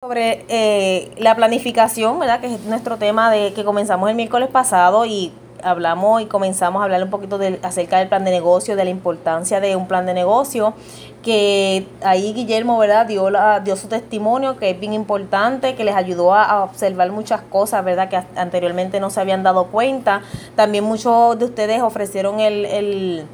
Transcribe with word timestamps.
sobre 0.00 0.44
eh, 0.46 1.10
la 1.16 1.34
planificación, 1.34 2.20
¿verdad? 2.20 2.38
Que 2.38 2.54
es 2.54 2.60
nuestro 2.66 2.98
tema 2.98 3.32
de 3.32 3.52
que 3.52 3.64
comenzamos 3.64 4.08
el 4.08 4.14
miércoles 4.14 4.48
pasado 4.48 5.04
y 5.06 5.32
hablamos 5.60 6.22
y 6.22 6.26
comenzamos 6.26 6.80
a 6.80 6.84
hablar 6.84 7.02
un 7.02 7.10
poquito 7.10 7.36
de, 7.36 7.58
acerca 7.64 7.98
del 7.98 8.06
plan 8.06 8.24
de 8.24 8.30
negocio, 8.30 8.76
de 8.76 8.84
la 8.84 8.90
importancia 8.90 9.58
de 9.58 9.74
un 9.74 9.88
plan 9.88 10.06
de 10.06 10.14
negocio, 10.14 10.74
que 11.20 11.84
ahí 12.04 12.32
Guillermo, 12.32 12.78
¿verdad? 12.78 13.06
Dio, 13.06 13.28
la, 13.28 13.58
dio 13.58 13.74
su 13.74 13.88
testimonio, 13.88 14.56
que 14.56 14.70
es 14.70 14.78
bien 14.78 14.92
importante, 14.92 15.74
que 15.74 15.82
les 15.82 15.96
ayudó 15.96 16.32
a, 16.32 16.62
observar 16.62 17.10
muchas 17.10 17.40
cosas, 17.40 17.84
¿verdad? 17.84 18.08
Que 18.08 18.22
anteriormente 18.38 19.00
no 19.00 19.10
se 19.10 19.20
habían 19.20 19.42
dado 19.42 19.66
cuenta. 19.66 20.22
También 20.54 20.84
muchos 20.84 21.36
de 21.40 21.44
ustedes 21.44 21.82
ofrecieron 21.82 22.38
el, 22.38 22.66
el 22.66 23.26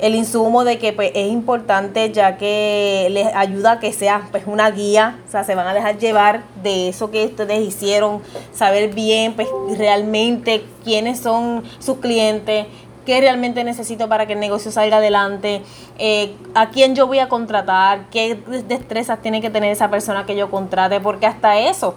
el 0.00 0.14
insumo 0.14 0.64
de 0.64 0.78
que 0.78 0.92
pues, 0.92 1.12
es 1.14 1.30
importante 1.30 2.10
ya 2.12 2.36
que 2.36 3.08
les 3.10 3.26
ayuda 3.34 3.72
a 3.72 3.80
que 3.80 3.92
sea 3.92 4.28
pues, 4.30 4.44
una 4.46 4.70
guía, 4.70 5.18
o 5.26 5.30
sea, 5.30 5.44
se 5.44 5.54
van 5.54 5.66
a 5.66 5.74
dejar 5.74 5.98
llevar 5.98 6.42
de 6.62 6.88
eso 6.88 7.10
que 7.10 7.26
ustedes 7.26 7.60
hicieron, 7.66 8.22
saber 8.52 8.94
bien 8.94 9.34
pues, 9.34 9.48
realmente 9.76 10.64
quiénes 10.82 11.20
son 11.20 11.62
sus 11.78 11.98
clientes, 11.98 12.66
qué 13.06 13.20
realmente 13.20 13.62
necesito 13.64 14.08
para 14.08 14.26
que 14.26 14.32
el 14.32 14.40
negocio 14.40 14.72
salga 14.72 14.96
adelante, 14.96 15.62
eh, 15.98 16.34
a 16.54 16.70
quién 16.70 16.94
yo 16.94 17.06
voy 17.06 17.18
a 17.18 17.28
contratar, 17.28 18.06
qué 18.10 18.38
destrezas 18.66 19.20
tiene 19.22 19.40
que 19.40 19.50
tener 19.50 19.70
esa 19.70 19.90
persona 19.90 20.26
que 20.26 20.36
yo 20.36 20.50
contrate, 20.50 21.00
porque 21.00 21.26
hasta 21.26 21.58
eso 21.58 21.94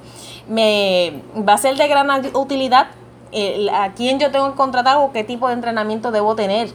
me 0.47 1.21
va 1.47 1.53
a 1.53 1.57
ser 1.57 1.75
de 1.75 1.87
gran 1.87 2.09
utilidad 2.35 2.87
eh, 3.31 3.67
a 3.73 3.91
quién 3.93 4.19
yo 4.19 4.31
tengo 4.31 4.51
que 4.51 4.57
contratar 4.57 4.97
o 4.97 5.11
qué 5.11 5.23
tipo 5.23 5.47
de 5.47 5.53
entrenamiento 5.53 6.11
debo 6.11 6.35
tener 6.35 6.69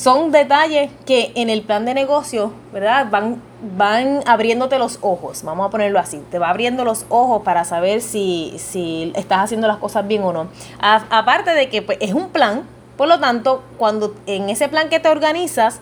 son 0.00 0.32
detalles 0.32 0.90
que 1.04 1.30
en 1.34 1.50
el 1.50 1.60
plan 1.60 1.84
de 1.84 1.92
negocio, 1.92 2.54
¿verdad? 2.72 3.08
Van, 3.10 3.42
van 3.76 4.22
abriéndote 4.26 4.78
los 4.78 4.98
ojos, 5.02 5.42
vamos 5.42 5.66
a 5.66 5.70
ponerlo 5.70 5.98
así, 5.98 6.22
te 6.30 6.38
va 6.38 6.48
abriendo 6.48 6.86
los 6.86 7.04
ojos 7.10 7.42
para 7.42 7.66
saber 7.66 8.00
si, 8.00 8.54
si 8.56 9.12
estás 9.14 9.40
haciendo 9.40 9.68
las 9.68 9.76
cosas 9.76 10.08
bien 10.08 10.22
o 10.22 10.32
no. 10.32 10.48
aparte 10.80 11.50
de 11.50 11.68
que 11.68 11.82
pues, 11.82 11.98
es 12.00 12.14
un 12.14 12.30
plan, 12.30 12.62
por 12.96 13.08
lo 13.08 13.20
tanto, 13.20 13.62
cuando 13.76 14.14
en 14.24 14.48
ese 14.48 14.70
plan 14.70 14.88
que 14.88 15.00
te 15.00 15.10
organizas, 15.10 15.80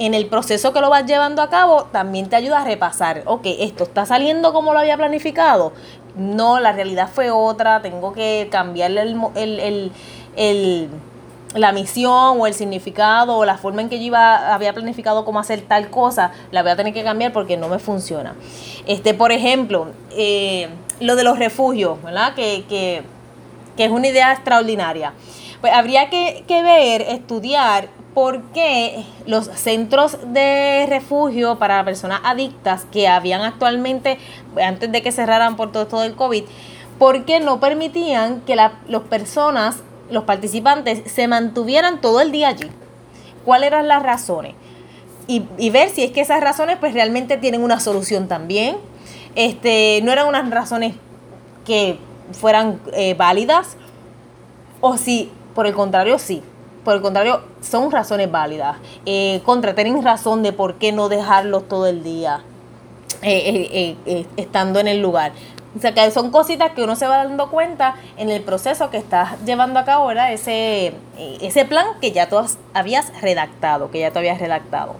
en 0.00 0.14
el 0.14 0.26
proceso 0.26 0.72
que 0.72 0.80
lo 0.80 0.90
vas 0.90 1.06
llevando 1.06 1.40
a 1.40 1.48
cabo, 1.48 1.84
también 1.92 2.28
te 2.28 2.34
ayuda 2.34 2.62
a 2.62 2.64
repasar, 2.64 3.22
ok, 3.26 3.46
esto 3.60 3.84
está 3.84 4.06
saliendo 4.06 4.52
como 4.52 4.72
lo 4.72 4.80
había 4.80 4.96
planificado. 4.96 5.72
No, 6.16 6.58
la 6.58 6.72
realidad 6.72 7.08
fue 7.12 7.30
otra, 7.30 7.80
tengo 7.80 8.12
que 8.12 8.48
cambiarle 8.50 9.02
el, 9.02 9.92
el 10.34 10.90
la 11.54 11.72
misión 11.72 12.40
o 12.40 12.46
el 12.46 12.54
significado 12.54 13.36
o 13.36 13.44
la 13.44 13.58
forma 13.58 13.82
en 13.82 13.88
que 13.88 13.98
yo 13.98 14.06
iba, 14.06 14.54
había 14.54 14.72
planificado 14.72 15.24
cómo 15.24 15.38
hacer 15.38 15.62
tal 15.62 15.90
cosa, 15.90 16.32
la 16.50 16.62
voy 16.62 16.72
a 16.72 16.76
tener 16.76 16.94
que 16.94 17.04
cambiar 17.04 17.32
porque 17.32 17.56
no 17.56 17.68
me 17.68 17.78
funciona. 17.78 18.34
Este, 18.86 19.14
por 19.14 19.32
ejemplo, 19.32 19.88
eh, 20.10 20.68
lo 21.00 21.16
de 21.16 21.24
los 21.24 21.38
refugios, 21.38 22.02
¿verdad? 22.02 22.34
Que, 22.34 22.64
que, 22.68 23.02
que, 23.76 23.84
es 23.84 23.90
una 23.90 24.08
idea 24.08 24.32
extraordinaria. 24.32 25.12
Pues 25.60 25.72
habría 25.72 26.10
que, 26.10 26.44
que 26.48 26.62
ver, 26.62 27.02
estudiar 27.02 27.88
por 28.14 28.42
qué 28.52 29.04
los 29.26 29.46
centros 29.46 30.18
de 30.32 30.86
refugio 30.88 31.58
para 31.58 31.84
personas 31.84 32.20
adictas 32.24 32.84
que 32.90 33.08
habían 33.08 33.42
actualmente, 33.42 34.18
antes 34.62 34.90
de 34.92 35.02
que 35.02 35.12
cerraran 35.12 35.56
por 35.56 35.72
todo 35.72 35.84
esto 35.84 36.00
del 36.00 36.14
COVID, 36.14 36.44
por 36.98 37.24
qué 37.24 37.40
no 37.40 37.58
permitían 37.58 38.42
que 38.42 38.54
las 38.54 38.72
personas 39.08 39.82
los 40.12 40.24
participantes 40.24 41.10
se 41.10 41.26
mantuvieran 41.28 42.00
todo 42.00 42.20
el 42.20 42.32
día 42.32 42.48
allí. 42.48 42.70
¿Cuáles 43.44 43.68
eran 43.68 43.88
las 43.88 44.02
razones? 44.02 44.54
Y, 45.26 45.70
ver 45.70 45.88
si 45.88 46.02
es 46.02 46.10
que 46.10 46.20
esas 46.20 46.40
razones 46.40 46.76
pues 46.78 46.94
realmente 46.94 47.36
tienen 47.38 47.62
una 47.62 47.80
solución 47.80 48.28
también. 48.28 48.76
Este, 49.34 50.00
no 50.02 50.12
eran 50.12 50.28
unas 50.28 50.48
razones 50.50 50.94
que 51.64 51.98
fueran 52.32 52.80
eh, 52.92 53.14
válidas 53.14 53.76
o 54.80 54.96
si 54.96 55.30
por 55.54 55.66
el 55.66 55.74
contrario 55.74 56.18
sí. 56.18 56.42
Por 56.84 56.96
el 56.96 57.00
contrario, 57.00 57.42
son 57.60 57.92
razones 57.92 58.30
válidas. 58.30 58.76
Eh, 59.06 59.40
contra, 59.44 59.74
tienen 59.74 60.02
razón 60.02 60.42
de 60.42 60.52
por 60.52 60.74
qué 60.74 60.90
no 60.90 61.08
dejarlos 61.08 61.68
todo 61.68 61.86
el 61.86 62.02
día 62.02 62.42
eh, 63.22 63.96
estando 64.36 64.80
en 64.80 64.88
el 64.88 65.00
lugar. 65.00 65.32
O 65.76 65.80
sea, 65.80 65.94
que 65.94 66.10
son 66.10 66.30
cositas 66.30 66.72
que 66.72 66.82
uno 66.82 66.96
se 66.96 67.06
va 67.06 67.24
dando 67.24 67.50
cuenta 67.50 67.96
en 68.16 68.28
el 68.30 68.42
proceso 68.42 68.90
que 68.90 68.98
estás 68.98 69.40
llevando 69.44 69.80
a 69.80 69.84
cabo, 69.84 70.06
¿verdad? 70.06 70.32
Ese, 70.32 70.94
ese 71.40 71.64
plan 71.64 71.86
que 72.00 72.12
ya 72.12 72.28
tú 72.28 72.36
habías 72.74 73.20
redactado, 73.22 73.90
que 73.90 74.00
ya 74.00 74.10
tú 74.10 74.18
habías 74.18 74.38
redactado. 74.38 74.96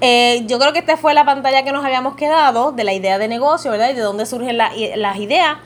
Eh, 0.00 0.44
yo 0.46 0.58
creo 0.58 0.72
que 0.72 0.78
esta 0.78 0.96
fue 0.96 1.12
la 1.12 1.24
pantalla 1.24 1.62
que 1.62 1.72
nos 1.72 1.84
habíamos 1.84 2.14
quedado 2.14 2.72
de 2.72 2.84
la 2.84 2.92
idea 2.92 3.18
de 3.18 3.28
negocio, 3.28 3.70
¿verdad? 3.70 3.90
Y 3.90 3.94
de 3.94 4.00
dónde 4.00 4.26
surgen 4.26 4.56
las 4.56 5.16
ideas. 5.16 5.58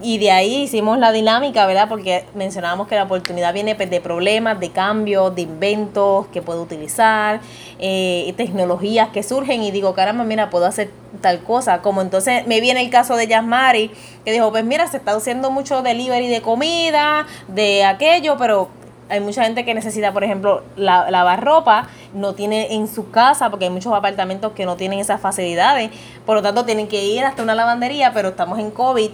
Y 0.00 0.18
de 0.18 0.30
ahí 0.30 0.62
hicimos 0.62 0.98
la 0.98 1.12
dinámica, 1.12 1.66
¿verdad? 1.66 1.88
Porque 1.88 2.24
mencionábamos 2.34 2.88
que 2.88 2.94
la 2.94 3.04
oportunidad 3.04 3.52
viene 3.52 3.74
pues, 3.74 3.90
de 3.90 4.00
problemas, 4.00 4.58
de 4.58 4.70
cambios, 4.70 5.34
de 5.34 5.42
inventos 5.42 6.26
que 6.28 6.40
puedo 6.40 6.62
utilizar, 6.62 7.40
eh, 7.78 8.32
tecnologías 8.36 9.10
que 9.10 9.22
surgen 9.22 9.62
y 9.62 9.70
digo, 9.70 9.92
caramba, 9.94 10.24
mira, 10.24 10.48
puedo 10.48 10.64
hacer 10.64 10.90
tal 11.20 11.42
cosa. 11.44 11.82
Como 11.82 12.00
entonces 12.00 12.46
me 12.46 12.60
viene 12.60 12.80
el 12.80 12.90
caso 12.90 13.16
de 13.16 13.26
Yasmari, 13.26 13.90
que 14.24 14.32
dijo, 14.32 14.50
pues 14.50 14.64
mira, 14.64 14.86
se 14.88 14.96
está 14.96 15.12
haciendo 15.12 15.50
mucho 15.50 15.82
delivery 15.82 16.28
de 16.28 16.40
comida, 16.40 17.26
de 17.48 17.84
aquello, 17.84 18.36
pero 18.38 18.70
hay 19.10 19.20
mucha 19.20 19.44
gente 19.44 19.64
que 19.66 19.74
necesita, 19.74 20.12
por 20.12 20.24
ejemplo, 20.24 20.62
lavar 20.76 21.44
ropa, 21.44 21.86
no 22.14 22.34
tiene 22.34 22.74
en 22.74 22.88
su 22.88 23.10
casa, 23.10 23.50
porque 23.50 23.66
hay 23.66 23.70
muchos 23.70 23.92
apartamentos 23.92 24.52
que 24.52 24.64
no 24.64 24.76
tienen 24.76 25.00
esas 25.00 25.20
facilidades, 25.20 25.90
por 26.24 26.36
lo 26.36 26.42
tanto 26.42 26.64
tienen 26.64 26.88
que 26.88 27.04
ir 27.04 27.22
hasta 27.24 27.42
una 27.42 27.54
lavandería, 27.54 28.12
pero 28.14 28.30
estamos 28.30 28.58
en 28.58 28.70
COVID 28.70 29.10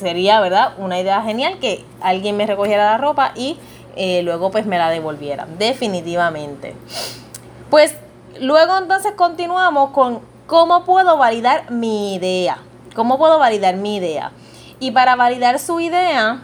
sería, 0.00 0.40
¿verdad? 0.40 0.72
Una 0.78 0.98
idea 0.98 1.22
genial 1.22 1.58
que 1.58 1.84
alguien 2.00 2.36
me 2.36 2.46
recogiera 2.46 2.84
la 2.84 2.98
ropa 2.98 3.32
y 3.34 3.58
eh, 3.96 4.22
luego 4.22 4.50
pues 4.50 4.66
me 4.66 4.78
la 4.78 4.90
devolviera, 4.90 5.46
definitivamente. 5.58 6.74
Pues 7.70 7.94
luego 8.40 8.76
entonces 8.76 9.12
continuamos 9.12 9.90
con 9.90 10.20
cómo 10.46 10.84
puedo 10.84 11.16
validar 11.16 11.70
mi 11.70 12.14
idea. 12.14 12.58
¿Cómo 12.94 13.18
puedo 13.18 13.38
validar 13.38 13.76
mi 13.76 13.96
idea? 13.96 14.32
Y 14.80 14.90
para 14.90 15.14
validar 15.14 15.58
su 15.58 15.78
idea, 15.78 16.42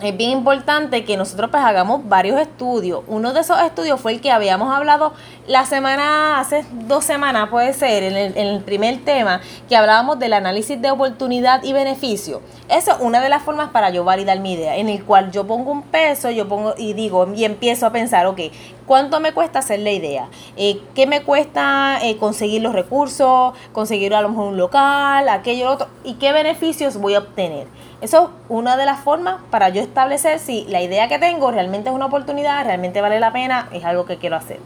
es 0.00 0.16
bien 0.16 0.30
importante 0.30 1.04
que 1.04 1.16
nosotros 1.16 1.50
pues 1.50 1.62
hagamos 1.62 2.08
varios 2.08 2.40
estudios. 2.40 3.02
Uno 3.06 3.32
de 3.32 3.40
esos 3.40 3.60
estudios 3.60 4.00
fue 4.00 4.12
el 4.12 4.20
que 4.20 4.30
habíamos 4.30 4.74
hablado 4.74 5.12
la 5.48 5.64
semana, 5.64 6.38
hace 6.38 6.66
dos 6.86 7.04
semanas 7.04 7.48
puede 7.48 7.72
ser, 7.72 8.02
en 8.02 8.36
el, 8.36 8.60
primer 8.60 9.02
tema, 9.02 9.40
que 9.66 9.76
hablábamos 9.76 10.18
del 10.18 10.34
análisis 10.34 10.80
de 10.80 10.90
oportunidad 10.90 11.62
y 11.64 11.72
beneficio. 11.72 12.42
Eso 12.68 12.92
es 12.92 12.98
una 13.00 13.22
de 13.22 13.30
las 13.30 13.42
formas 13.42 13.70
para 13.70 13.88
yo 13.88 14.04
validar 14.04 14.40
mi 14.40 14.52
idea, 14.52 14.76
en 14.76 14.90
el 14.90 15.02
cual 15.02 15.30
yo 15.32 15.46
pongo 15.46 15.72
un 15.72 15.82
peso, 15.82 16.30
yo 16.30 16.46
pongo 16.46 16.74
y 16.76 16.92
digo, 16.92 17.32
y 17.34 17.46
empiezo 17.46 17.86
a 17.86 17.92
pensar, 17.92 18.26
ok, 18.26 18.40
¿cuánto 18.86 19.20
me 19.20 19.32
cuesta 19.32 19.60
hacer 19.60 19.80
la 19.80 19.90
idea? 19.90 20.28
Eh, 20.58 20.82
¿Qué 20.94 21.06
me 21.06 21.22
cuesta 21.22 21.98
eh, 22.02 22.18
conseguir 22.18 22.60
los 22.60 22.74
recursos, 22.74 23.54
conseguir 23.72 24.14
a 24.14 24.20
lo 24.20 24.28
mejor 24.28 24.48
un 24.48 24.58
local, 24.58 25.30
aquello, 25.30 25.70
otro? 25.70 25.88
¿Y 26.04 26.14
qué 26.14 26.32
beneficios 26.32 26.98
voy 26.98 27.14
a 27.14 27.20
obtener? 27.20 27.66
Eso 28.02 28.24
es 28.24 28.30
una 28.50 28.76
de 28.76 28.84
las 28.84 29.00
formas 29.00 29.36
para 29.50 29.70
yo 29.70 29.80
establecer 29.80 30.40
si 30.40 30.66
la 30.68 30.82
idea 30.82 31.08
que 31.08 31.18
tengo 31.18 31.50
realmente 31.50 31.88
es 31.88 31.94
una 31.94 32.06
oportunidad, 32.06 32.66
realmente 32.66 33.00
vale 33.00 33.18
la 33.18 33.32
pena, 33.32 33.70
es 33.72 33.86
algo 33.86 34.04
que 34.04 34.18
quiero 34.18 34.36
hacer. 34.36 34.60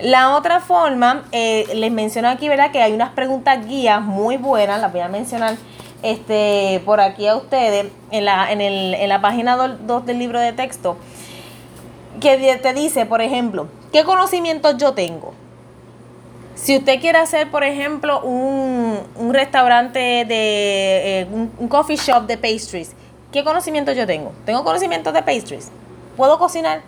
La 0.00 0.36
otra 0.36 0.60
forma, 0.60 1.24
eh, 1.32 1.66
les 1.74 1.90
menciono 1.90 2.28
aquí, 2.28 2.48
¿verdad? 2.48 2.70
Que 2.70 2.82
hay 2.82 2.92
unas 2.92 3.10
preguntas 3.10 3.66
guías 3.66 4.02
muy 4.02 4.36
buenas, 4.36 4.80
las 4.80 4.92
voy 4.92 5.00
a 5.00 5.08
mencionar 5.08 5.56
este, 6.02 6.82
por 6.84 7.00
aquí 7.00 7.26
a 7.26 7.36
ustedes 7.36 7.86
en 8.10 8.24
la, 8.26 8.52
en 8.52 8.60
el, 8.60 8.94
en 8.94 9.08
la 9.08 9.20
página 9.22 9.56
2 9.56 10.04
del 10.04 10.18
libro 10.18 10.38
de 10.38 10.52
texto, 10.52 10.98
que 12.20 12.58
te 12.62 12.74
dice, 12.74 13.06
por 13.06 13.22
ejemplo, 13.22 13.68
¿qué 13.92 14.04
conocimientos 14.04 14.76
yo 14.76 14.92
tengo? 14.92 15.32
Si 16.54 16.76
usted 16.76 17.00
quiere 17.00 17.18
hacer, 17.18 17.50
por 17.50 17.64
ejemplo, 17.64 18.20
un, 18.20 19.32
restaurante 19.32 19.98
de 19.98 21.20
eh, 21.20 21.26
un, 21.30 21.68
coffee 21.68 21.96
shop 21.96 22.26
de 22.26 22.36
pastries, 22.38 22.94
¿qué 23.32 23.44
conocimiento 23.44 23.92
yo 23.92 24.06
tengo? 24.06 24.32
¿Tengo 24.44 24.64
conocimientos 24.64 25.12
de 25.12 25.22
pastries? 25.22 25.70
¿Puedo 26.16 26.38
cocinar? 26.38 26.80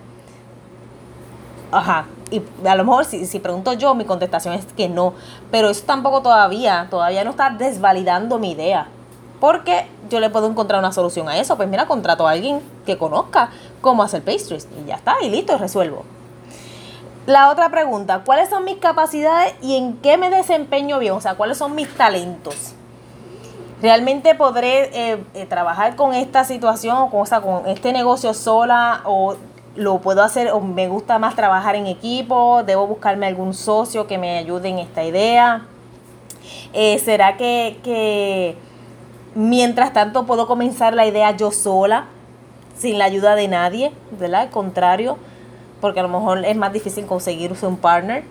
Ajá. 1.71 2.07
Y 2.31 2.43
a 2.67 2.75
lo 2.75 2.85
mejor 2.85 3.05
si, 3.05 3.27
si 3.27 3.39
pregunto 3.39 3.73
yo, 3.73 3.95
mi 3.95 4.05
contestación 4.05 4.55
es 4.55 4.65
que 4.65 4.89
no. 4.89 5.15
Pero 5.51 5.71
eso 5.71 5.85
tampoco 5.87 6.23
todavía, 6.23 6.87
todavía 6.91 7.25
no 7.25 7.31
está 7.31 7.51
desvalidando 7.51 8.39
mi 8.39 8.53
idea. 8.53 8.89
Porque 9.41 9.87
yo 10.11 10.21
le 10.21 10.31
puedo 10.31 10.49
encontrar 10.49 10.81
una 10.81 10.93
solución 10.93 11.29
a 11.29 11.39
eso. 11.39 11.57
Pues 11.57 11.69
mira, 11.69 11.87
contrato 11.87 12.27
a 12.27 12.33
alguien 12.33 12.61
que 12.85 12.99
conozca 12.99 13.51
cómo 13.81 14.03
hacer 14.03 14.23
pastries. 14.23 14.69
Y 14.83 14.89
ya 14.89 14.97
está, 14.97 15.17
y 15.23 15.31
listo, 15.31 15.57
resuelvo. 15.59 16.05
La 17.29 17.51
otra 17.51 17.69
pregunta, 17.69 18.23
¿cuáles 18.25 18.49
son 18.49 18.65
mis 18.65 18.79
capacidades 18.79 19.55
y 19.61 19.77
en 19.77 19.99
qué 19.99 20.17
me 20.17 20.31
desempeño 20.31 20.99
bien? 20.99 21.13
O 21.13 21.21
sea, 21.21 21.35
¿cuáles 21.35 21.59
son 21.59 21.75
mis 21.75 21.89
talentos? 21.95 22.73
¿Realmente 23.83 24.35
podré 24.35 25.13
eh, 25.13 25.25
eh, 25.35 25.45
trabajar 25.45 25.95
con 25.95 26.15
esta 26.15 26.45
situación 26.45 26.97
o 26.97 27.11
con, 27.11 27.27
con 27.27 27.69
este 27.69 27.93
negocio 27.93 28.33
sola 28.33 29.03
o 29.05 29.37
lo 29.79 30.01
puedo 30.01 30.23
hacer 30.23 30.51
o 30.51 30.61
me 30.61 30.89
gusta 30.89 31.19
más 31.19 31.37
trabajar 31.37 31.77
en 31.77 31.87
equipo? 31.87 32.63
¿Debo 32.65 32.87
buscarme 32.87 33.27
algún 33.27 33.55
socio 33.55 34.07
que 34.07 34.19
me 34.19 34.39
ayude 34.39 34.69
en 34.69 34.79
esta 34.79 35.05
idea? 35.05 35.67
Eh, 36.73 36.99
¿Será 36.99 37.37
que, 37.37 37.79
que 37.83 38.57
mientras 39.35 39.93
tanto 39.93 40.27
puedo 40.27 40.47
comenzar 40.47 40.95
la 40.95 41.07
idea 41.07 41.31
yo 41.37 41.53
sola, 41.53 42.07
sin 42.77 42.99
la 42.99 43.05
ayuda 43.05 43.35
de 43.35 43.49
nadie, 43.49 43.93
¿verdad? 44.19 44.43
Al 44.43 44.51
contrario, 44.51 45.17
porque 45.81 46.01
a 46.01 46.03
lo 46.03 46.09
mejor 46.09 46.45
es 46.45 46.57
más 46.57 46.73
difícil 46.73 47.07
conseguir 47.07 47.55
un 47.63 47.77
partner. 47.77 48.25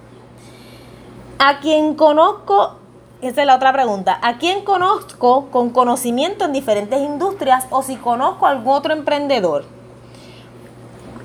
A 1.40 1.60
quien 1.60 1.96
conozco, 1.96 2.76
esa 3.22 3.42
es 3.42 3.48
la 3.48 3.56
otra 3.56 3.72
pregunta, 3.72 4.20
¿a 4.22 4.38
quién 4.38 4.64
conozco 4.64 5.48
con 5.52 5.70
conocimiento 5.70 6.46
en 6.46 6.54
diferentes 6.54 7.00
industrias 7.00 7.68
o 7.70 7.84
si 7.84 7.96
conozco 7.96 8.46
a 8.46 8.52
algún 8.52 8.74
otro 8.74 8.94
emprendedor? 8.94 9.77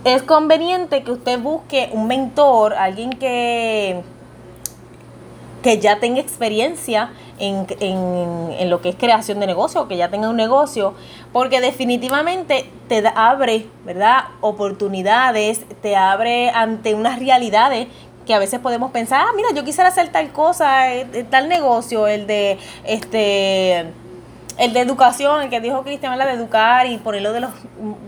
Es 0.05 0.23
conveniente 0.23 1.05
que 1.05 1.13
usted 1.13 1.39
busque 1.39 1.89
un 1.93 2.09
mentor, 2.09 2.75
alguien 2.75 3.11
que, 3.11 4.03
que 5.63 5.79
ya 5.79 6.01
tenga 6.01 6.21
experiencia 6.21 7.11
en, 7.39 7.67
en, 7.79 8.69
lo 8.69 8.81
que 8.81 8.89
es 8.89 8.97
creación 8.97 9.39
de 9.39 9.47
negocio, 9.47 9.87
que 9.87 9.97
ya 9.97 10.09
tenga 10.09 10.29
un 10.29 10.37
negocio, 10.37 10.95
porque 11.33 11.61
definitivamente 11.61 12.69
te 12.89 13.05
abre, 13.15 13.67
¿verdad? 13.85 14.25
Oportunidades, 14.41 15.65
te 15.83 15.95
abre 15.95 16.51
ante 16.51 16.95
unas 16.95 17.21
realidades 17.21 17.87
que 18.27 18.35
a 18.35 18.41
veces 18.41 18.59
podemos 18.59 18.91
pensar, 18.91 19.21
ah, 19.21 19.33
mira, 19.37 19.49
yo 19.55 19.65
quisiera 19.65 19.89
hacer 19.89 20.11
tal 20.11 20.33
cosa, 20.33 20.93
eh, 20.93 21.27
tal 21.31 21.49
negocio, 21.49 22.09
el 22.09 22.27
de 22.27 22.59
este 22.85 23.93
el 24.59 24.73
de 24.73 24.81
educación, 24.81 25.43
el 25.43 25.51
que 25.51 25.61
dijo 25.61 25.83
Cristian, 25.83 26.17
la 26.19 26.27
de 26.27 26.35
educar 26.35 26.87
y 26.87 26.99
ponerlo 26.99 27.33
de 27.33 27.41
los 27.41 27.51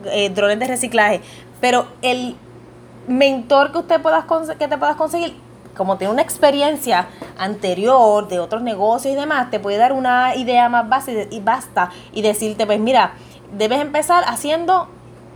eh, 0.06 0.28
drones 0.30 0.58
de 0.58 0.66
reciclaje. 0.66 1.20
Pero 1.64 1.86
el 2.02 2.36
mentor 3.08 3.72
que 3.72 3.78
usted 3.78 4.02
pueda 4.02 4.26
que 4.58 4.68
te 4.68 4.76
puedas 4.76 4.96
conseguir 4.96 5.34
como 5.74 5.96
tiene 5.96 6.12
una 6.12 6.20
experiencia 6.20 7.08
anterior 7.38 8.28
de 8.28 8.38
otros 8.38 8.60
negocios 8.60 9.14
y 9.14 9.16
demás, 9.16 9.50
te 9.50 9.58
puede 9.60 9.78
dar 9.78 9.94
una 9.94 10.36
idea 10.36 10.68
más 10.68 10.86
base 10.90 11.26
y 11.30 11.40
basta 11.40 11.88
y 12.12 12.20
decirte, 12.20 12.66
pues 12.66 12.78
mira, 12.80 13.14
debes 13.56 13.80
empezar 13.80 14.24
haciendo 14.26 14.88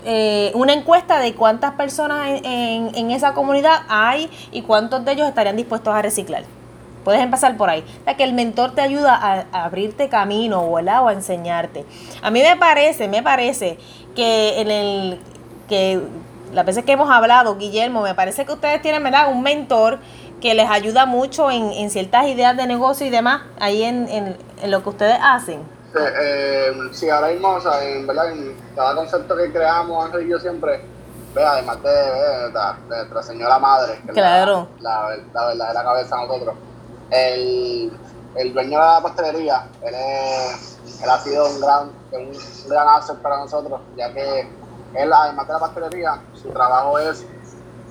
eh, 0.05 0.53
una 0.55 0.75
encuesta 0.75 1.19
de 1.19 1.35
cuántas 1.35 1.73
personas 1.73 2.43
en, 2.45 2.95
en, 2.95 3.11
esa 3.11 3.33
comunidad 3.33 3.85
hay 3.89 4.31
y 4.53 4.61
cuántos 4.61 5.07
de 5.07 5.13
ellos 5.13 5.27
estarían 5.27 5.57
dispuestos 5.57 5.95
a 5.95 6.03
reciclar. 6.03 6.45
Puedes 7.05 7.23
empezar 7.23 7.57
por 7.57 7.71
ahí. 7.71 7.83
O 8.03 8.05
sea, 8.05 8.19
que 8.19 8.25
el 8.25 8.35
mentor 8.35 8.75
te 8.75 8.83
ayuda 8.83 9.15
a, 9.15 9.65
abrirte 9.65 10.11
camino 10.11 10.61
o 10.61 10.77
a 10.77 11.13
enseñarte. 11.15 11.87
A 12.21 12.31
mí 12.31 12.43
me 12.43 12.55
parece, 12.57 13.09
me 13.09 13.23
parece 13.23 13.79
que 14.15 14.61
en 14.61 14.71
el 14.71 15.21
que 15.69 16.01
las 16.53 16.65
veces 16.65 16.85
que 16.85 16.93
hemos 16.93 17.11
hablado, 17.11 17.57
Guillermo, 17.57 18.03
me 18.03 18.15
parece 18.15 18.45
que 18.47 18.53
ustedes 18.53 18.81
tienen 18.83 19.03
¿verdad? 19.03 19.31
un 19.31 19.43
mentor 19.43 19.99
que 20.41 20.55
les 20.55 20.71
ayuda 20.71 21.07
mucho 21.07 21.51
en, 21.51 21.73
en 21.73 21.91
ciertas 21.91 22.27
ideas 22.27 22.57
de 22.57 22.67
negocio 22.67 23.07
y 23.07 23.11
demás, 23.11 23.43
ahí 23.61 23.83
en, 23.83 24.09
en, 24.09 24.37
en 24.63 24.71
lo 24.71 24.83
que 24.83 24.89
ustedes 24.89 25.19
hacen. 25.23 25.63
Sí, 25.93 25.99
eh, 26.21 26.73
sí, 26.93 27.11
ahora 27.11 27.29
mismo, 27.29 27.49
o 27.49 27.61
sea, 27.61 27.83
en 27.85 28.07
verdad, 28.07 28.31
en 28.31 28.57
cada 28.77 28.95
concepto 28.95 29.37
que 29.37 29.53
creamos, 29.53 30.05
Ángel 30.05 30.27
y 30.27 30.31
yo 30.31 30.39
siempre, 30.39 30.81
ve, 31.35 31.45
además 31.45 31.83
de, 31.83 31.91
de, 31.91 32.97
nuestra 32.97 33.23
señora 33.23 33.59
madre, 33.59 34.01
que 34.07 34.13
claro. 34.13 34.69
la, 34.81 35.17
la, 35.35 35.55
la, 35.55 35.73
la 35.73 35.83
cabeza 35.83 36.17
de 36.17 36.27
nosotros, 36.27 36.55
el, 37.11 37.93
el 38.37 38.53
dueño 38.55 38.79
de 38.79 38.87
la 38.87 39.01
pastelería, 39.03 39.67
él, 39.83 39.95
es, 39.95 40.79
él 41.03 41.11
ha 41.11 41.19
sido 41.19 41.49
un 41.49 41.61
gran, 41.61 41.91
un, 42.13 42.29
un 42.29 42.69
gran 42.69 42.89
asset 42.89 43.17
para 43.19 43.39
nosotros, 43.39 43.81
ya 43.97 44.13
que 44.13 44.47
él, 44.95 45.13
además 45.13 45.47
de 45.47 45.53
la 45.53 45.59
pastelería, 45.59 46.21
su 46.35 46.49
trabajo 46.51 46.99
es 46.99 47.27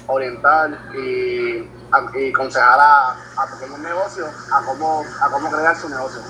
orientar 0.08 0.78
y 0.96 1.68
y 2.16 2.30
aconsejar 2.30 2.80
a, 2.80 3.12
a 3.12 3.48
pequeños 3.52 3.80
negocios 3.80 4.30
a 4.52 4.66
cómo, 4.66 5.04
a 5.22 5.32
cómo 5.32 5.50
crear 5.50 5.76
su 5.76 5.90
negocio. 5.90 6.22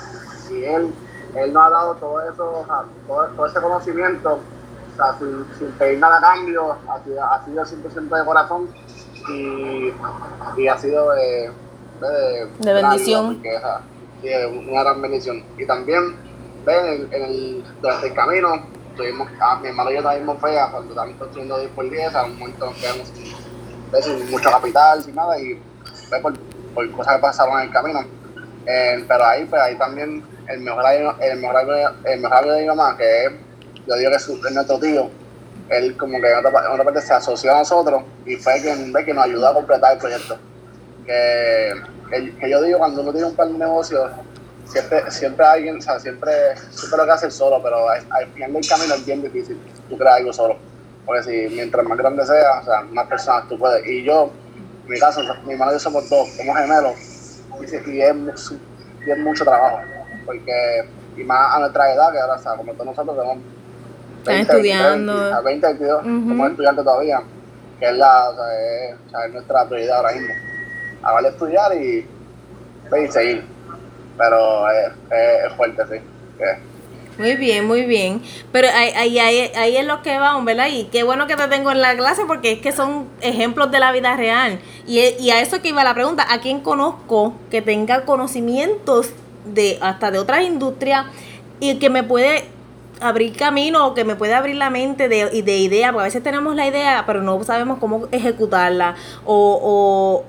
Y 0.51 0.63
él, 0.63 0.93
él 1.35 1.53
nos 1.53 1.65
ha 1.65 1.69
dado 1.69 1.95
todo 1.95 2.21
eso, 2.21 2.65
todo, 3.07 3.45
ese 3.45 3.61
conocimiento, 3.61 4.33
o 4.33 4.95
sea, 4.95 5.17
sin, 5.17 5.45
sin, 5.57 5.71
pedir 5.73 5.99
nada 5.99 6.17
a 6.17 6.21
cambio, 6.21 6.77
ha 6.87 7.03
sido, 7.03 7.23
ha 7.23 7.45
sido 7.65 7.65
100% 7.65 8.19
de 8.19 8.25
corazón 8.25 8.69
y, 9.29 9.93
y 10.57 10.67
ha 10.67 10.77
sido 10.77 11.11
de, 11.11 11.51
de, 12.01 12.47
de 12.59 12.73
bendición. 12.73 13.41
sí, 14.21 14.29
una 14.69 14.83
gran 14.83 15.01
bendición. 15.01 15.43
Y 15.57 15.65
también, 15.65 16.15
ven, 16.65 17.09
en 17.11 17.21
el, 17.23 17.63
durante 17.81 18.07
el 18.07 18.13
camino, 18.13 18.61
tuvimos, 18.97 19.29
a 19.39 19.55
mi 19.59 19.67
hermano 19.69 19.91
y 19.91 19.95
yo 19.95 20.03
también 20.03 20.39
fea 20.39 20.67
cuando 20.71 20.89
estábamos 20.89 21.17
construyendo 21.17 21.59
10 21.59 21.71
por 21.71 21.89
10, 21.89 22.15
a 22.15 22.23
un 22.25 22.39
momento 22.39 22.65
nos 22.65 22.75
quedamos 22.75 23.07
sin 24.01 24.31
mucho 24.31 24.51
capital, 24.51 25.01
sin 25.01 25.15
nada, 25.15 25.39
y 25.39 25.59
fue 26.09 26.19
por, 26.19 26.37
por 26.73 26.91
cosas 26.91 27.15
que 27.15 27.21
pasaron 27.21 27.59
en 27.59 27.67
el 27.67 27.71
camino. 27.71 27.99
Eh, 28.65 29.05
pero 29.07 29.25
ahí, 29.25 29.45
pues 29.45 29.61
ahí 29.61 29.75
también 29.77 30.23
el 30.47 30.59
mejor 30.59 30.83
el 31.21 31.39
mejor 31.39 31.55
el 32.03 32.19
mejor 32.19 32.37
amigo 32.37 32.53
de 32.53 32.61
mi 32.61 32.67
mamá, 32.67 32.97
que 32.97 33.25
es, 33.25 33.31
yo 33.87 33.95
digo 33.95 34.11
que 34.11 34.17
es, 34.17 34.53
nuestro 34.53 34.79
tío, 34.79 35.09
él 35.69 35.95
como 35.95 36.19
que 36.19 36.31
en 36.31 36.37
otra, 36.39 36.51
parte 36.83 37.01
se 37.01 37.13
asoció 37.13 37.55
a 37.55 37.59
nosotros 37.59 38.03
y 38.25 38.35
fue 38.35 38.61
quien, 38.61 38.93
que 38.93 39.13
nos 39.13 39.25
ayudó 39.25 39.47
a 39.47 39.53
completar 39.53 39.93
el 39.93 39.99
proyecto. 39.99 40.37
Que, 41.05 41.73
que, 42.39 42.49
yo 42.49 42.61
digo, 42.61 42.79
cuando 42.79 43.01
uno 43.01 43.11
tiene 43.11 43.27
un 43.27 43.35
plan 43.35 43.53
de 43.53 43.59
negocio, 43.59 44.09
siempre, 44.69 45.11
siempre 45.11 45.45
alguien, 45.45 45.77
o 45.77 45.81
sea, 45.81 45.99
siempre, 45.99 46.31
siempre 46.71 46.97
lo 46.97 47.05
que 47.05 47.11
hace 47.11 47.31
solo, 47.31 47.61
pero 47.61 47.89
al, 47.89 48.01
final 48.33 48.53
del 48.53 48.67
camino 48.67 48.95
es 48.95 49.05
bien 49.05 49.21
difícil 49.21 49.59
tú 49.89 49.97
creas 49.97 50.17
algo 50.17 50.33
solo. 50.33 50.57
Porque 51.05 51.23
si 51.23 51.55
mientras 51.55 51.85
más 51.85 51.97
grande 51.97 52.25
sea, 52.25 52.59
o 52.61 52.65
sea, 52.65 52.81
más 52.81 53.07
personas 53.07 53.47
tú 53.47 53.57
puedes. 53.57 53.85
Y 53.87 54.03
yo, 54.03 54.31
en 54.85 54.91
mi 54.91 54.99
caso, 54.99 55.21
mi 55.45 55.53
hermano 55.53 55.71
y 55.71 55.75
yo 55.75 55.79
somos 55.79 56.09
dos, 56.09 56.29
somos 56.35 56.57
gemelos, 56.57 56.93
y, 57.61 58.01
es, 58.01 58.51
y 59.07 59.11
es 59.11 59.17
mucho 59.19 59.45
trabajo. 59.45 59.79
Porque, 60.25 60.85
y 61.15 61.23
más 61.23 61.55
a 61.55 61.59
nuestra 61.59 61.93
edad, 61.93 62.11
que 62.11 62.19
ahora, 62.19 62.35
o 62.35 62.39
sea, 62.39 62.55
como 62.55 62.73
todos 62.73 62.87
nosotros 62.87 63.15
tenemos 63.15 63.37
20, 64.25 64.41
estudiando. 64.41 65.43
20, 65.43 65.43
20 65.43 65.67
22, 65.67 66.03
somos 66.03 66.49
estudiantes 66.51 66.83
todavía, 66.83 67.21
que 67.79 67.85
es, 67.85 67.97
la, 67.97 68.29
o 68.29 68.35
sea, 68.35 68.45
es, 68.53 68.95
o 69.07 69.09
sea, 69.09 69.25
es 69.25 69.33
nuestra 69.33 69.65
prioridad 69.65 69.97
ahora 69.97 70.11
mismo. 70.11 70.33
Acabar 71.01 71.23
de 71.23 71.29
estudiar 71.29 71.75
y, 71.75 72.07
y 72.97 73.11
seguir. 73.11 73.56
Pero 74.17 74.69
es, 74.71 74.91
es, 75.11 75.53
fuerte, 75.53 75.83
sí. 75.89 75.99
Muy 77.17 77.35
bien, 77.35 77.65
muy 77.65 77.83
bien. 77.85 78.21
Pero 78.51 78.67
ahí, 78.73 78.91
ahí, 78.95 79.19
ahí, 79.19 79.51
ahí 79.55 79.77
es 79.77 79.85
lo 79.85 80.01
que 80.03 80.19
va, 80.19 80.39
¿verdad? 80.41 80.67
Y 80.71 80.85
qué 80.85 81.03
bueno 81.03 81.25
que 81.25 81.35
te 81.35 81.47
tengo 81.47 81.71
en 81.71 81.81
la 81.81 81.95
clase 81.95 82.23
porque 82.27 82.53
es 82.53 82.59
que 82.59 82.71
son 82.71 83.07
ejemplos 83.21 83.71
de 83.71 83.79
la 83.79 83.91
vida 83.91 84.15
real. 84.15 84.59
Y, 84.85 84.99
y 85.19 85.31
a 85.31 85.41
eso 85.41 85.61
que 85.61 85.69
iba 85.69 85.83
la 85.83 85.95
pregunta, 85.95 86.25
¿a 86.29 86.39
quién 86.41 86.59
conozco 86.59 87.33
que 87.49 87.61
tenga 87.61 88.05
conocimientos 88.05 89.09
de 89.45 89.79
hasta 89.81 90.11
de 90.11 90.19
otras 90.19 90.43
industrias 90.43 91.05
y 91.59 91.79
que 91.79 91.89
me 91.89 92.03
puede 92.03 92.45
abrir 92.99 93.35
camino 93.35 93.87
o 93.87 93.93
que 93.93 94.03
me 94.03 94.15
puede 94.15 94.35
abrir 94.35 94.55
la 94.55 94.69
mente 94.69 95.09
de, 95.09 95.41
de 95.41 95.57
ideas? 95.57 95.91
Porque 95.91 96.03
a 96.03 96.05
veces 96.05 96.21
tenemos 96.21 96.55
la 96.55 96.67
idea, 96.67 97.03
pero 97.07 97.23
no 97.23 97.43
sabemos 97.43 97.79
cómo 97.79 98.07
ejecutarla 98.11 98.95
o, 99.25 100.23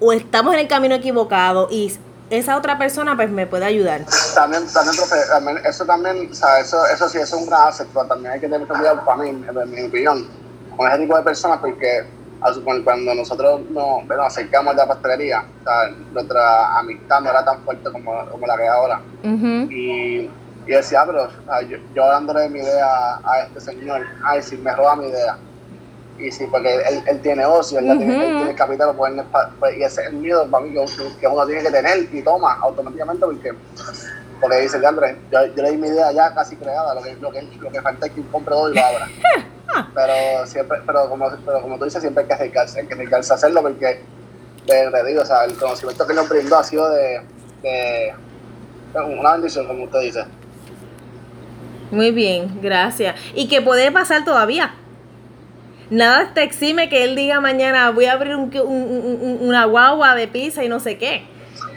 o, 0.00 0.06
o 0.06 0.12
estamos 0.12 0.54
en 0.54 0.60
el 0.60 0.68
camino 0.68 0.94
equivocado 0.94 1.68
y 1.70 1.92
esa 2.30 2.56
otra 2.56 2.78
persona 2.78 3.16
pues 3.16 3.30
me 3.30 3.46
puede 3.46 3.64
ayudar. 3.64 4.06
También, 4.34 4.66
también, 4.72 4.96
profe, 4.96 5.68
eso 5.68 5.84
también, 5.84 6.28
o 6.30 6.34
sea, 6.34 6.60
eso, 6.60 6.86
eso 6.86 7.08
sí, 7.08 7.18
eso 7.18 7.36
es 7.36 7.42
un 7.42 7.48
gran 7.48 7.68
asset, 7.68 7.88
pero 7.92 8.06
también 8.06 8.32
hay 8.32 8.40
que 8.40 8.48
tener 8.48 8.66
cuidado 8.66 9.04
para 9.04 9.22
mí, 9.22 9.28
en 9.30 9.70
mi 9.70 9.82
opinión, 9.82 10.28
con 10.76 10.88
ese 10.88 10.98
tipo 10.98 11.16
de 11.16 11.22
personas, 11.22 11.58
porque 11.58 12.06
cuando 12.84 13.14
nosotros 13.14 13.60
nos, 13.70 14.06
bueno, 14.06 14.22
acercamos 14.22 14.72
a 14.74 14.76
la 14.76 14.86
pastelería, 14.86 15.44
o 15.60 15.64
sea, 15.64 15.90
nuestra 16.12 16.78
amistad 16.78 17.20
no 17.20 17.30
era 17.30 17.44
tan 17.44 17.62
fuerte 17.64 17.90
como, 17.90 18.26
como 18.30 18.46
la 18.46 18.56
que 18.56 18.64
es 18.64 18.70
ahora. 18.70 19.00
y, 19.22 20.30
y, 20.66 20.70
decía, 20.70 21.04
pero 21.04 21.28
yo, 21.68 21.78
yo, 21.94 22.06
dándole 22.06 22.48
mi 22.48 22.60
idea 22.60 23.16
a 23.24 23.40
este 23.46 23.60
señor, 23.60 24.06
ay, 24.24 24.42
si 24.42 24.56
me 24.56 24.74
roba 24.74 24.96
mi 24.96 25.08
idea 25.08 25.36
y 26.20 26.30
sí, 26.30 26.46
porque 26.50 26.74
él, 26.74 27.02
él 27.06 27.20
tiene 27.20 27.44
ocio, 27.44 27.78
él, 27.78 27.96
tiene, 27.98 28.28
él 28.28 28.36
tiene 28.36 28.54
capital, 28.54 28.94
pues, 28.96 29.12
pues, 29.58 29.76
y 29.76 29.82
ese 29.82 30.02
es 30.02 30.08
el 30.08 30.14
miedo 30.14 30.46
para 30.50 30.64
mí 30.64 30.72
que, 30.72 30.84
que, 31.20 31.26
uno 31.26 31.46
tiene 31.46 31.62
que 31.62 31.70
tener 31.70 32.08
y 32.12 32.22
toma 32.22 32.58
automáticamente 32.60 33.24
porque, 33.24 33.52
porque 34.40 34.60
dice 34.60 34.78
Leandro, 34.78 35.06
yo, 35.30 35.46
yo 35.46 35.62
le 35.62 35.70
di 35.70 35.76
mi 35.76 35.88
idea 35.88 36.12
ya 36.12 36.34
casi 36.34 36.56
creada, 36.56 36.94
lo 36.94 37.02
que, 37.02 37.14
lo 37.14 37.30
que, 37.30 37.42
lo 37.42 37.70
que 37.70 37.80
falta 37.80 38.06
es 38.06 38.12
que 38.12 38.20
un 38.20 38.26
compre 38.28 38.54
dos 38.54 38.72
y 38.72 38.74
lo 38.74 38.84
abra. 38.84 39.08
pero 39.94 40.46
siempre, 40.46 40.78
pero 40.86 41.08
como, 41.08 41.30
pero 41.44 41.62
como 41.62 41.78
tú 41.78 41.84
dices, 41.84 42.00
siempre 42.00 42.22
hay 42.22 42.28
que 42.28 42.34
acercarse, 42.34 42.80
hay 42.80 42.86
que 42.86 42.94
acercarse 42.94 43.32
a 43.32 43.36
hacerlo 43.36 43.62
porque, 43.62 44.02
te, 44.66 45.04
digo, 45.04 45.22
o 45.22 45.26
sea, 45.26 45.44
el 45.44 45.56
conocimiento 45.56 46.06
que 46.06 46.14
nos 46.14 46.28
brindó 46.28 46.58
ha 46.58 46.64
sido 46.64 46.90
de, 46.90 47.22
de 47.62 48.14
una 48.94 49.32
bendición, 49.32 49.66
como 49.66 49.84
usted 49.84 50.00
dice. 50.00 50.24
Muy 51.90 52.12
bien, 52.12 52.60
gracias. 52.62 53.16
¿Y 53.34 53.48
qué 53.48 53.60
puede 53.60 53.90
pasar 53.90 54.24
todavía? 54.24 54.74
Nada 55.90 56.32
te 56.32 56.42
exime 56.42 56.88
que 56.88 57.04
él 57.04 57.16
diga 57.16 57.40
mañana 57.40 57.90
voy 57.90 58.06
a 58.06 58.12
abrir 58.12 58.36
un, 58.36 58.50
un, 58.56 59.38
una 59.40 59.64
guagua 59.66 60.14
de 60.14 60.28
pizza 60.28 60.64
y 60.64 60.68
no 60.68 60.80
sé 60.80 60.96
qué. 60.96 61.26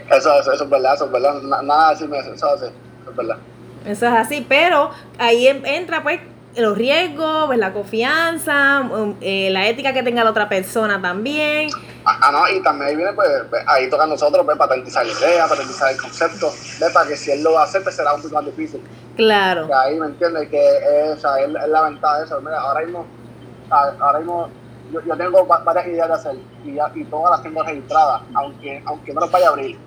Eso, 0.09 0.39
eso, 0.39 0.51
es 0.53 0.69
verdad, 0.69 0.93
eso 0.95 1.05
es 1.05 1.11
verdad. 1.11 1.41
Nada 1.63 1.91
exime 1.91 2.19
eso, 2.19 2.33
eso, 2.33 2.55
eso 2.55 2.71
es 3.09 3.15
verdad. 3.15 3.37
Eso 3.85 4.05
es 4.05 4.13
así, 4.13 4.45
pero 4.47 4.91
ahí 5.17 5.47
entra 5.47 6.03
pues 6.03 6.19
los 6.55 6.77
riesgos, 6.77 7.47
pues 7.47 7.57
la 7.57 7.73
confianza, 7.73 8.81
um, 8.81 9.15
eh, 9.21 9.49
la 9.49 9.67
ética 9.67 9.91
que 9.93 10.03
tenga 10.03 10.23
la 10.23 10.29
otra 10.29 10.47
persona 10.47 11.01
también. 11.01 11.69
Ah, 12.05 12.31
no, 12.31 12.47
y 12.49 12.61
también 12.61 12.89
ahí 12.89 12.95
viene, 12.95 13.13
pues, 13.13 13.29
ahí 13.65 13.89
toca 13.89 14.03
a 14.03 14.07
nosotros, 14.07 14.45
pues, 14.45 14.57
patentizar 14.57 15.05
la 15.05 15.13
idea, 15.13 15.47
patentizar 15.47 15.91
el 15.91 15.97
concepto, 15.97 16.51
¿ves? 16.79 16.91
Para 16.91 17.07
que 17.07 17.15
si 17.15 17.31
él 17.31 17.43
lo 17.43 17.53
va 17.53 17.61
a 17.61 17.63
hacer, 17.63 17.81
pues 17.81 17.95
será 17.95 18.13
un 18.13 18.21
poco 18.21 18.35
más 18.35 18.45
difícil. 18.45 18.83
Claro. 19.15 19.67
Que 19.67 19.73
ahí, 19.73 19.99
¿me 19.99 20.07
entiendes? 20.07 20.49
Que 20.49 20.77
es, 20.77 21.17
o 21.17 21.19
sea, 21.19 21.39
es, 21.39 21.47
es 21.47 21.69
la 21.69 21.81
ventaja 21.83 22.19
de 22.19 22.25
eso. 22.25 22.41
Mira, 22.41 22.59
ahora 22.59 22.81
mismo, 22.81 23.07
ahora 23.69 24.19
mismo 24.19 24.49
yo, 24.91 25.01
yo 25.01 25.17
tengo 25.17 25.45
varias 25.45 25.87
ideas 25.87 26.07
de 26.07 26.13
hacer 26.13 26.35
y, 26.63 26.75
ya, 26.75 26.91
y 26.93 27.03
todas 27.05 27.31
las 27.31 27.43
tengo 27.43 27.63
registradas, 27.63 28.21
aunque, 28.33 28.83
aunque 28.85 29.13
no 29.13 29.21
las 29.21 29.31
vaya 29.31 29.47
a 29.47 29.49
abrir. 29.49 29.77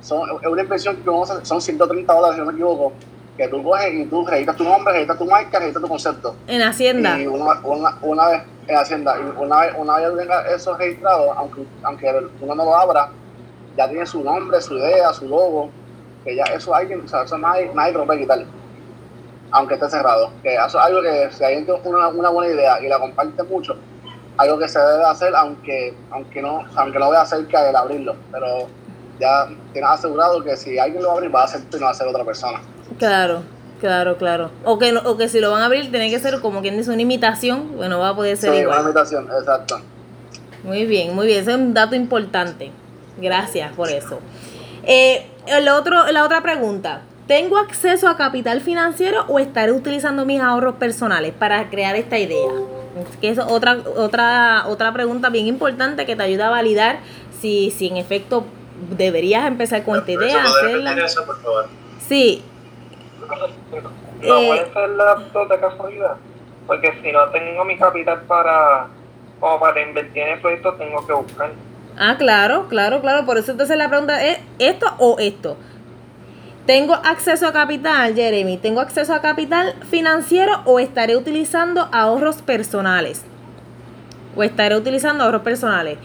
Son, 0.00 0.28
es 0.42 0.46
una 0.46 0.62
inversión 0.62 0.96
que 0.96 1.08
vamos 1.08 1.30
a 1.30 1.34
hacer, 1.34 1.46
son 1.46 1.60
130 1.60 2.12
dólares, 2.12 2.34
si 2.36 2.40
no 2.40 2.46
me 2.46 2.52
equivoco, 2.52 2.92
que 3.36 3.48
tú 3.48 3.62
coges 3.62 3.92
y 3.92 4.06
tú 4.06 4.26
registras 4.26 4.56
tu 4.56 4.64
nombre, 4.64 4.92
registras 4.92 5.18
tu 5.18 5.26
marca, 5.26 5.58
registras 5.58 5.82
tu 5.82 5.88
concepto. 5.88 6.36
En 6.46 6.62
Hacienda. 6.62 7.18
Y 7.18 7.26
una, 7.26 7.60
una, 7.62 7.98
una 8.02 8.28
vez 8.28 8.42
en 8.66 8.76
Hacienda, 8.76 9.16
y 9.18 9.42
una 9.42 9.60
vez, 9.60 9.74
una 9.76 9.96
vez 9.96 10.16
tenga 10.16 10.42
eso 10.54 10.76
registrado, 10.76 11.32
aunque, 11.32 11.64
aunque 11.82 12.12
uno 12.40 12.54
no 12.54 12.64
lo 12.64 12.76
abra, 12.76 13.10
ya 13.76 13.88
tiene 13.88 14.06
su 14.06 14.22
nombre, 14.22 14.60
su 14.60 14.74
idea, 14.74 15.12
su 15.12 15.28
logo, 15.28 15.70
que 16.24 16.34
ya 16.34 16.44
eso 16.44 16.74
alguien, 16.74 17.02
o 17.04 17.08
sea, 17.08 17.22
eso 17.22 17.38
nadie, 17.38 17.70
nadie 17.74 17.92
te 17.92 17.98
lo 17.98 18.06
puede 18.06 18.20
quitar, 18.20 18.44
aunque 19.56 19.74
esté 19.74 19.88
cerrado. 19.90 20.30
Que 20.42 20.54
eso 20.54 20.66
es 20.78 20.84
algo 20.84 21.02
que 21.02 21.30
si 21.32 21.42
alguien 21.44 21.64
tiene 21.64 21.80
una, 21.84 22.08
una 22.08 22.28
buena 22.30 22.52
idea 22.52 22.80
y 22.80 22.88
la 22.88 22.98
comparte 22.98 23.42
mucho, 23.44 23.76
algo 24.36 24.58
que 24.58 24.68
se 24.68 24.78
debe 24.78 25.04
hacer, 25.04 25.34
aunque, 25.34 25.94
aunque 26.10 26.42
no, 26.42 26.64
aunque 26.76 26.98
no 26.98 27.10
vea 27.10 27.24
cerca 27.24 27.62
del 27.64 27.74
abrirlo, 27.74 28.16
pero 28.30 28.68
ya 29.18 29.48
tienes 29.72 29.90
asegurado 29.90 30.42
que 30.44 30.56
si 30.56 30.78
alguien 30.78 31.02
lo 31.02 31.12
abre, 31.12 31.28
va 31.28 31.44
a 31.44 31.48
ser 31.48 31.62
tú 31.62 31.78
y 31.78 31.80
no 31.80 31.86
va 31.86 31.92
a 31.92 31.94
ser 31.94 32.06
otra 32.06 32.22
persona. 32.24 32.60
Claro, 32.98 33.42
claro, 33.80 34.18
claro. 34.18 34.50
O 34.64 34.78
que, 34.78 34.94
o 34.94 35.16
que 35.16 35.28
si 35.30 35.40
lo 35.40 35.50
van 35.52 35.62
a 35.62 35.66
abrir, 35.66 35.90
tiene 35.90 36.10
que 36.10 36.18
ser 36.20 36.40
como 36.40 36.60
quien 36.60 36.76
dice 36.76 36.90
una 36.90 37.00
imitación, 37.02 37.76
bueno, 37.76 37.98
va 37.98 38.10
a 38.10 38.14
poder 38.14 38.36
ser 38.36 38.52
Sí, 38.52 38.58
igual. 38.60 38.80
una 38.80 38.88
invitación, 38.90 39.26
exacto. 39.38 39.80
Muy 40.64 40.84
bien, 40.84 41.14
muy 41.14 41.26
bien. 41.26 41.40
Ese 41.40 41.52
es 41.52 41.56
un 41.56 41.72
dato 41.72 41.94
importante. 41.94 42.72
Gracias 43.18 43.72
por 43.72 43.88
eso. 43.88 44.18
Eh, 44.82 45.26
el 45.46 45.68
otro, 45.68 46.10
la 46.12 46.24
otra 46.24 46.42
pregunta. 46.42 47.00
¿Tengo 47.26 47.58
acceso 47.58 48.08
a 48.08 48.16
capital 48.16 48.60
financiero 48.60 49.24
o 49.28 49.38
estaré 49.38 49.72
utilizando 49.72 50.24
mis 50.24 50.40
ahorros 50.40 50.76
personales 50.76 51.32
para 51.32 51.68
crear 51.70 51.96
esta 51.96 52.18
idea? 52.18 52.50
Es 53.10 53.16
que 53.16 53.30
es 53.30 53.38
otra, 53.38 53.78
otra, 53.96 54.64
otra 54.68 54.92
pregunta 54.92 55.28
bien 55.28 55.46
importante 55.46 56.06
que 56.06 56.14
te 56.14 56.22
ayuda 56.22 56.46
a 56.46 56.50
validar 56.50 57.00
si, 57.40 57.70
si 57.72 57.88
en 57.88 57.96
efecto 57.96 58.46
deberías 58.96 59.46
empezar 59.46 59.82
con 59.82 59.98
esta 59.98 60.12
idea, 60.12 60.42
hacerla. 60.44 60.94
por 61.26 61.42
favor. 61.42 61.68
Sí, 62.06 62.42
No 64.22 64.38
Eh, 64.38 64.46
puede 64.46 64.72
ser 64.72 64.96
dos 65.32 65.48
de 65.48 65.58
casualidad. 65.60 66.16
Porque 66.66 66.92
si 67.02 67.12
no 67.12 67.28
tengo 67.30 67.64
mi 67.64 67.76
capital 67.76 68.22
para, 68.22 68.86
como 69.40 69.60
para 69.60 69.82
invertir 69.82 70.22
en 70.22 70.28
el 70.34 70.40
proyecto, 70.40 70.74
tengo 70.74 71.06
que 71.06 71.12
buscar. 71.12 71.52
Ah, 71.98 72.16
claro, 72.18 72.66
claro, 72.68 73.00
claro. 73.00 73.26
Por 73.26 73.38
eso 73.38 73.52
entonces 73.52 73.76
la 73.76 73.88
pregunta 73.88 74.24
es 74.24 74.38
esto 74.58 74.86
o 74.98 75.16
esto. 75.18 75.56
¿Tengo 76.66 76.94
acceso 76.94 77.46
a 77.46 77.52
capital, 77.52 78.16
Jeremy? 78.16 78.56
¿Tengo 78.56 78.80
acceso 78.80 79.14
a 79.14 79.20
capital 79.20 79.74
financiero 79.88 80.62
o 80.64 80.80
estaré 80.80 81.16
utilizando 81.16 81.88
ahorros 81.92 82.42
personales? 82.42 83.22
O 84.34 84.42
estaré 84.42 84.76
utilizando 84.76 85.22
ahorros 85.22 85.42
personales. 85.42 85.98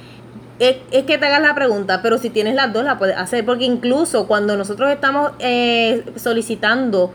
Es, 0.60 0.78
es 0.92 1.06
que 1.06 1.18
te 1.18 1.26
hagas 1.26 1.42
la 1.42 1.56
pregunta, 1.56 2.04
pero 2.04 2.20
si 2.20 2.30
tienes 2.30 2.54
las 2.54 2.72
dos 2.72 2.84
la 2.84 3.00
puedes 3.00 3.18
hacer, 3.18 3.44
porque 3.44 3.66
incluso 3.66 4.28
cuando 4.28 4.56
nosotros 4.56 4.92
estamos 4.92 5.32
eh, 5.40 6.06
solicitando 6.16 7.12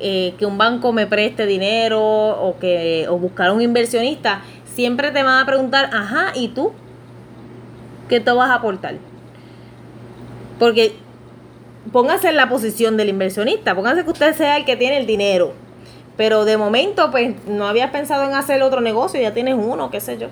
eh, 0.00 0.32
que 0.38 0.46
un 0.46 0.56
banco 0.56 0.94
me 0.94 1.06
preste 1.06 1.44
dinero 1.44 2.00
o 2.02 2.58
que 2.58 3.06
o 3.10 3.18
buscar 3.18 3.52
un 3.52 3.60
inversionista, 3.60 4.40
siempre 4.74 5.10
te 5.10 5.22
van 5.22 5.42
a 5.42 5.44
preguntar, 5.44 5.90
ajá, 5.92 6.32
¿y 6.34 6.48
tú? 6.48 6.72
¿Qué 8.08 8.20
te 8.20 8.30
vas 8.32 8.48
a 8.48 8.54
aportar? 8.54 8.94
Porque 10.58 10.96
póngase 11.92 12.28
en 12.28 12.36
la 12.36 12.48
posición 12.48 12.96
del 12.96 13.08
inversionista, 13.08 13.74
póngase 13.74 14.04
que 14.04 14.10
usted 14.10 14.34
sea 14.34 14.56
el 14.56 14.64
que 14.64 14.76
tiene 14.76 14.98
el 14.98 15.06
dinero. 15.06 15.52
Pero 16.16 16.44
de 16.44 16.56
momento, 16.56 17.10
pues 17.10 17.34
no 17.46 17.66
habías 17.66 17.90
pensado 17.90 18.24
en 18.24 18.34
hacer 18.34 18.62
otro 18.62 18.80
negocio, 18.80 19.20
ya 19.20 19.34
tienes 19.34 19.54
uno, 19.54 19.90
qué 19.90 20.00
sé 20.00 20.18
yo. 20.18 20.28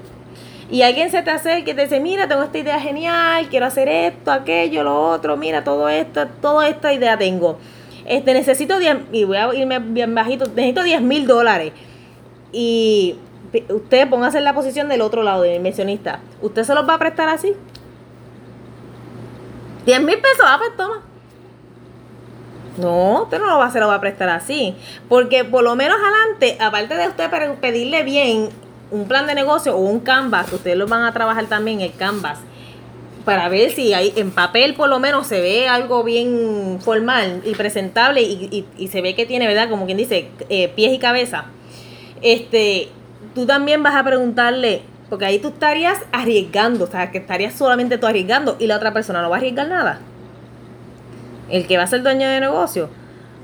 Y 0.71 0.83
alguien 0.83 1.11
se 1.11 1.23
te 1.23 1.31
acerca 1.31 1.71
y 1.71 1.75
te 1.75 1.83
dice, 1.83 2.01
mira, 2.01 2.27
tengo 2.27 2.43
esta 2.43 2.59
idea 2.59 2.81
genial, 2.81 3.49
quiero 3.51 3.67
hacer 3.67 3.89
esto, 3.89 4.33
aquello, 4.33 4.83
lo 4.83 5.11
otro, 5.11 5.37
mira, 5.37 5.63
todo 5.63 5.89
esto, 5.89 6.27
toda 6.41 6.69
esta 6.69 6.93
idea 6.93 7.19
tengo. 7.19 7.59
Este, 8.07 8.33
necesito 8.33 8.79
10, 8.79 8.97
y 9.13 9.25
voy 9.25 9.37
a 9.37 9.55
irme 9.55 9.79
bien 9.79 10.15
bajito, 10.15 10.47
necesito 10.47 10.83
10 10.83 11.03
mil 11.03 11.27
dólares. 11.27 11.73
Y 12.51 13.17
usted 13.69 14.09
póngase 14.09 14.39
en 14.39 14.45
la 14.45 14.55
posición 14.55 14.89
del 14.89 15.03
otro 15.03 15.23
lado, 15.23 15.43
del 15.43 15.57
inversionista. 15.57 16.21
¿Usted 16.41 16.65
se 16.65 16.75
los 16.75 16.89
va 16.89 16.95
a 16.95 16.99
prestar 16.99 17.29
así? 17.29 17.53
10 19.85 20.03
mil 20.03 20.17
pesos, 20.17 20.45
ah, 20.45 20.57
pues 20.59 20.77
toma. 20.77 21.03
No, 22.77 23.23
usted 23.23 23.39
no 23.39 23.47
lo 23.47 23.59
va 23.59 23.65
a 23.65 23.69
hacer, 23.69 23.81
lo 23.81 23.89
va 23.89 23.95
a 23.97 24.01
prestar 24.01 24.29
así. 24.29 24.75
Porque 25.09 25.45
por 25.45 25.63
lo 25.63 25.77
menos 25.77 25.97
adelante, 25.99 26.57
aparte 26.61 26.95
de 26.97 27.09
usted 27.09 27.31
pe- 27.31 27.57
pedirle 27.61 28.03
bien 28.03 28.49
un 28.91 29.07
plan 29.07 29.27
de 29.27 29.35
negocio 29.35 29.77
o 29.77 29.79
un 29.81 30.01
canvas, 30.01 30.53
ustedes 30.53 30.77
lo 30.77 30.87
van 30.87 31.05
a 31.05 31.13
trabajar 31.13 31.47
también 31.47 31.81
el 31.81 31.93
canvas, 31.95 32.39
para 33.25 33.49
ver 33.49 33.71
si 33.71 33.95
hay, 33.95 34.13
en 34.17 34.31
papel 34.33 34.75
por 34.75 34.89
lo 34.91 34.99
menos 34.99 35.27
se 35.27 35.41
ve 35.41 35.67
algo 35.69 36.03
bien 36.05 36.79
formal 36.83 37.41
y 37.45 37.55
presentable 37.55 38.21
y, 38.23 38.49
y- 38.51 38.67
y 38.77 38.89
se 38.89 39.01
ve 39.01 39.15
que 39.15 39.25
tiene, 39.25 39.47
¿verdad? 39.47 39.71
Como 39.71 39.87
quien 39.87 39.97
dice, 39.97 40.29
eh, 40.51 40.69
pies 40.69 40.93
y 40.93 40.99
cabeza. 40.99 41.47
Este, 42.23 42.89
tú 43.35 43.47
también 43.47 43.83
vas 43.83 43.95
a 43.95 44.05
preguntarle, 44.05 44.83
porque 45.09 45.25
ahí 45.27 45.39
tú 45.39 45.49
estarías 45.49 45.99
arriesgando, 46.13 46.85
o 46.85 46.89
sea, 46.89 47.11
que 47.11 47.19
estarías 47.19 47.55
solamente 47.55 47.99
tú 47.99 48.07
arriesgando 48.07 48.57
y 48.59 48.67
la 48.67 48.77
otra 48.77 48.93
persona 48.93 49.23
no 49.23 49.31
va 49.31 49.37
a 49.37 49.39
arriesgar 49.39 49.69
nada. 49.69 50.01
El 51.51 51.67
que 51.67 51.77
va 51.77 51.85
a 51.85 51.87
ser 51.87 52.03
dueño 52.03 52.29
de 52.29 52.41
negocio 52.41 52.89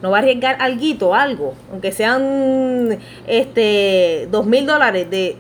no 0.03 0.11
va 0.11 0.19
a 0.19 0.21
arriesgar 0.21 0.57
alguito, 0.61 1.15
algo, 1.15 1.55
aunque 1.71 1.93
sean 1.93 2.99
este 3.27 4.29
dos 4.31 4.47
mil 4.47 4.67
dólares 4.67 5.11
de, 5.11 5.37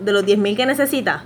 de 0.00 0.12
los 0.12 0.24
10 0.24 0.38
mil 0.38 0.56
que 0.56 0.66
necesita. 0.66 1.24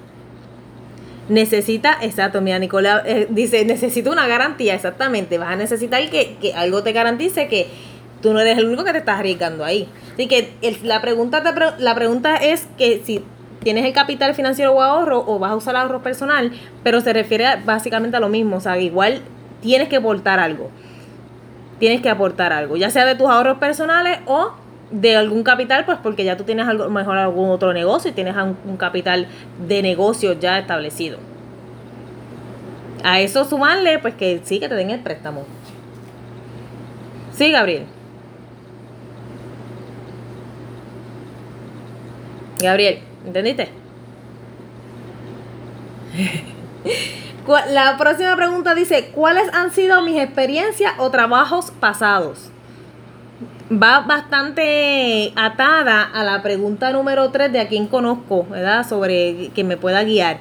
Necesita, 1.28 1.98
exacto, 2.02 2.40
mira, 2.40 2.58
Nicola 2.60 3.02
eh, 3.04 3.26
dice, 3.28 3.64
necesito 3.64 4.12
una 4.12 4.28
garantía, 4.28 4.74
exactamente. 4.74 5.38
Vas 5.38 5.50
a 5.50 5.56
necesitar 5.56 6.08
que, 6.08 6.36
que 6.40 6.54
algo 6.54 6.84
te 6.84 6.92
garantice 6.92 7.48
que 7.48 7.66
tú 8.22 8.32
no 8.32 8.40
eres 8.40 8.58
el 8.58 8.66
único 8.66 8.84
que 8.84 8.92
te 8.92 8.98
estás 8.98 9.18
arriesgando 9.18 9.64
ahí. 9.64 9.88
Así 10.14 10.28
que 10.28 10.52
la, 10.84 11.00
pregunta 11.00 11.42
te 11.42 11.82
la 11.82 11.94
pregunta 11.96 12.36
es 12.36 12.68
que 12.78 13.02
si 13.04 13.24
tienes 13.62 13.84
el 13.84 13.92
capital 13.92 14.34
financiero 14.36 14.72
o 14.72 14.80
ahorro 14.80 15.24
o 15.26 15.40
vas 15.40 15.50
a 15.50 15.56
usar 15.56 15.74
ahorro 15.74 16.00
personal, 16.00 16.52
pero 16.84 17.00
se 17.00 17.12
refiere 17.12 17.46
básicamente 17.64 18.16
a 18.16 18.20
lo 18.20 18.28
mismo. 18.28 18.58
O 18.58 18.60
sea, 18.60 18.78
igual 18.78 19.22
tienes 19.60 19.88
que 19.88 19.96
aportar 19.96 20.38
algo. 20.38 20.70
Tienes 21.78 22.00
que 22.00 22.08
aportar 22.08 22.52
algo, 22.52 22.76
ya 22.76 22.90
sea 22.90 23.04
de 23.04 23.14
tus 23.14 23.28
ahorros 23.28 23.58
personales 23.58 24.20
o 24.26 24.52
de 24.90 25.16
algún 25.16 25.42
capital, 25.42 25.84
pues 25.84 25.98
porque 26.02 26.24
ya 26.24 26.36
tú 26.36 26.44
tienes 26.44 26.66
algo, 26.66 26.88
mejor 26.88 27.18
algún 27.18 27.50
otro 27.50 27.72
negocio 27.72 28.10
y 28.10 28.14
tienes 28.14 28.34
un, 28.36 28.56
un 28.66 28.76
capital 28.76 29.26
de 29.66 29.82
negocio 29.82 30.32
ya 30.34 30.58
establecido. 30.58 31.18
A 33.04 33.20
eso 33.20 33.44
sumarle, 33.44 33.98
pues 33.98 34.14
que 34.14 34.40
sí, 34.44 34.58
que 34.58 34.68
te 34.68 34.74
den 34.74 34.90
el 34.90 35.00
préstamo. 35.00 35.44
Sí, 37.32 37.52
Gabriel. 37.52 37.84
Gabriel, 42.58 43.00
¿entendiste? 43.26 43.68
La 47.48 47.96
próxima 47.96 48.34
pregunta 48.34 48.74
dice, 48.74 49.10
¿cuáles 49.14 49.52
han 49.54 49.70
sido 49.70 50.02
mis 50.02 50.20
experiencias 50.20 50.94
o 50.98 51.10
trabajos 51.10 51.70
pasados? 51.70 52.50
Va 53.70 54.00
bastante 54.00 55.32
atada 55.36 56.02
a 56.02 56.24
la 56.24 56.42
pregunta 56.42 56.90
número 56.92 57.30
3 57.30 57.52
de 57.52 57.60
a 57.60 57.68
quién 57.68 57.86
conozco, 57.86 58.46
¿verdad? 58.50 58.86
Sobre 58.86 59.50
que 59.54 59.64
me 59.64 59.76
pueda 59.76 60.02
guiar. 60.02 60.38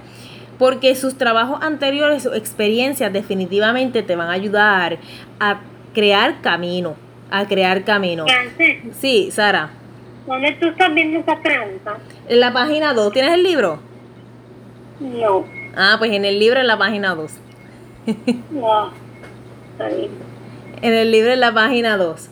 Porque 0.57 0.95
sus 0.95 1.17
trabajos 1.17 1.61
anteriores, 1.61 2.23
sus 2.23 2.35
experiencias 2.35 3.11
definitivamente 3.11 4.03
te 4.03 4.15
van 4.15 4.29
a 4.29 4.33
ayudar 4.33 4.97
a 5.39 5.59
crear 5.93 6.41
camino, 6.41 6.95
a 7.29 7.45
crear 7.45 7.83
camino. 7.83 8.25
Sí, 8.99 9.29
Sara. 9.31 9.69
¿dónde 10.25 10.53
tú 10.59 10.67
estás 10.67 10.93
viendo 10.93 11.19
esa 11.19 11.39
pregunta? 11.39 11.97
En 12.27 12.39
la 12.39 12.51
página 12.51 12.93
2, 12.93 13.13
¿tienes 13.13 13.33
el 13.33 13.43
libro? 13.43 13.79
No, 14.99 15.45
Ah, 15.75 15.95
pues 15.97 16.11
en 16.11 16.25
el 16.25 16.39
libro 16.39 16.59
en 16.59 16.67
la 16.67 16.77
página 16.77 17.15
2. 17.15 17.31
no. 18.51 18.93
Está 19.71 19.87
bien. 19.89 20.11
En 20.81 20.93
el 20.93 21.11
libro 21.11 21.31
en 21.31 21.39
la 21.39 21.53
página 21.53 21.97
2. 21.97 22.29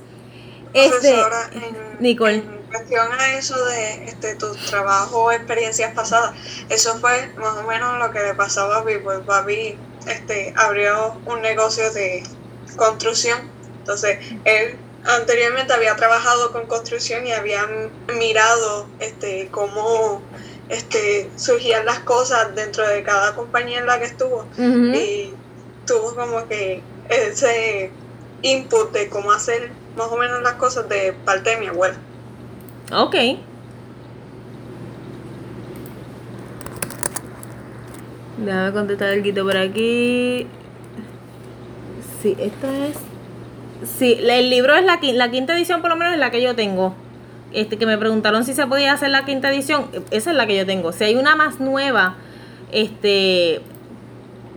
Este, 0.74 0.90
Profesora, 0.90 1.50
en, 1.52 1.98
Nicole. 2.00 2.36
en 2.36 2.62
cuestión 2.72 3.08
a 3.12 3.34
eso 3.34 3.64
de 3.66 4.06
este, 4.06 4.36
tus 4.36 4.58
trabajos 4.66 5.14
o 5.14 5.32
experiencias 5.32 5.94
pasadas, 5.94 6.34
eso 6.70 6.98
fue 7.00 7.32
más 7.38 7.58
o 7.58 7.64
menos 7.64 8.00
lo 8.00 8.12
que 8.12 8.20
le 8.20 8.34
pasó 8.34 8.62
a 8.62 8.80
Babi, 8.80 8.98
pues 8.98 9.24
Babi 9.26 9.78
este, 10.08 10.54
abrió 10.58 11.20
un 11.26 11.42
negocio 11.42 11.92
de 11.94 12.24
construcción, 12.76 13.40
entonces 13.80 14.18
él 14.46 14.78
anteriormente 15.06 15.74
había 15.74 15.96
trabajado 15.96 16.52
con 16.52 16.66
construcción 16.66 17.28
y 17.28 17.34
había 17.34 17.68
mirado 18.18 18.88
este 19.00 19.50
cómo 19.52 20.22
este 20.70 21.30
surgían 21.36 21.86
las 21.86 22.00
cosas 22.00 22.56
dentro 22.56 22.88
de 22.88 23.04
cada 23.04 23.36
compañía 23.36 23.80
en 23.80 23.86
la 23.86 24.00
que 24.00 24.06
estuvo 24.06 24.46
y 24.58 25.34
tuvo 25.86 26.16
como 26.16 26.48
que 26.48 26.82
ese 27.10 27.92
input 28.42 28.92
de 28.92 29.10
cómo 29.10 29.32
hacer 29.32 29.72
más 29.96 30.08
o 30.08 30.18
menos 30.18 30.42
las 30.42 30.54
cosas 30.54 30.88
de 30.90 31.14
parte 31.26 31.52
de 31.52 31.58
mi 31.58 31.68
abuela. 31.68 31.96
Ok. 32.92 33.16
Déjame 38.38 38.74
contestar 38.74 39.10
el 39.10 39.34
por 39.34 39.58
aquí. 39.58 40.48
Sí, 42.22 42.36
esta 42.40 42.88
es. 42.88 42.98
Sí, 43.98 44.18
el 44.20 44.50
libro 44.50 44.76
es 44.76 44.84
la, 44.84 45.00
la 45.02 45.30
quinta 45.30 45.56
edición, 45.56 45.82
por 45.82 45.90
lo 45.90 45.98
menos 45.98 46.14
es 46.14 46.20
la 46.20 46.32
que 46.32 46.42
yo 46.42 46.56
tengo. 46.56 46.96
Este, 47.54 47.78
que 47.78 47.86
me 47.86 47.98
preguntaron 47.98 48.44
si 48.44 48.54
se 48.54 48.66
podía 48.66 48.94
hacer 48.94 49.12
la 49.12 49.26
quinta 49.26 49.52
edición. 49.52 49.88
Esa 50.12 50.32
es 50.32 50.38
la 50.38 50.48
que 50.48 50.58
yo 50.58 50.66
tengo. 50.66 50.92
Si 50.92 51.04
hay 51.04 51.16
una 51.16 51.36
más 51.36 51.60
nueva, 51.60 52.16
este. 52.72 53.62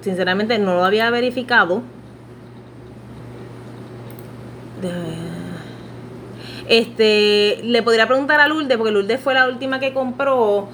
Sinceramente 0.00 0.58
no 0.58 0.74
lo 0.74 0.84
había 0.84 1.10
verificado. 1.10 1.82
Este, 6.68 7.60
le 7.62 7.82
podría 7.82 8.06
preguntar 8.06 8.40
a 8.40 8.48
Lourdes, 8.48 8.76
porque 8.76 8.92
Lourdes 8.92 9.20
fue 9.20 9.34
la 9.34 9.48
última 9.48 9.78
que 9.78 9.92
compró 9.92 10.68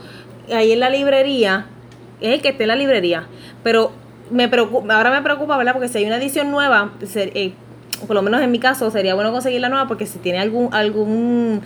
ahí 0.52 0.72
en 0.72 0.80
la 0.80 0.90
librería. 0.90 1.66
Es 2.20 2.34
el 2.34 2.42
que 2.42 2.50
esté 2.50 2.64
en 2.64 2.68
la 2.68 2.76
librería. 2.76 3.26
Pero 3.62 3.92
me 4.30 4.48
preocupa, 4.48 4.96
ahora 4.96 5.10
me 5.10 5.22
preocupa, 5.22 5.56
¿verdad? 5.56 5.72
Porque 5.72 5.88
si 5.88 5.98
hay 5.98 6.06
una 6.06 6.16
edición 6.16 6.50
nueva, 6.50 6.92
eh, 7.14 7.52
por 8.06 8.14
lo 8.14 8.22
menos 8.22 8.40
en 8.40 8.50
mi 8.50 8.58
caso, 8.58 8.90
sería 8.90 9.14
bueno 9.14 9.32
conseguir 9.32 9.60
la 9.60 9.68
nueva, 9.68 9.88
porque 9.88 10.06
si 10.06 10.18
tiene 10.18 10.38
algún, 10.38 10.72
algún 10.72 11.62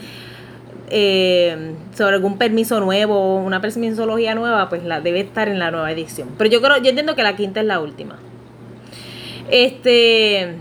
eh, 0.89 1.73
sobre 1.97 2.17
algún 2.17 2.39
permiso 2.39 2.81
nuevo, 2.81 3.37
una 3.39 3.61
permisología 3.61 4.35
nueva, 4.35 4.69
pues 4.69 4.85
la 4.85 5.01
debe 5.01 5.21
estar 5.21 5.49
en 5.49 5.59
la 5.59 5.71
nueva 5.71 5.91
edición. 5.93 6.29
Pero 6.39 6.51
yo 6.51 6.61
creo, 6.63 6.77
yo 6.79 6.89
entiendo 6.91 7.15
que 7.17 7.23
la 7.23 7.37
quinta 7.37 7.61
es 7.61 7.67
la 7.67 7.81
última. 7.81 8.17
Este, 9.51 10.57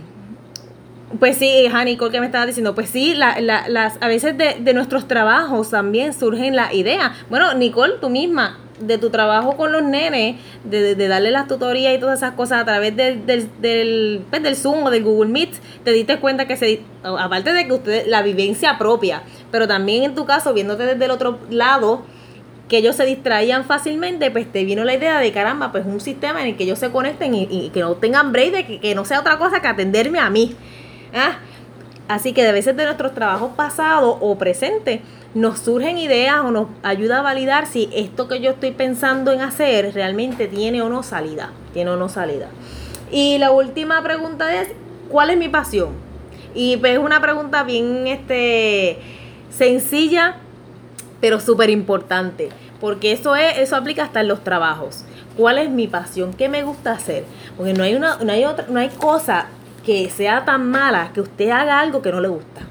pues 1.20 1.38
sí, 1.38 1.66
Hani, 1.72 1.98
que 1.98 2.20
me 2.20 2.26
estaba 2.26 2.46
diciendo, 2.46 2.76
pues 2.76 2.90
sí, 2.90 3.14
la, 3.16 3.40
la- 3.40 3.68
las, 3.68 3.98
a 4.02 4.08
veces 4.08 4.38
de, 4.38 4.74
nuestros 4.74 5.08
trabajos 5.08 5.70
también 5.72 6.14
surgen 6.14 6.56
las 6.56 6.74
ideas. 6.74 7.12
Bueno, 7.30 7.54
Nicole, 7.54 7.96
tú 8.02 8.10
misma, 8.10 8.60
de 8.80 8.98
tu 8.98 9.10
trabajo 9.10 9.56
con 9.56 9.72
los 9.72 9.84
nenes, 9.84 10.36
de, 10.66 10.96
de- 10.96 11.08
darle 11.08 11.32
las 11.32 11.48
tutorías 11.48 11.96
y 11.96 12.00
todas 12.00 12.20
esas 12.20 12.34
cosas 12.34 12.62
a 12.62 12.66
través 12.66 12.96
del, 12.96 13.20
pues, 14.30 14.44
del 14.44 14.56
Zoom 14.56 14.84
o 14.84 14.90
del 14.92 15.04
Google 15.04 15.32
Meet, 15.32 15.54
te 15.84 15.92
diste 15.92 16.20
cuenta 16.20 16.46
que 16.48 16.58
se, 16.58 16.82
aparte 17.04 17.54
de 17.54 17.66
que 17.66 17.74
usted, 17.74 18.06
la 18.08 18.22
vivencia 18.22 18.78
propia, 18.78 19.24
pero 19.56 19.70
también 19.70 20.04
en 20.04 20.16
tu 20.16 20.26
caso, 20.26 20.54
viéndote 20.54 20.84
desde 20.84 21.06
el 21.06 21.12
otro 21.12 21.40
lado, 21.50 22.02
que 22.68 22.80
ellos 22.80 22.98
se 22.98 23.06
distraían 23.06 23.64
fácilmente, 23.64 24.30
pues 24.30 24.52
te 24.52 24.66
vino 24.66 24.84
la 24.84 24.94
idea 24.94 25.18
de 25.18 25.32
caramba, 25.32 25.72
pues 25.72 25.86
un 25.86 26.02
sistema 26.02 26.42
en 26.42 26.48
el 26.48 26.58
que 26.58 26.66
ellos 26.66 26.78
se 26.78 26.92
conecten 26.92 27.34
y, 27.34 27.72
que 27.74 27.80
no 27.80 27.94
tengan 27.94 28.34
break, 28.34 28.52
de 28.52 28.66
que, 28.66 28.80
que 28.82 28.96
no 28.96 29.06
sea 29.06 29.22
otra 29.22 29.38
cosa 29.38 29.62
que 29.62 29.70
atenderme 29.70 30.20
a 30.20 30.30
mí. 30.30 30.58
¿Ah? 31.14 31.38
Así 32.10 32.34
que 32.34 32.44
de 32.44 32.52
veces 32.52 32.76
de 32.76 32.84
nuestros 32.84 33.14
trabajos 33.14 33.52
pasados 33.56 34.18
o 34.20 34.38
presentes 34.38 35.00
nos 35.34 35.60
surgen 35.60 35.98
ideas 35.98 36.42
o 36.42 36.52
nos 36.52 36.68
ayuda 36.84 37.20
a 37.20 37.22
validar 37.22 37.66
si 37.66 37.90
esto 37.94 38.28
que 38.28 38.42
yo 38.42 38.52
estoy 38.52 38.72
pensando 38.72 39.32
en 39.32 39.40
hacer 39.40 39.94
realmente 39.94 40.50
tiene 40.50 40.82
o 40.82 40.90
no 40.90 41.02
salida. 41.02 41.54
Tiene 41.72 41.92
o 41.92 41.96
no 41.96 42.10
salida. 42.10 42.50
Y 43.10 43.38
la 43.38 43.52
última 43.52 44.04
pregunta 44.04 44.54
es, 44.62 44.68
¿cuál 45.08 45.30
es 45.30 45.38
mi 45.38 45.48
pasión? 45.48 46.04
Y 46.56 46.78
pues 46.78 46.94
es 46.94 47.00
una 47.00 47.22
pregunta 47.22 47.64
bien 47.64 48.08
este, 48.08 48.98
sencilla, 49.58 50.36
pero 51.22 51.40
súper 51.40 51.70
importante. 51.70 52.50
Porque 52.80 53.12
eso 53.12 53.36
es, 53.36 53.58
eso 53.58 53.76
aplica 53.76 54.04
hasta 54.04 54.22
en 54.22 54.28
los 54.28 54.44
trabajos. 54.44 55.06
¿Cuál 55.38 55.58
es 55.58 55.70
mi 55.70 55.88
pasión? 55.88 56.34
¿Qué 56.34 56.50
me 56.50 56.64
gusta 56.64 56.92
hacer? 56.92 57.26
Porque 57.58 57.74
no 57.74 57.84
hay 57.84 57.96
una, 57.96 58.18
no 58.18 58.32
hay 58.32 58.46
otra, 58.46 58.66
no 58.70 58.80
hay 58.80 58.90
cosa 58.90 59.48
que 59.86 60.10
sea 60.10 60.46
tan 60.46 60.70
mala 60.70 61.12
que 61.14 61.22
usted 61.22 61.50
haga 61.50 61.80
algo 61.80 62.02
que 62.02 62.12
no 62.12 62.20
le 62.20 62.28
gusta. 62.28 62.62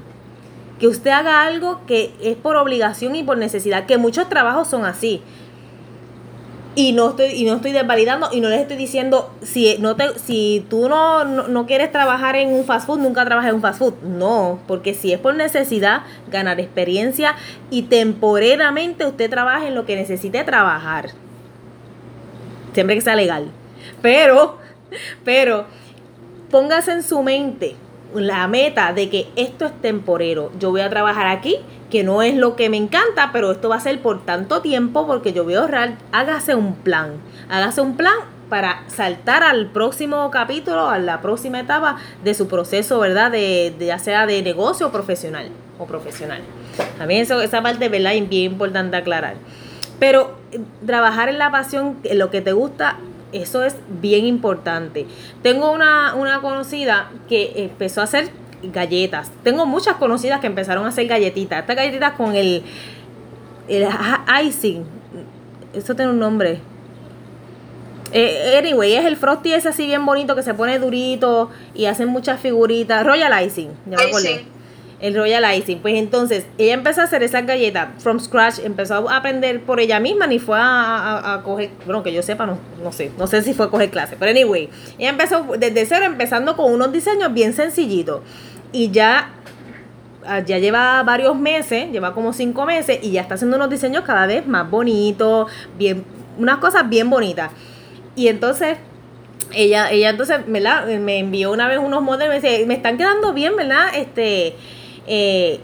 Que 0.79 0.87
usted 0.87 1.11
haga 1.11 1.43
algo 1.43 1.81
que 1.87 2.13
es 2.21 2.35
por 2.35 2.57
obligación 2.57 3.15
y 3.15 3.23
por 3.23 3.37
necesidad. 3.37 3.85
Que 3.85 3.97
muchos 3.97 4.29
trabajos 4.29 4.67
son 4.67 4.85
así. 4.85 5.21
Y 6.77 6.91
no 6.91 7.11
estoy, 7.11 7.27
y 7.27 7.45
no 7.45 7.55
estoy 7.55 7.71
desvalidando 7.71 8.27
y 8.33 8.41
no 8.41 8.49
les 8.49 8.59
estoy 8.59 8.75
diciendo 8.75 9.33
si 9.41 9.77
no 9.79 9.95
te, 9.95 10.19
si 10.19 10.65
tú 10.69 10.89
no, 10.89 11.23
no, 11.23 11.47
no 11.47 11.65
quieres 11.65 11.89
trabajar 11.89 12.35
en 12.35 12.53
un 12.53 12.65
fast 12.65 12.85
food, 12.85 12.99
nunca 12.99 13.23
trabajes 13.23 13.49
en 13.49 13.55
un 13.55 13.61
fast 13.61 13.79
food. 13.79 13.93
No, 14.03 14.59
porque 14.67 14.93
si 14.93 15.13
es 15.13 15.19
por 15.19 15.35
necesidad, 15.35 16.01
ganar 16.29 16.59
experiencia 16.59 17.35
y 17.71 17.83
temporeramente 17.83 19.05
usted 19.05 19.29
trabaja 19.29 19.67
en 19.67 19.75
lo 19.75 19.85
que 19.85 19.95
necesite 19.95 20.43
trabajar. 20.43 21.11
Siempre 22.73 22.95
que 22.95 23.01
sea 23.01 23.15
legal. 23.15 23.51
Pero, 24.01 24.57
pero, 25.23 25.65
póngase 26.51 26.91
en 26.91 27.03
su 27.03 27.23
mente 27.23 27.75
la 28.13 28.47
meta 28.47 28.93
de 28.93 29.09
que 29.09 29.27
esto 29.35 29.65
es 29.65 29.81
temporero. 29.81 30.51
Yo 30.59 30.71
voy 30.71 30.81
a 30.81 30.89
trabajar 30.89 31.27
aquí, 31.27 31.57
que 31.95 32.03
no 32.03 32.21
es 32.21 32.35
lo 32.35 32.57
que 32.57 32.69
me 32.69 32.75
encanta, 32.75 33.29
pero 33.31 33.53
esto 33.53 33.69
va 33.69 33.77
a 33.77 33.79
ser 33.79 34.01
por 34.01 34.25
tanto 34.25 34.61
tiempo 34.61 35.07
porque 35.07 35.31
yo 35.31 35.45
voy 35.45 35.53
a 35.53 35.61
ahorrar. 35.61 35.93
Hágase 36.11 36.53
un 36.53 36.75
plan. 36.75 37.13
Hágase 37.47 37.79
un 37.79 37.95
plan 37.95 38.17
para 38.49 38.83
saltar 38.87 39.43
al 39.43 39.67
próximo 39.67 40.29
capítulo, 40.29 40.89
a 40.89 40.99
la 40.99 41.21
próxima 41.21 41.61
etapa 41.61 41.95
de 42.21 42.33
su 42.33 42.49
proceso, 42.49 42.99
¿verdad? 42.99 43.31
De, 43.31 43.73
ya 43.79 43.97
sea 43.97 44.25
de 44.25 44.41
negocio 44.41 44.91
profesional 44.91 45.47
o 45.79 45.85
profesional. 45.85 46.41
También 46.97 47.21
eso, 47.21 47.41
esa 47.41 47.63
parte, 47.63 47.87
¿verdad? 47.87 48.13
Es 48.13 48.27
bien 48.27 48.51
importante 48.51 48.97
aclarar. 48.97 49.35
Pero 49.97 50.35
eh, 50.51 50.59
trabajar 50.85 51.29
en 51.29 51.37
la 51.37 51.49
pasión, 51.49 51.95
en 52.03 52.19
lo 52.19 52.29
que 52.29 52.41
te 52.41 52.51
gusta, 52.51 52.97
eso 53.31 53.63
es 53.63 53.77
bien 54.01 54.25
importante. 54.25 55.05
Tengo 55.41 55.71
una, 55.71 56.13
una 56.15 56.41
conocida 56.41 57.09
que 57.29 57.53
empezó 57.55 58.01
a 58.01 58.03
hacer 58.03 58.31
galletas. 58.63 59.31
Tengo 59.43 59.65
muchas 59.65 59.95
conocidas 59.95 60.39
que 60.39 60.47
empezaron 60.47 60.85
a 60.85 60.89
hacer 60.89 61.07
galletitas. 61.07 61.59
Estas 61.59 61.75
galletitas 61.75 62.13
con 62.13 62.35
el, 62.35 62.63
el 63.67 63.87
icing. 64.45 64.85
Eso 65.73 65.95
tiene 65.95 66.11
un 66.11 66.19
nombre. 66.19 66.59
Eh, 68.11 68.55
anyway, 68.57 68.93
es 68.93 69.05
el 69.05 69.17
frosty 69.17 69.53
ese 69.53 69.69
así 69.69 69.85
bien 69.85 70.05
bonito 70.05 70.35
que 70.35 70.43
se 70.43 70.53
pone 70.53 70.79
durito 70.79 71.49
y 71.73 71.85
hacen 71.85 72.07
muchas 72.07 72.39
figuritas. 72.39 73.05
Royal 73.05 73.45
icing. 73.45 73.71
Ya 73.89 73.97
me. 73.97 74.54
El 75.05 75.13
Royal 75.13 75.43
Icing. 75.55 75.79
Pues 75.79 75.95
entonces, 75.95 76.47
ella 76.57 76.73
empezó 76.73 77.01
a 77.01 77.03
hacer 77.03 77.21
esas 77.21 77.45
galletas 77.45 77.89
from 77.99 78.19
scratch, 78.19 78.57
empezó 78.63 79.07
a 79.07 79.17
aprender 79.17 79.61
por 79.61 79.79
ella 79.79 79.99
misma, 79.99 80.25
ni 80.25 80.39
fue 80.39 80.57
a 80.59 81.41
coger, 81.43 81.69
bueno, 81.85 82.01
que 82.01 82.11
yo 82.11 82.23
sepa, 82.23 82.47
no, 82.47 82.57
no 82.83 82.91
sé, 82.91 83.11
no 83.15 83.27
sé 83.27 83.43
si 83.43 83.53
fue 83.53 83.67
a 83.67 83.69
coger 83.69 83.91
clase, 83.91 84.15
pero 84.17 84.31
anyway, 84.31 84.67
ella 84.97 85.09
empezó 85.09 85.45
desde 85.59 85.85
cero, 85.85 86.05
empezando 86.05 86.55
con 86.55 86.73
unos 86.73 86.91
diseños 86.91 87.31
bien 87.33 87.53
sencillitos. 87.53 88.21
Y 88.71 88.89
ya, 88.89 89.29
ah, 90.25 90.39
ya 90.39 90.57
lleva 90.57 91.03
varios 91.03 91.35
meses, 91.37 91.91
lleva 91.91 92.15
como 92.15 92.33
cinco 92.33 92.65
meses, 92.65 92.97
y 93.03 93.11
ya 93.11 93.21
está 93.21 93.35
haciendo 93.35 93.57
unos 93.57 93.69
diseños 93.69 94.03
cada 94.05 94.25
vez 94.25 94.47
más 94.47 94.67
bonitos, 94.71 95.51
bien, 95.77 96.03
unas 96.39 96.57
cosas 96.57 96.89
bien 96.89 97.11
bonitas. 97.11 97.51
Y 98.15 98.27
entonces, 98.27 98.79
ella, 99.53 99.91
ella 99.91 100.09
entonces, 100.09 100.39
¿verdad? 100.47 100.87
Me 100.99 101.19
envió 101.19 101.51
una 101.51 101.67
vez 101.67 101.77
unos 101.77 102.01
modelos 102.01 102.25
y 102.25 102.41
me 102.41 102.49
dice, 102.49 102.65
me 102.65 102.73
están 102.73 102.97
quedando 102.97 103.33
bien, 103.33 103.55
¿verdad? 103.55 103.89
Este, 103.95 104.55
eh, 105.07 105.59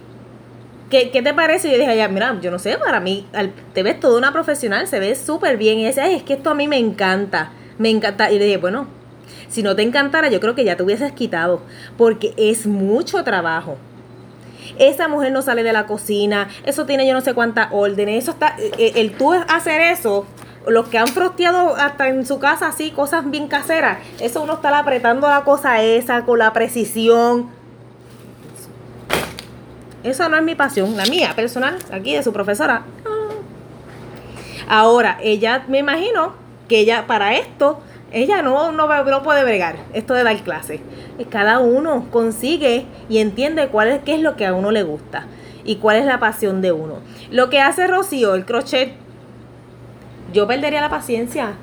¿qué, 0.89 1.09
qué 1.11 1.21
te 1.21 1.33
parece? 1.33 1.67
Y 1.69 1.71
yo 1.71 1.77
dije, 1.77 1.95
ya, 1.97 2.07
mira, 2.07 2.37
yo 2.41 2.51
no 2.51 2.59
sé, 2.59 2.77
para 2.77 2.99
mí, 2.99 3.27
al- 3.33 3.53
te 3.73 3.83
ves 3.83 3.99
toda 3.99 4.17
una 4.17 4.31
profesional, 4.33 4.87
se 4.87 4.99
ve 4.99 5.15
súper 5.15 5.57
bien. 5.57 5.77
Y 5.79 5.81
ella 5.81 5.89
dice, 5.89 6.01
"Ay, 6.01 6.15
es 6.15 6.23
que 6.23 6.33
esto 6.33 6.49
a 6.49 6.53
mí 6.55 6.67
me 6.67 6.77
encanta, 6.77 7.51
me 7.77 7.89
encanta. 7.89 8.31
Y 8.31 8.39
le 8.39 8.45
dije, 8.45 8.57
bueno, 8.57 8.87
si 9.49 9.63
no 9.63 9.75
te 9.75 9.81
encantara, 9.83 10.29
yo 10.29 10.39
creo 10.39 10.55
que 10.55 10.63
ya 10.63 10.75
te 10.77 10.83
hubieses 10.83 11.11
quitado, 11.13 11.61
porque 11.97 12.33
es 12.37 12.65
mucho 12.67 13.23
trabajo. 13.23 13.77
Esa 14.77 15.07
mujer 15.07 15.31
no 15.31 15.41
sale 15.41 15.63
de 15.63 15.73
la 15.73 15.85
cocina, 15.85 16.47
eso 16.65 16.85
tiene 16.85 17.05
yo 17.07 17.13
no 17.13 17.21
sé 17.21 17.33
cuántas 17.33 17.67
órdenes, 17.71 18.23
eso 18.23 18.31
está, 18.31 18.55
el, 18.77 18.95
el 18.97 19.11
tú 19.17 19.33
hacer 19.33 19.81
eso, 19.81 20.25
los 20.67 20.87
que 20.87 20.97
han 20.97 21.07
frosteado 21.07 21.75
hasta 21.75 22.07
en 22.07 22.25
su 22.25 22.39
casa 22.39 22.67
así, 22.67 22.91
cosas 22.91 23.29
bien 23.29 23.47
caseras, 23.47 23.97
eso 24.19 24.41
uno 24.41 24.53
está 24.53 24.77
apretando 24.77 25.27
la 25.27 25.43
cosa 25.43 25.81
esa 25.81 26.23
con 26.25 26.39
la 26.39 26.53
precisión. 26.53 27.49
Esa 30.03 30.29
no 30.29 30.37
es 30.37 30.43
mi 30.43 30.55
pasión, 30.55 30.97
la 30.97 31.05
mía 31.05 31.33
personal, 31.35 31.77
aquí 31.91 32.15
de 32.15 32.23
su 32.23 32.33
profesora. 32.33 32.83
Ah. 33.05 33.21
Ahora, 34.67 35.17
ella 35.21 35.65
me 35.67 35.79
imagino 35.79 36.33
que 36.67 36.79
ella 36.79 37.05
para 37.05 37.35
esto, 37.35 37.81
ella 38.11 38.41
no, 38.41 38.71
no, 38.71 39.03
no 39.03 39.23
puede 39.23 39.43
bregar 39.43 39.75
esto 39.93 40.13
de 40.13 40.23
dar 40.23 40.37
clases. 40.43 40.81
Cada 41.29 41.59
uno 41.59 42.07
consigue 42.11 42.85
y 43.09 43.19
entiende 43.19 43.67
cuál 43.67 43.89
es, 43.89 44.03
qué 44.03 44.15
es 44.15 44.21
lo 44.21 44.35
que 44.35 44.45
a 44.45 44.53
uno 44.53 44.71
le 44.71 44.83
gusta 44.83 45.27
y 45.63 45.75
cuál 45.75 45.97
es 45.97 46.05
la 46.05 46.19
pasión 46.19 46.61
de 46.61 46.71
uno. 46.71 46.99
Lo 47.29 47.49
que 47.49 47.59
hace 47.59 47.87
Rocío, 47.87 48.33
el 48.33 48.45
crochet, 48.45 48.93
yo 50.33 50.47
perdería 50.47 50.81
la 50.81 50.89
paciencia. 50.89 51.53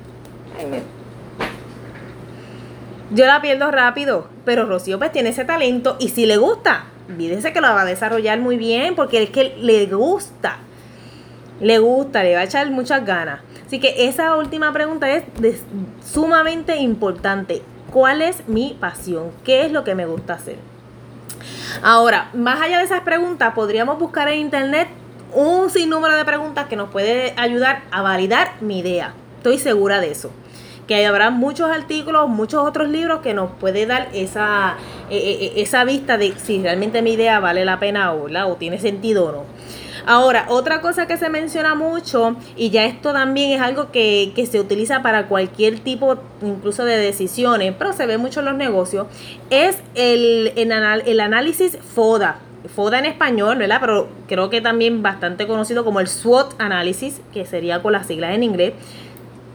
Yo 3.11 3.25
la 3.25 3.41
pierdo 3.41 3.71
rápido, 3.71 4.27
pero 4.45 4.65
Rocío 4.65 4.99
pues 4.99 5.11
tiene 5.11 5.29
ese 5.29 5.45
talento 5.45 5.97
y 5.99 6.09
si 6.09 6.25
le 6.25 6.37
gusta, 6.37 6.85
olvídese 7.09 7.51
que 7.53 7.61
lo 7.61 7.67
va 7.67 7.81
a 7.81 7.85
desarrollar 7.85 8.39
muy 8.39 8.57
bien 8.57 8.95
porque 8.95 9.23
es 9.23 9.29
que 9.29 9.55
le 9.59 9.85
gusta. 9.87 10.57
Le 11.59 11.79
gusta, 11.79 12.23
le 12.23 12.35
va 12.35 12.41
a 12.41 12.43
echar 12.45 12.69
muchas 12.71 13.05
ganas. 13.05 13.41
Así 13.65 13.79
que 13.79 14.07
esa 14.07 14.35
última 14.37 14.71
pregunta 14.71 15.09
es 15.09 15.23
sumamente 16.03 16.77
importante. 16.77 17.61
¿Cuál 17.91 18.21
es 18.21 18.47
mi 18.47 18.77
pasión? 18.79 19.31
¿Qué 19.43 19.65
es 19.65 19.71
lo 19.71 19.83
que 19.83 19.95
me 19.95 20.05
gusta 20.05 20.35
hacer? 20.35 20.57
Ahora, 21.81 22.29
más 22.33 22.61
allá 22.61 22.79
de 22.79 22.85
esas 22.85 23.01
preguntas, 23.01 23.53
podríamos 23.53 23.99
buscar 23.99 24.27
en 24.29 24.39
internet 24.39 24.87
un 25.33 25.69
sinnúmero 25.69 26.15
de 26.15 26.25
preguntas 26.25 26.67
que 26.67 26.75
nos 26.75 26.89
puede 26.89 27.33
ayudar 27.37 27.83
a 27.91 28.01
validar 28.01 28.53
mi 28.61 28.79
idea. 28.79 29.13
Estoy 29.37 29.57
segura 29.57 29.99
de 29.99 30.11
eso. 30.11 30.31
Que 30.89 31.05
habrá 31.05 31.29
muchos 31.29 31.69
artículos, 31.69 32.27
muchos 32.27 32.67
otros 32.67 32.89
libros 32.89 33.21
que 33.21 33.33
nos 33.33 33.51
puede 33.51 33.85
dar 33.85 34.09
esa, 34.11 34.75
eh, 35.09 35.17
eh, 35.17 35.53
esa 35.57 35.85
vista 35.85 36.17
de 36.17 36.33
si 36.37 36.61
realmente 36.61 37.01
mi 37.01 37.13
idea 37.13 37.39
vale 37.39 37.63
la 37.63 37.79
pena 37.79 38.11
o, 38.11 38.25
o 38.25 38.55
tiene 38.55 38.79
sentido 38.79 39.27
o 39.27 39.31
no. 39.31 39.43
Ahora, 40.07 40.47
otra 40.49 40.81
cosa 40.81 41.05
que 41.05 41.17
se 41.17 41.29
menciona 41.29 41.75
mucho, 41.75 42.35
y 42.55 42.71
ya 42.71 42.85
esto 42.85 43.13
también 43.13 43.51
es 43.51 43.61
algo 43.61 43.91
que, 43.91 44.31
que 44.35 44.47
se 44.47 44.59
utiliza 44.59 45.03
para 45.03 45.27
cualquier 45.27 45.79
tipo, 45.79 46.17
incluso 46.41 46.83
de 46.85 46.97
decisiones, 46.97 47.75
pero 47.77 47.93
se 47.93 48.07
ve 48.07 48.17
mucho 48.17 48.39
en 48.39 48.47
los 48.47 48.55
negocios, 48.55 49.05
es 49.51 49.77
el, 49.93 50.53
el 50.55 51.19
análisis 51.19 51.77
FODA. 51.77 52.39
FODA 52.75 52.99
en 52.99 53.05
español, 53.05 53.57
¿verdad? 53.57 53.77
Pero 53.79 54.07
creo 54.27 54.49
que 54.49 54.61
también 54.61 55.01
bastante 55.01 55.47
conocido 55.47 55.85
como 55.85 55.99
el 55.99 56.07
SWOT 56.07 56.59
análisis, 56.59 57.21
que 57.33 57.45
sería 57.45 57.81
con 57.81 57.93
las 57.93 58.07
siglas 58.07 58.33
en 58.33 58.43
inglés, 58.43 58.73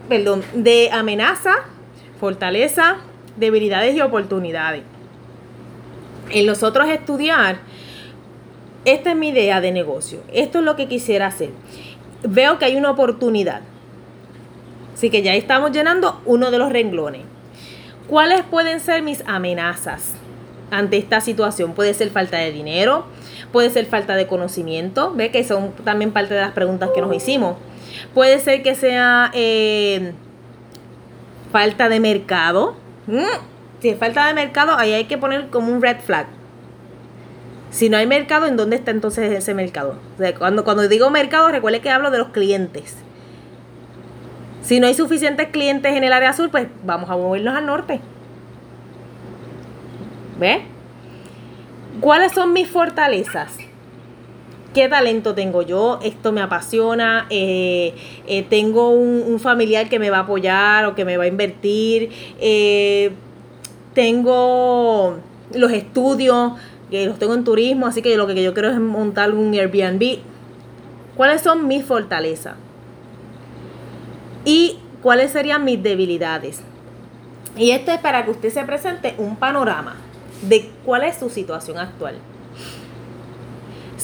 perdón, 0.08 0.42
de 0.54 0.90
amenaza, 0.92 1.52
fortaleza, 2.20 2.96
debilidades 3.36 3.94
y 3.94 4.00
oportunidades. 4.00 4.82
En 6.30 6.46
nosotros 6.46 6.88
estudiar 6.88 7.58
esta 8.84 9.10
es 9.12 9.16
mi 9.16 9.28
idea 9.28 9.62
de 9.62 9.72
negocio, 9.72 10.20
esto 10.32 10.58
es 10.58 10.64
lo 10.64 10.76
que 10.76 10.88
quisiera 10.88 11.26
hacer. 11.26 11.50
Veo 12.22 12.58
que 12.58 12.66
hay 12.66 12.76
una 12.76 12.90
oportunidad. 12.90 13.62
Así 14.92 15.08
que 15.08 15.22
ya 15.22 15.34
estamos 15.34 15.72
llenando 15.72 16.20
uno 16.26 16.50
de 16.50 16.58
los 16.58 16.70
renglones. 16.70 17.22
¿Cuáles 18.08 18.42
pueden 18.42 18.80
ser 18.80 19.02
mis 19.02 19.22
amenazas 19.26 20.14
ante 20.70 20.98
esta 20.98 21.22
situación? 21.22 21.72
Puede 21.72 21.94
ser 21.94 22.10
falta 22.10 22.36
de 22.36 22.52
dinero, 22.52 23.06
puede 23.52 23.70
ser 23.70 23.86
falta 23.86 24.16
de 24.16 24.26
conocimiento, 24.26 25.14
ve 25.14 25.30
que 25.30 25.44
son 25.44 25.72
también 25.84 26.12
parte 26.12 26.34
de 26.34 26.42
las 26.42 26.52
preguntas 26.52 26.90
que 26.94 27.00
nos 27.00 27.14
hicimos. 27.14 27.56
Puede 28.12 28.38
ser 28.40 28.62
que 28.62 28.74
sea 28.74 29.30
eh, 29.34 30.12
falta 31.52 31.88
de 31.88 32.00
mercado. 32.00 32.76
Mm, 33.06 33.22
Si 33.80 33.88
es 33.90 33.98
falta 33.98 34.26
de 34.26 34.34
mercado, 34.34 34.76
ahí 34.76 34.92
hay 34.92 35.04
que 35.04 35.18
poner 35.18 35.48
como 35.48 35.70
un 35.72 35.82
red 35.82 35.98
flag. 36.00 36.26
Si 37.70 37.88
no 37.88 37.96
hay 37.96 38.06
mercado, 38.06 38.46
¿en 38.46 38.56
dónde 38.56 38.76
está 38.76 38.92
entonces 38.92 39.32
ese 39.32 39.52
mercado? 39.52 39.98
Cuando, 40.38 40.64
cuando 40.64 40.86
digo 40.88 41.10
mercado, 41.10 41.48
recuerde 41.48 41.80
que 41.80 41.90
hablo 41.90 42.10
de 42.10 42.18
los 42.18 42.28
clientes. 42.28 42.96
Si 44.62 44.80
no 44.80 44.86
hay 44.86 44.94
suficientes 44.94 45.48
clientes 45.48 45.94
en 45.94 46.04
el 46.04 46.12
área 46.12 46.32
sur, 46.32 46.50
pues 46.50 46.68
vamos 46.84 47.10
a 47.10 47.16
movernos 47.16 47.54
al 47.54 47.66
norte. 47.66 48.00
¿Ve? 50.38 50.62
¿Cuáles 52.00 52.32
son 52.32 52.52
mis 52.52 52.68
fortalezas? 52.68 53.56
¿Qué 54.74 54.88
talento 54.88 55.36
tengo 55.36 55.62
yo? 55.62 56.00
Esto 56.02 56.32
me 56.32 56.42
apasiona. 56.42 57.26
eh, 57.30 57.94
eh, 58.26 58.42
tengo 58.42 58.90
un, 58.90 59.38
familiar 59.38 59.88
que 59.88 60.00
me 60.00 60.10
va 60.10 60.18
a 60.18 60.20
apoyar 60.20 60.86
o 60.86 60.96
que 60.96 61.04
me 61.04 61.16
va 61.16 61.24
a 61.24 61.26
invertir. 61.28 62.10
eh, 62.40 63.12
tengo 63.94 65.18
los 65.54 65.70
estudios, 65.70 66.54
que 66.90 67.06
los 67.06 67.18
tengo 67.20 67.34
en 67.34 67.44
turismo, 67.44 67.86
así 67.86 68.02
que 68.02 68.16
lo 68.16 68.26
que 68.26 68.42
yo 68.42 68.52
quiero 68.52 68.70
es 68.70 68.80
montar 68.80 69.32
un 69.32 69.54
Airbnb. 69.54 70.18
¿Cuáles 71.16 71.42
son 71.42 71.68
mis 71.68 71.84
fortalezas? 71.84 72.56
¿Y 74.44 74.78
cuáles 75.00 75.30
serían 75.30 75.64
mis 75.64 75.80
debilidades? 75.80 76.60
Y 77.56 77.70
esto 77.70 77.92
es 77.92 77.98
para 77.98 78.24
que 78.24 78.32
usted 78.32 78.50
se 78.50 78.64
presente 78.64 79.14
un 79.18 79.36
panorama 79.36 79.94
de 80.42 80.68
cuál 80.84 81.04
es 81.04 81.16
su 81.16 81.30
situación 81.30 81.78
actual. 81.78 82.16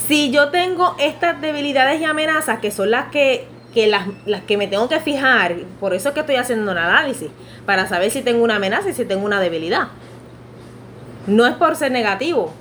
Si 0.06 0.30
yo 0.30 0.50
tengo 0.50 0.96
estas 0.98 1.40
debilidades 1.40 2.00
y 2.00 2.04
amenazas, 2.04 2.58
que 2.60 2.70
son 2.70 2.90
las 2.90 3.10
que, 3.10 3.46
que 3.74 3.86
las, 3.86 4.06
las 4.26 4.42
que 4.42 4.56
me 4.56 4.66
tengo 4.66 4.88
que 4.88 5.00
fijar, 5.00 5.56
por 5.78 5.94
eso 5.94 6.08
es 6.08 6.14
que 6.14 6.20
estoy 6.20 6.36
haciendo 6.36 6.70
un 6.70 6.78
análisis, 6.78 7.30
para 7.66 7.86
saber 7.86 8.10
si 8.10 8.22
tengo 8.22 8.42
una 8.42 8.56
amenaza 8.56 8.88
y 8.90 8.94
si 8.94 9.04
tengo 9.04 9.24
una 9.24 9.40
debilidad. 9.40 9.88
No 11.26 11.46
es 11.46 11.54
por 11.54 11.76
ser 11.76 11.92
negativo, 11.92 12.52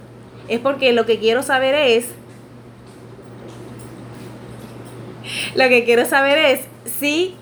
es 0.47 0.59
porque 0.59 0.93
lo 0.93 1.05
que 1.05 1.19
quiero 1.19 1.41
saber 1.43 1.75
es, 1.75 2.09
lo 5.55 5.69
que 5.69 5.85
quiero 5.85 6.05
saber 6.05 6.37
es 6.37 6.61
si 6.99 7.35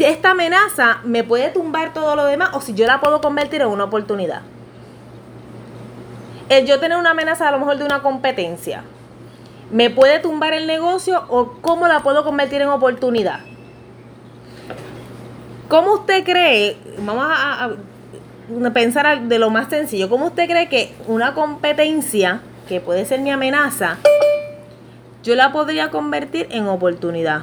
esta 0.00 0.30
amenaza 0.32 0.98
me 1.04 1.22
puede 1.24 1.50
tumbar 1.50 1.94
todo 1.94 2.16
lo 2.16 2.24
demás 2.24 2.50
o 2.54 2.60
si 2.60 2.74
yo 2.74 2.86
la 2.86 3.00
puedo 3.00 3.20
convertir 3.20 3.62
en 3.62 3.68
una 3.68 3.84
oportunidad. 3.84 4.42
El 6.48 6.66
yo 6.66 6.78
tener 6.78 6.96
una 6.98 7.10
amenaza 7.10 7.48
a 7.48 7.52
lo 7.52 7.58
mejor 7.58 7.76
de 7.78 7.84
una 7.84 8.02
competencia, 8.02 8.82
¿me 9.72 9.90
puede 9.90 10.20
tumbar 10.20 10.52
el 10.54 10.66
negocio 10.66 11.24
o 11.28 11.54
cómo 11.60 11.88
la 11.88 12.00
puedo 12.00 12.24
convertir 12.24 12.62
en 12.62 12.68
oportunidad? 12.68 13.40
¿Cómo 15.68 15.94
usted 15.94 16.22
cree, 16.24 16.76
vamos 16.98 17.26
a, 17.28 17.64
a- 17.64 17.70
pensar 18.72 19.22
de 19.22 19.38
lo 19.40 19.50
más 19.50 19.68
sencillo, 19.68 20.08
cómo 20.08 20.26
usted 20.26 20.46
cree 20.48 20.68
que 20.68 20.94
una 21.08 21.34
competencia, 21.34 22.40
que 22.68 22.80
puede 22.80 23.04
ser 23.04 23.18
mi 23.20 23.30
amenaza, 23.32 23.96
yo 25.24 25.34
la 25.34 25.50
podría 25.50 25.90
convertir 25.90 26.46
en 26.52 26.68
oportunidad? 26.68 27.42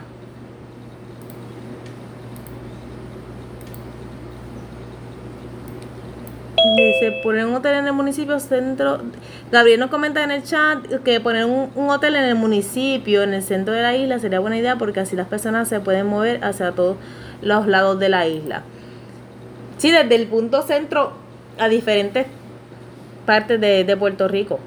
Dice, 6.76 7.12
poner 7.22 7.46
un 7.46 7.56
hotel 7.56 7.76
en 7.76 7.88
el 7.88 7.94
municipio 7.94 8.40
centro. 8.40 9.00
Gabriel 9.52 9.80
nos 9.80 9.90
comenta 9.90 10.24
en 10.24 10.32
el 10.32 10.44
chat 10.44 10.86
que 11.04 11.20
poner 11.20 11.46
un, 11.46 11.70
hotel 11.90 12.16
en 12.16 12.24
el 12.24 12.36
municipio, 12.36 13.22
en 13.22 13.34
el 13.34 13.44
centro 13.44 13.74
de 13.74 13.82
la 13.82 13.96
isla, 13.96 14.18
sería 14.20 14.40
buena 14.40 14.58
idea 14.58 14.78
porque 14.78 15.00
así 15.00 15.16
las 15.16 15.28
personas 15.28 15.68
se 15.68 15.80
pueden 15.80 16.08
mover 16.08 16.44
hacia 16.44 16.72
todos 16.72 16.98
los 17.42 17.68
lados 17.68 18.00
de 18.00 18.10
la 18.10 18.28
isla. 18.28 18.64
Sí, 19.78 19.92
desde 19.92 20.16
el 20.16 20.28
punto 20.28 20.62
centro 20.64 21.14
a 21.60 21.68
diferentes 21.68 22.26
partes 23.26 23.60
de, 23.62 23.84
de 23.84 23.98
Puerto 23.98 24.28
Rico. 24.28 24.60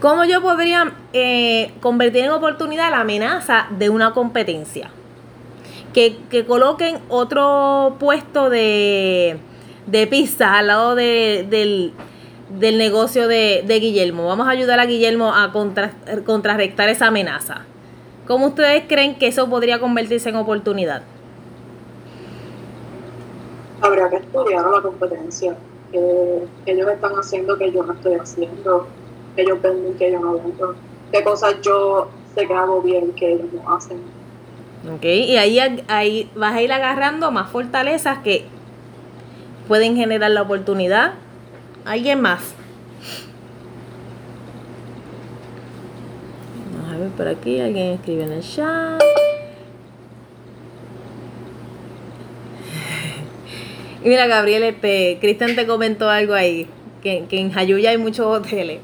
¿Cómo 0.00 0.24
yo 0.24 0.40
podría 0.40 0.92
eh, 1.12 1.72
convertir 1.80 2.24
en 2.24 2.30
oportunidad 2.30 2.90
la 2.90 3.00
amenaza 3.00 3.66
de 3.70 3.90
una 3.90 4.12
competencia? 4.12 4.90
Que, 5.92 6.18
que 6.30 6.44
coloquen 6.44 7.00
otro 7.08 7.96
puesto 7.98 8.48
de, 8.50 9.40
de 9.90 10.06
pizza 10.06 10.58
al 10.58 10.66
lado 10.68 10.94
de- 10.94 11.46
del, 11.48 11.92
del 12.58 12.78
negocio 12.78 13.26
de, 13.28 13.64
de 13.66 13.80
Guillermo. 13.80 14.26
Vamos 14.26 14.46
a 14.46 14.50
ayudar 14.50 14.78
a 14.80 14.86
Guillermo 14.86 15.34
a 15.34 15.50
contra- 15.52 15.92
contrarrestar 16.24 16.88
esa 16.88 17.06
amenaza. 17.08 17.62
¿Cómo 18.26 18.46
ustedes 18.48 18.84
creen 18.86 19.14
que 19.18 19.26
eso 19.28 19.48
podría 19.48 19.78
convertirse 19.80 20.28
en 20.28 20.36
oportunidad? 20.36 21.02
Habría 23.80 24.08
que 24.10 24.16
estudiar 24.16 24.66
la 24.70 24.80
competencia. 24.82 25.56
que 25.90 26.42
ellos 26.66 26.86
están 26.90 27.12
haciendo 27.12 27.56
que 27.56 27.72
yo 27.72 27.82
no 27.82 27.94
estoy 27.94 28.14
haciendo, 28.14 28.86
que 29.34 29.40
ellos 29.40 29.62
venden 29.62 29.94
que 29.94 30.12
yo 30.12 30.20
no 30.20 30.34
vendo, 30.34 30.74
qué 31.10 31.24
cosas 31.24 31.54
yo 31.62 32.10
sé 32.34 32.46
que 32.46 32.52
hago 32.52 32.82
bien 32.82 33.12
que 33.12 33.32
ellos 33.32 33.46
no 33.54 33.74
hacen. 33.74 33.96
¿Ok? 34.94 35.04
Y 35.04 35.36
ahí, 35.38 35.58
ahí 35.88 36.30
vas 36.36 36.54
a 36.54 36.60
ir 36.60 36.70
agarrando 36.74 37.30
más 37.30 37.50
fortalezas 37.50 38.18
que 38.18 38.44
pueden 39.68 39.94
generar 39.94 40.30
la 40.30 40.42
oportunidad. 40.42 41.12
¿Alguien 41.84 42.20
más? 42.20 42.40
Vamos 46.74 46.92
a 46.92 46.98
ver 46.98 47.10
por 47.10 47.28
aquí, 47.28 47.60
alguien 47.60 47.92
escribe 47.92 48.24
en 48.24 48.32
el 48.32 48.42
chat. 48.42 49.00
Y 54.04 54.08
mira, 54.08 54.28
Gabriel, 54.28 54.62
este, 54.62 55.18
Cristian 55.20 55.56
te 55.56 55.66
comentó 55.66 56.08
algo 56.08 56.32
ahí, 56.32 56.68
que, 57.02 57.24
que 57.28 57.40
en 57.40 57.50
Jayuya 57.50 57.90
hay 57.90 57.98
muchos 57.98 58.26
hoteles. 58.26 58.78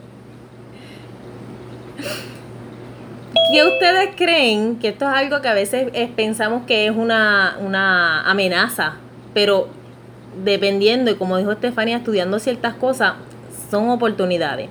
¿Qué 3.52 3.62
ustedes 3.62 4.10
creen? 4.16 4.80
Que 4.80 4.88
esto 4.88 5.08
es 5.08 5.14
algo 5.14 5.40
que 5.40 5.46
a 5.46 5.54
veces 5.54 5.88
pensamos 6.16 6.66
que 6.66 6.86
es 6.86 6.90
una, 6.90 7.56
una 7.60 8.28
amenaza, 8.28 8.96
pero 9.32 9.68
dependiendo, 10.42 11.10
y 11.10 11.14
como 11.14 11.36
dijo 11.36 11.52
Estefania, 11.52 11.98
estudiando 11.98 12.38
ciertas 12.38 12.74
cosas, 12.74 13.14
son 13.70 13.90
oportunidades. 13.90 14.70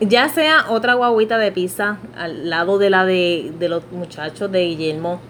Ya 0.00 0.28
sea 0.28 0.66
otra 0.70 0.94
guaguita 0.94 1.38
de 1.38 1.52
pizza 1.52 1.98
al 2.16 2.50
lado 2.50 2.78
de 2.78 2.90
la 2.90 3.04
de, 3.04 3.52
de 3.58 3.68
los 3.68 3.90
muchachos 3.92 4.50
de 4.50 4.64
Guillermo, 4.64 5.20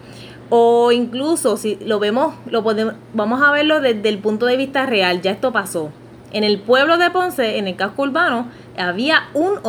o 0.49 0.91
incluso 0.91 1.57
si 1.57 1.75
lo 1.77 1.99
vemos, 1.99 2.35
lo 2.49 2.63
podemos, 2.63 2.95
vamos 3.13 3.41
a 3.41 3.51
verlo 3.51 3.81
desde 3.81 4.09
el 4.09 4.19
punto 4.19 4.45
de 4.45 4.57
vista 4.57 4.85
real, 4.85 5.21
ya 5.21 5.31
esto 5.31 5.51
pasó. 5.51 5.91
En 6.31 6.43
el 6.43 6.59
pueblo 6.59 6.97
de 6.97 7.09
Ponce, 7.11 7.57
en 7.57 7.67
el 7.67 7.75
casco 7.75 8.03
urbano, 8.03 8.47
había 8.77 9.29
un, 9.33 9.59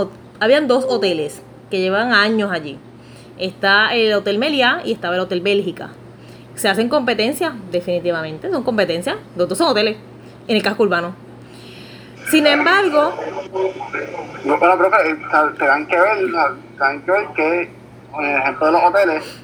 habían 0.40 0.66
dos 0.68 0.85
hoteles 0.88 1.42
que 1.70 1.81
llevan 1.81 2.12
años 2.12 2.51
allí. 2.51 2.79
Está 3.38 3.94
el 3.94 4.12
Hotel 4.14 4.38
Meliá 4.38 4.83
y 4.85 4.92
estaba 4.92 5.14
el 5.14 5.20
Hotel 5.20 5.40
Bélgica. 5.40 5.90
Se 6.57 6.69
hacen 6.69 6.88
competencias, 6.88 7.53
definitivamente, 7.71 8.51
son 8.51 8.62
competencias. 8.64 9.16
Los 9.37 9.49
dos 9.49 9.57
son 9.59 9.69
hoteles 9.69 9.97
en 10.49 10.57
el 10.57 10.62
casco 10.62 10.83
urbano. 10.83 11.14
Sin 12.31 12.47
embargo, 12.47 13.12
No, 14.45 14.59
pero 14.59 14.79
creo 14.79 14.90
que 14.90 15.11
eh, 15.11 15.16
o 15.27 15.31
sea, 15.31 15.53
tengan 15.59 15.87
que 15.87 15.97
ver, 16.01 16.25
o 16.25 16.31
sea, 16.31 16.49
tengan 16.73 17.03
que 17.03 17.11
ver 17.12 17.27
que, 17.37 17.71
por 18.11 18.25
ejemplo 18.25 18.66
de 18.66 18.73
los 18.73 18.83
hoteles, 18.83 19.40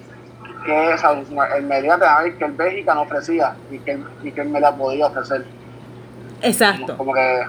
que 0.64 0.72
o 0.94 0.98
sea, 0.98 1.22
el 1.56 1.62
media 1.66 1.96
te 1.98 2.04
va 2.04 2.18
a 2.18 2.22
ver 2.24 2.38
que 2.38 2.44
el 2.44 2.52
Bélgica 2.52 2.94
no 2.94 3.02
ofrecía 3.02 3.54
y 3.70 3.78
que, 3.80 3.92
el- 3.92 4.04
y 4.24 4.32
que 4.32 4.40
el 4.40 4.48
media 4.48 4.72
podía 4.72 5.06
ofrecer. 5.06 5.44
exacto. 6.40 6.96
Como 6.96 7.12
que, 7.14 7.42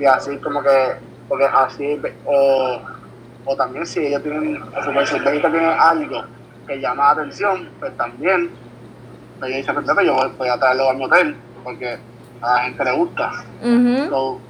y 0.00 0.04
así 0.04 0.36
como 0.38 0.62
que, 0.62 0.92
porque 1.28 1.44
así, 1.44 2.00
o, 2.24 2.80
o 3.44 3.56
también 3.56 3.84
si 3.86 4.00
ellos 4.06 4.22
tienen, 4.22 4.60
o 4.62 4.82
sea, 4.82 5.06
si 5.06 5.16
el 5.16 5.22
Bélgica 5.22 5.50
tiene 5.50 5.66
algo 5.66 6.24
que 6.66 6.80
llama 6.80 7.04
la 7.04 7.10
atención, 7.22 7.68
pues 7.78 7.96
también, 7.96 8.50
dicen, 9.42 9.74
"Perfecto, 9.74 10.02
yo 10.02 10.14
voy, 10.14 10.30
voy 10.38 10.48
a 10.48 10.58
traerlo 10.58 10.90
a 10.90 10.94
mi 10.94 11.04
hotel, 11.04 11.36
porque 11.64 11.98
a 12.40 12.52
la 12.54 12.58
gente 12.60 12.84
le 12.84 12.92
gusta. 12.92 13.30
Ujú. 13.62 14.08
So, 14.10 14.40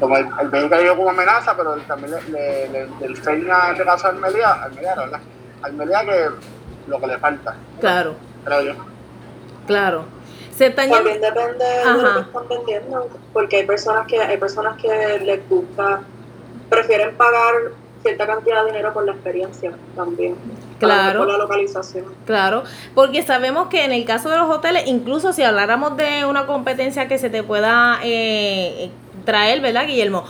como 0.00 0.16
el, 0.16 0.26
el 0.40 0.48
Bélgica 0.48 0.78
llegó 0.78 0.96
como 0.96 1.10
amenaza, 1.10 1.56
pero 1.56 1.74
él 1.74 1.82
también 1.82 2.12
le, 2.12 2.20
le, 2.30 2.68
le, 2.68 2.86
le 3.00 3.06
enseña 3.06 3.66
en 3.66 3.72
este 3.72 3.84
caso 3.84 4.08
al 4.08 4.16
Melía, 4.16 4.52
al 4.64 4.72
Melía, 4.74 4.94
¿verdad? 4.96 5.20
Al 5.62 5.72
Melía 5.74 6.00
que 6.04 6.28
lo 6.88 7.00
que 7.00 7.06
le 7.06 7.18
falta, 7.18 7.54
Claro, 7.80 8.14
creo 8.44 8.62
yo. 8.62 8.74
claro. 9.66 10.04
Se 10.54 10.66
están 10.66 10.88
También 10.90 11.20
depende 11.20 11.64
de 11.64 11.80
Ajá. 11.82 11.96
lo 11.96 12.14
que 12.14 12.20
están 12.20 12.48
vendiendo, 12.48 13.08
porque 13.32 13.56
hay 13.56 13.66
personas 13.66 14.06
que 14.06 14.20
hay 14.20 14.36
personas 14.36 14.76
que 14.80 15.18
les 15.20 15.48
gusta, 15.48 16.00
prefieren 16.68 17.16
pagar 17.16 17.54
cierta 18.02 18.26
cantidad 18.26 18.60
de 18.64 18.66
dinero 18.72 18.92
por 18.92 19.04
la 19.06 19.12
experiencia 19.12 19.72
también, 19.96 20.36
Claro. 20.84 21.18
por 21.20 21.28
la 21.28 21.38
localización. 21.38 22.04
Claro, 22.26 22.64
porque 22.94 23.22
sabemos 23.22 23.68
que 23.68 23.84
en 23.84 23.92
el 23.92 24.04
caso 24.04 24.28
de 24.28 24.38
los 24.38 24.48
hoteles, 24.50 24.84
incluso 24.86 25.32
si 25.32 25.42
habláramos 25.42 25.96
de 25.96 26.24
una 26.24 26.46
competencia 26.46 27.08
que 27.08 27.18
se 27.18 27.30
te 27.30 27.42
pueda 27.42 27.98
eh, 28.02 28.90
traer, 29.24 29.60
¿verdad, 29.60 29.86
Guillermo? 29.86 30.24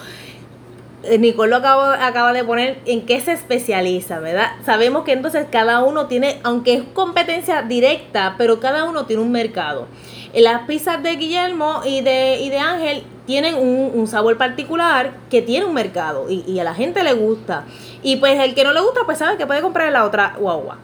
Eh, 1.04 1.18
Nicole 1.18 1.50
lo 1.50 1.56
acaba, 1.56 2.06
acaba 2.06 2.32
de 2.32 2.44
poner 2.44 2.78
en 2.86 3.04
qué 3.04 3.20
se 3.20 3.32
especializa, 3.32 4.20
¿verdad? 4.20 4.52
Sabemos 4.64 5.04
que 5.04 5.12
entonces 5.12 5.46
cada 5.50 5.82
uno 5.82 6.06
tiene, 6.06 6.40
aunque 6.44 6.74
es 6.74 6.82
competencia 6.94 7.62
directa, 7.62 8.36
pero 8.38 8.58
cada 8.58 8.84
uno 8.84 9.04
tiene 9.04 9.22
un 9.22 9.30
mercado. 9.30 9.86
Eh, 10.32 10.40
Las 10.40 10.62
pizzas 10.62 11.02
de 11.02 11.16
Guillermo 11.16 11.82
y 11.84 12.00
de, 12.00 12.38
y 12.40 12.48
de 12.48 12.58
Ángel 12.58 13.04
tienen 13.26 13.54
un, 13.54 13.92
un 13.94 14.06
sabor 14.06 14.36
particular 14.36 15.12
que 15.30 15.40
tiene 15.42 15.64
un 15.66 15.74
mercado 15.74 16.30
y, 16.30 16.44
y 16.46 16.60
a 16.60 16.64
la 16.64 16.74
gente 16.74 17.02
le 17.02 17.12
gusta. 17.14 17.64
Y 18.02 18.16
pues 18.16 18.38
el 18.40 18.54
que 18.54 18.64
no 18.64 18.72
le 18.72 18.80
gusta, 18.80 19.00
pues 19.06 19.18
sabe 19.18 19.36
que 19.38 19.46
puede 19.46 19.62
comprar 19.62 19.86
en 19.86 19.94
la 19.94 20.04
otra 20.04 20.34
guagua, 20.38 20.78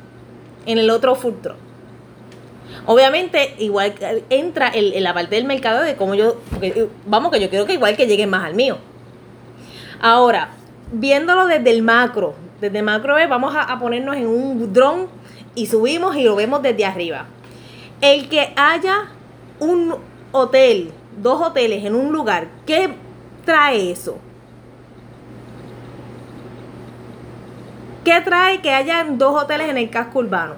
en 0.67 0.79
el 0.79 0.89
otro 0.91 1.15
food. 1.15 1.35
Obviamente, 2.87 3.55
igual 3.59 3.95
entra 4.31 4.69
el- 4.69 4.95
en 4.95 5.03
la 5.05 5.13
parte 5.13 5.35
del 5.37 5.45
mercado 5.45 5.83
de 5.83 5.97
cómo 5.97 6.15
yo, 6.15 6.37
porque, 6.51 6.69
eh, 6.69 6.89
vamos 7.07 7.31
que 7.31 7.41
yo 7.41 7.51
quiero 7.51 7.67
que 7.67 7.75
igual 7.75 7.97
que 7.97 8.07
lleguen 8.07 8.31
más 8.31 8.45
al 8.45 8.55
mío. 8.55 8.79
Ahora, 10.01 10.51
viéndolo 10.93 11.47
desde 11.47 11.71
el 11.71 11.83
macro, 11.83 12.35
desde 12.61 12.79
el 12.79 12.85
macro 12.85 13.19
es, 13.19 13.29
vamos 13.29 13.55
a, 13.55 13.63
a 13.63 13.79
ponernos 13.79 14.17
en 14.17 14.27
un 14.27 14.73
dron 14.73 15.09
y 15.55 15.67
subimos 15.67 16.17
y 16.17 16.23
lo 16.25 16.37
vemos 16.37 16.63
desde 16.63 16.85
arriba. 16.85 17.27
El 18.01 18.29
que 18.29 18.53
haya 18.57 19.09
un 19.59 19.95
hotel, 20.33 20.91
dos 21.17 21.41
hoteles 21.47 21.85
en 21.85 21.95
un 21.95 22.13
lugar, 22.13 22.49
¿qué 22.67 22.95
trae 23.45 23.91
eso? 23.91 24.19
¿Qué 28.05 28.21
trae 28.23 28.61
que 28.63 28.71
haya 28.73 29.05
dos 29.09 29.43
hoteles 29.43 29.69
en 29.69 29.79
el 29.79 29.91
casco 29.91 30.21
urbano? 30.21 30.55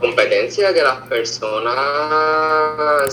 competencia 0.00 0.72
que 0.72 0.82
las 0.82 0.96
personas 1.08 1.76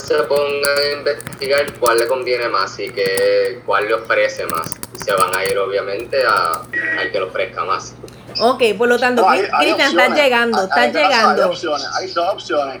se 0.02 0.14
pongan 0.22 0.48
a 0.64 0.98
investigar 0.98 1.70
cuál 1.78 1.98
le 1.98 2.06
conviene 2.08 2.48
más 2.48 2.78
y 2.78 2.88
que 2.88 3.60
cuál 3.66 3.86
le 3.88 3.92
ofrece 3.94 4.46
más. 4.46 4.74
Y 4.94 4.98
se 4.98 5.12
van 5.12 5.36
a 5.36 5.44
ir 5.44 5.58
obviamente 5.58 6.24
a, 6.24 6.52
al 6.98 7.12
que 7.12 7.18
le 7.18 7.24
ofrezca 7.26 7.62
más. 7.64 7.94
Ok, 8.40 8.62
por 8.78 8.88
lo 8.88 8.98
tanto, 8.98 9.20
No, 9.20 9.28
Cristian, 9.28 9.80
estás 9.90 10.16
llegando, 10.16 10.56
Hay- 10.58 10.64
estás 10.64 10.78
Hay 10.78 10.92
llegando. 10.92 11.48
opciones, 11.50 11.86
hay 11.94 12.06
dos 12.10 12.32
opciones. 12.32 12.80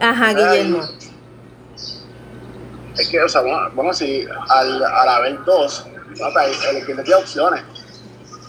Ajá, 0.00 0.32
Guillermo. 0.32 0.82
Es 2.98 3.08
que, 3.08 3.20
o 3.20 3.28
sea, 3.28 3.42
bueno, 3.42 3.58
bueno 3.74 3.92
si 3.92 4.26
al, 4.48 4.82
al 4.82 5.08
haber 5.08 5.44
dos, 5.44 5.86
no, 6.18 6.32
pues, 6.32 6.58
el 6.70 6.82
cliente 6.84 7.04
tiene 7.04 7.20
opciones. 7.20 7.62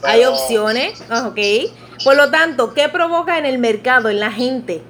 Hay 0.03 0.23
opciones, 0.25 1.03
ah, 1.09 1.27
ok. 1.27 1.39
Por 2.03 2.15
lo 2.15 2.29
tanto, 2.29 2.73
¿qué 2.73 2.87
provoca 2.87 3.37
en 3.37 3.45
el 3.45 3.57
mercado, 3.57 4.09
en 4.09 4.19
la 4.19 4.31
gente? 4.31 4.81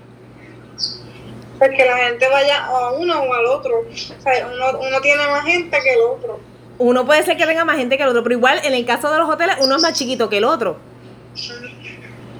Pues 1.57 1.71
que 1.75 1.85
la 1.85 1.97
gente 1.97 2.29
vaya 2.29 2.65
a 2.65 2.91
uno 2.91 3.19
o 3.19 3.33
al 3.33 3.45
otro. 3.45 3.79
O 3.79 4.21
sea, 4.21 4.47
uno, 4.53 4.79
uno 4.79 5.01
tiene 5.01 5.25
más 5.27 5.43
gente 5.43 5.79
que 5.81 5.93
el 5.93 6.01
otro. 6.01 6.39
Uno 6.77 7.05
puede 7.05 7.23
ser 7.23 7.37
que 7.37 7.47
tenga 7.47 7.65
más 7.65 7.77
gente 7.77 7.97
que 7.97 8.03
el 8.03 8.09
otro, 8.09 8.21
pero 8.21 8.35
igual 8.35 8.59
en 8.63 8.73
el 8.73 8.85
caso 8.85 9.11
de 9.11 9.17
los 9.17 9.27
hoteles, 9.27 9.55
uno 9.61 9.77
es 9.77 9.81
más 9.81 9.93
chiquito 9.93 10.29
que 10.29 10.37
el 10.37 10.43
otro. 10.43 10.77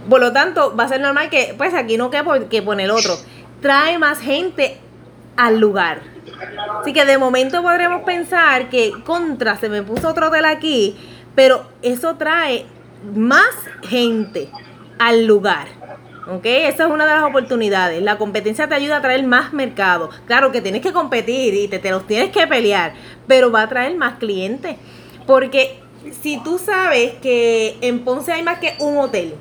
Por 0.08 0.22
lo 0.22 0.32
tanto, 0.32 0.76
va 0.76 0.84
a 0.84 0.88
ser 0.90 1.02
normal 1.02 1.30
que, 1.30 1.56
pues 1.58 1.74
aquí 1.74 1.98
no 1.98 2.12
quepa 2.12 2.40
que 2.48 2.62
pone 2.62 2.84
el 2.84 2.92
otro. 2.92 3.18
Trae 3.62 3.98
más 3.98 4.20
gente 4.20 4.80
al 5.36 5.60
lugar. 5.60 6.02
Así 6.82 6.94
que 6.94 7.06
de 7.06 7.18
momento 7.18 7.62
podremos 7.62 8.04
pensar 8.04 8.70
que 8.70 8.92
contra, 9.04 9.58
se 9.58 9.70
me 9.70 9.84
puso 9.84 10.10
otro 10.10 10.28
hotel 10.28 10.46
aquí, 10.46 10.98
pero 11.36 11.66
eso 11.82 12.16
trae 12.16 12.66
más 13.16 13.50
gente 13.84 14.50
al 15.00 15.26
lugar. 15.26 15.68
¿Ok? 16.30 16.46
Esa 16.46 16.86
es 16.86 16.92
una 16.92 17.06
de 17.06 17.14
las 17.14 17.24
oportunidades. 17.24 18.02
La 18.02 18.18
competencia 18.18 18.68
te 18.68 18.76
ayuda 18.76 18.98
a 18.98 19.02
traer 19.02 19.26
más 19.26 19.54
mercado. 19.54 20.10
Claro 20.26 20.52
que 20.52 20.62
tienes 20.62 20.82
que 20.82 20.92
competir 20.92 21.54
y 21.54 21.70
te, 21.70 21.80
te 21.80 21.90
los 21.90 22.06
tienes 22.06 22.32
que 22.32 22.46
pelear, 22.48 22.94
pero 23.28 23.50
va 23.50 23.62
a 23.62 23.70
traer 23.70 23.96
más 23.96 24.16
clientes. 24.16 24.76
Porque 25.26 25.80
si 26.22 26.42
tú 26.44 26.58
sabes 26.58 27.14
que 27.22 27.78
en 27.82 28.04
Ponce 28.04 28.34
hay 28.34 28.44
más 28.44 28.60
que 28.60 28.76
un 28.80 28.98
hotel, 28.98 29.36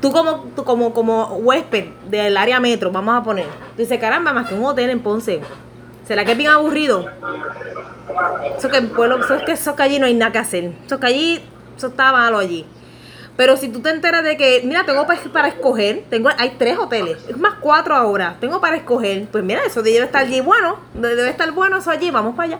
tú 0.00 0.12
como, 0.12 0.50
como, 0.64 0.92
como 0.92 1.24
huésped 1.36 1.86
del 2.08 2.36
área 2.36 2.60
metro, 2.60 2.90
vamos 2.90 3.16
a 3.20 3.22
poner, 3.22 3.46
tú 3.46 3.82
dices, 3.82 3.98
caramba, 3.98 4.32
más 4.32 4.48
que 4.48 4.54
un 4.54 4.64
hotel 4.64 4.90
en 4.90 5.00
Ponce. 5.00 5.40
¿Será 6.06 6.24
que 6.24 6.32
es 6.32 6.38
bien 6.38 6.50
aburrido? 6.50 7.06
Eso 8.56 8.68
que 8.70 8.78
en 8.78 8.88
pueblo, 8.90 9.22
eso 9.22 9.34
es 9.34 9.42
que 9.42 9.52
eso 9.52 9.76
que 9.76 9.82
allí 9.82 9.98
no 9.98 10.06
hay 10.06 10.14
nada 10.14 10.32
que 10.32 10.38
hacer. 10.38 10.72
Eso 10.86 10.98
que 10.98 11.06
allí, 11.06 11.40
eso 11.76 11.88
está 11.88 12.10
malo 12.12 12.38
allí. 12.38 12.64
Pero 13.36 13.56
si 13.56 13.68
tú 13.68 13.80
te 13.80 13.90
enteras 13.90 14.24
de 14.24 14.36
que, 14.36 14.62
mira, 14.64 14.84
tengo 14.84 15.06
pa- 15.06 15.16
para 15.32 15.48
escoger, 15.48 16.04
tengo, 16.10 16.28
hay 16.38 16.56
tres 16.58 16.76
hoteles, 16.76 17.18
es 17.28 17.36
más 17.36 17.54
cuatro 17.60 17.94
ahora, 17.94 18.36
tengo 18.40 18.60
para 18.60 18.76
escoger, 18.76 19.26
pues 19.30 19.44
mira, 19.44 19.60
eso 19.64 19.80
debe 19.82 20.04
estar 20.04 20.22
allí 20.24 20.40
bueno, 20.40 20.76
debe 20.94 21.28
estar 21.28 21.52
bueno 21.52 21.76
eso 21.78 21.90
allí, 21.90 22.10
vamos 22.10 22.34
para 22.34 22.48
allá. 22.54 22.58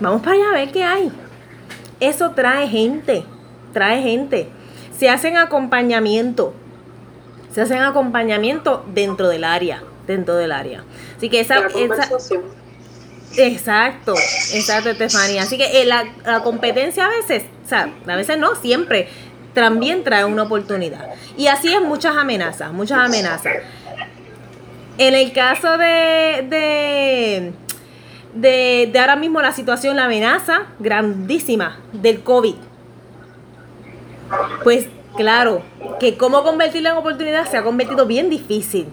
Vamos 0.00 0.22
para 0.22 0.32
allá 0.36 0.48
a 0.50 0.52
ver 0.52 0.70
qué 0.72 0.82
hay. 0.84 1.12
Eso 2.00 2.30
trae 2.30 2.68
gente, 2.68 3.24
trae 3.72 4.02
gente. 4.02 4.48
Se 4.98 5.10
hacen 5.10 5.36
acompañamiento, 5.36 6.54
se 7.52 7.62
hacen 7.62 7.82
acompañamiento 7.82 8.84
dentro 8.94 9.28
del 9.28 9.44
área, 9.44 9.82
dentro 10.06 10.36
del 10.36 10.52
área. 10.52 10.84
Así 11.16 11.28
que 11.28 11.40
esa, 11.40 11.66
esa. 11.66 12.08
Exacto, 13.36 14.14
exacto, 14.52 14.90
Estefanía. 14.90 15.42
Así 15.42 15.58
que 15.58 15.82
eh, 15.82 15.84
la, 15.84 16.04
la 16.24 16.42
competencia 16.42 17.06
a 17.06 17.08
veces, 17.08 17.44
o 17.64 17.68
sea, 17.68 17.90
a 18.06 18.16
veces 18.16 18.38
no, 18.38 18.54
siempre, 18.54 19.08
también 19.52 20.04
trae 20.04 20.24
una 20.24 20.44
oportunidad. 20.44 21.10
Y 21.36 21.46
así 21.48 21.72
es 21.72 21.82
muchas 21.82 22.16
amenazas, 22.16 22.72
muchas 22.72 22.98
amenazas. 22.98 23.54
En 24.98 25.14
el 25.14 25.32
caso 25.32 25.76
de, 25.76 26.46
de, 26.48 27.52
de, 28.34 28.90
de 28.90 28.98
ahora 28.98 29.16
mismo 29.16 29.42
la 29.42 29.52
situación, 29.52 29.96
la 29.96 30.04
amenaza 30.04 30.62
grandísima 30.78 31.78
del 31.92 32.22
COVID. 32.22 32.54
Pues 34.62 34.88
claro, 35.16 35.62
que 35.98 36.16
cómo 36.16 36.42
convertirla 36.42 36.90
en 36.90 36.96
oportunidad 36.96 37.46
se 37.46 37.56
ha 37.56 37.62
convertido 37.62 38.06
bien 38.06 38.30
difícil. 38.30 38.86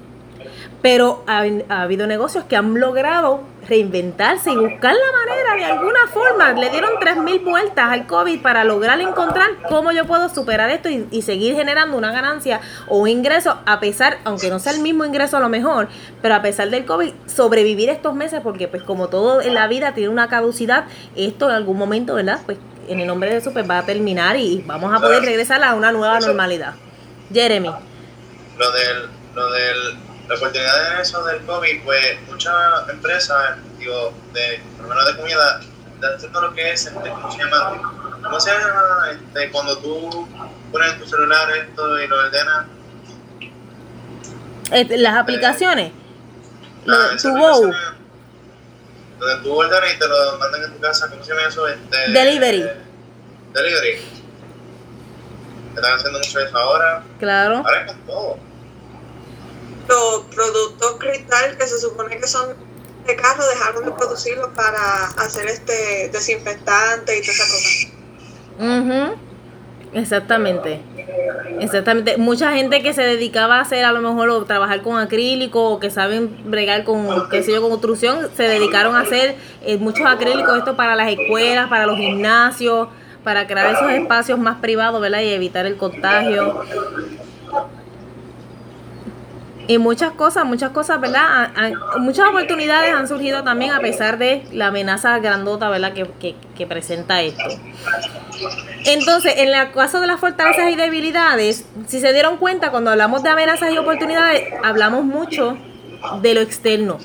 Pero 0.82 1.24
ha, 1.28 1.46
ha 1.70 1.82
habido 1.82 2.08
negocios 2.08 2.44
que 2.44 2.58
han 2.58 2.80
logrado 2.80 3.42
reinventarse 3.68 4.52
y 4.52 4.56
buscar 4.56 4.94
la 4.94 5.18
manera 5.18 5.56
de 5.56 5.66
alguna 5.66 6.08
forma. 6.08 6.52
Le 6.54 6.70
dieron 6.70 6.92
3.000 7.00 7.44
vueltas 7.44 7.90
al 7.90 8.08
COVID 8.08 8.42
para 8.42 8.64
lograr 8.64 9.00
encontrar 9.00 9.50
cómo 9.70 9.92
yo 9.92 10.06
puedo 10.06 10.30
superar 10.30 10.70
esto 10.70 10.90
y, 10.90 11.08
y 11.12 11.22
seguir 11.22 11.56
generando 11.56 11.98
una 11.98 12.12
ganancia 12.12 12.62
o 12.88 12.98
un 12.98 13.10
ingreso, 13.10 13.58
a 13.66 13.80
pesar, 13.80 14.18
aunque 14.26 14.50
no 14.50 14.60
sea 14.60 14.74
el 14.74 14.80
mismo 14.80 15.06
ingreso 15.06 15.38
a 15.38 15.40
lo 15.40 15.50
mejor, 15.50 15.88
pero 16.22 16.36
a 16.36 16.42
pesar 16.42 16.70
del 16.70 16.86
COVID, 16.86 17.14
sobrevivir 17.26 17.90
estos 17.90 18.16
meses, 18.16 18.42
porque 18.42 18.68
pues 18.68 18.84
como 18.84 19.08
todo 19.08 19.42
en 19.42 19.54
la 19.54 19.68
vida 19.68 19.94
tiene 19.94 20.10
una 20.10 20.28
caducidad, 20.28 20.86
esto 21.16 21.50
en 21.50 21.56
algún 21.56 21.78
momento, 21.78 22.16
¿verdad? 22.16 22.42
Pues 22.46 22.58
en 22.88 23.00
el 23.00 23.08
nombre 23.08 23.30
de 23.30 23.38
eso 23.38 23.52
pues 23.52 23.70
va 23.70 23.80
a 23.80 23.86
terminar 23.86 24.36
y 24.38 24.64
vamos 24.66 24.94
a 24.94 25.00
poder 25.00 25.24
regresar 25.24 25.64
a 25.64 25.74
una 25.76 25.92
nueva 25.92 26.20
normalidad. 26.20 26.76
Jeremy. 27.32 27.72
Lo 28.58 28.72
del, 28.72 29.10
lo 29.34 29.52
del 29.52 29.98
la 30.28 30.36
oportunidad 30.36 30.96
de 30.96 31.02
eso 31.02 31.24
del 31.26 31.42
COVID, 31.42 31.84
pues 31.84 32.22
muchas 32.30 32.56
empresas, 32.90 33.58
digo, 33.78 34.14
de, 34.34 34.62
por 34.78 34.88
lo 34.88 34.90
menos 34.90 35.06
de 35.06 35.18
comida, 35.18 35.60
están 35.96 36.16
haciendo 36.16 36.42
lo 36.42 36.54
que 36.54 36.72
es, 36.72 36.86
este, 36.86 37.10
¿cómo 37.10 37.32
se 37.32 37.40
llama? 37.40 37.82
¿Cómo 38.24 38.40
se 38.40 38.52
llama? 38.52 39.12
Este, 39.12 39.52
cuando 39.52 39.78
tú 39.80 40.28
pones 40.72 40.94
en 40.94 41.00
tu 41.00 41.08
celular 41.08 41.50
esto 41.58 42.00
y 42.00 42.08
lo 42.08 42.18
ordenas. 42.18 42.66
Este, 44.72 44.98
las 44.98 45.18
aplicaciones. 45.18 45.92
Lo 46.86 46.96
Ah, 46.96 47.12
esa 47.16 47.30
tu 47.30 47.38
Go. 47.38 47.72
Donde 49.20 49.44
tú 49.44 49.54
ordenas 49.54 49.94
y 49.96 50.00
te 50.00 50.08
lo 50.08 50.38
mandan 50.38 50.64
en 50.64 50.74
tu 50.74 50.80
casa, 50.80 51.10
¿cómo 51.10 51.24
se 51.24 51.34
llama 51.34 51.48
eso? 51.48 51.68
Este, 51.68 52.12
Delivery. 52.12 52.70
Delivery. 53.54 54.02
Están 55.76 55.94
haciendo 55.94 56.20
mucho 56.20 56.40
eso 56.40 56.58
ahora. 56.58 57.04
Claro. 57.20 57.58
Ahora 57.58 57.82
es 57.82 57.88
con 57.88 58.02
todo. 58.06 58.38
Los 59.88 60.22
productos 60.34 60.96
cristal 61.00 61.58
que 61.58 61.68
se 61.68 61.80
supone 61.80 62.18
que 62.18 62.28
son 62.28 62.56
de 63.06 63.16
carro 63.16 63.46
dejaron 63.48 63.86
de 63.86 63.92
producirlos 63.92 64.50
para 64.56 65.08
hacer 65.18 65.48
este 65.48 66.10
desinfectante 66.10 67.18
y 67.18 67.22
todas 67.22 67.36
esas 67.36 67.52
cosas. 67.52 67.88
Ujú. 68.60 69.20
Exactamente. 69.94 70.82
Exactamente. 71.60 72.18
Mucha 72.18 72.54
gente 72.54 72.82
que 72.82 72.94
se 72.94 73.04
dedicaba 73.04 73.58
a 73.58 73.62
hacer 73.62 73.86
a 73.86 73.92
lo 73.92 74.02
mejor 74.02 74.46
trabajar 74.46 74.82
con 74.82 74.98
acrílico 74.98 75.70
o 75.70 75.80
que 75.80 75.90
saben 75.90 76.36
bregar 76.46 76.84
con, 76.84 77.30
qué 77.30 77.44
sé 77.44 77.52
yo, 77.52 77.62
con 77.62 77.70
construcción, 77.70 78.30
se 78.36 78.44
dedicaron 78.44 78.96
a 78.96 79.02
hacer 79.02 79.36
eh, 79.66 79.78
muchos 79.78 80.06
acrílicos, 80.06 80.58
esto 80.58 80.76
para 80.76 80.96
las 80.96 81.12
escuelas, 81.12 81.70
para 81.70 81.86
los 81.86 81.98
gimnasios, 81.98 82.88
para 83.24 83.48
crear 83.48 83.74
esos 83.74 83.90
espacios 83.92 84.40
más 84.40 84.58
privados, 84.58 85.02
¿verdad? 85.02 85.22
Y 85.22 85.30
evitar 85.30 85.66
el 85.66 85.78
contagio. 85.78 86.64
Y 89.68 89.78
muchas 89.78 90.12
cosas, 90.14 90.46
muchas 90.46 90.72
cosas, 90.72 91.00
¿verdad? 91.00 91.22
Han- 91.56 91.58
han- 91.58 92.02
muchas 92.02 92.28
oportunidades 92.28 92.94
han 92.94 93.08
surgido 93.08 93.44
también 93.44 93.72
a 93.72 93.80
pesar 93.80 94.18
de 94.18 94.44
la 94.52 94.68
amenaza 94.68 95.18
grandota, 95.20 95.70
¿verdad? 95.70 95.94
Que, 95.94 96.06
que, 96.20 96.36
que 96.58 96.68
presenta 96.68 97.22
esto. 97.22 97.44
Entonces, 98.86 99.36
en 99.38 99.48
el 99.54 99.72
caso 99.72 100.02
de 100.02 100.08
las 100.08 100.20
fortalezas 100.20 100.70
y 100.72 100.76
debilidades, 100.76 101.66
si 101.88 102.02
se 102.02 102.12
dieron 102.12 102.38
cuenta, 102.38 102.72
cuando 102.72 102.92
hablamos 102.92 103.24
de 103.24 103.30
amenazas 103.30 103.72
y 103.72 103.78
oportunidades, 103.78 104.44
hablamos 104.64 105.06
mucho 105.06 105.58
de 106.22 106.34
lo 106.34 106.42
externo. 106.42 106.98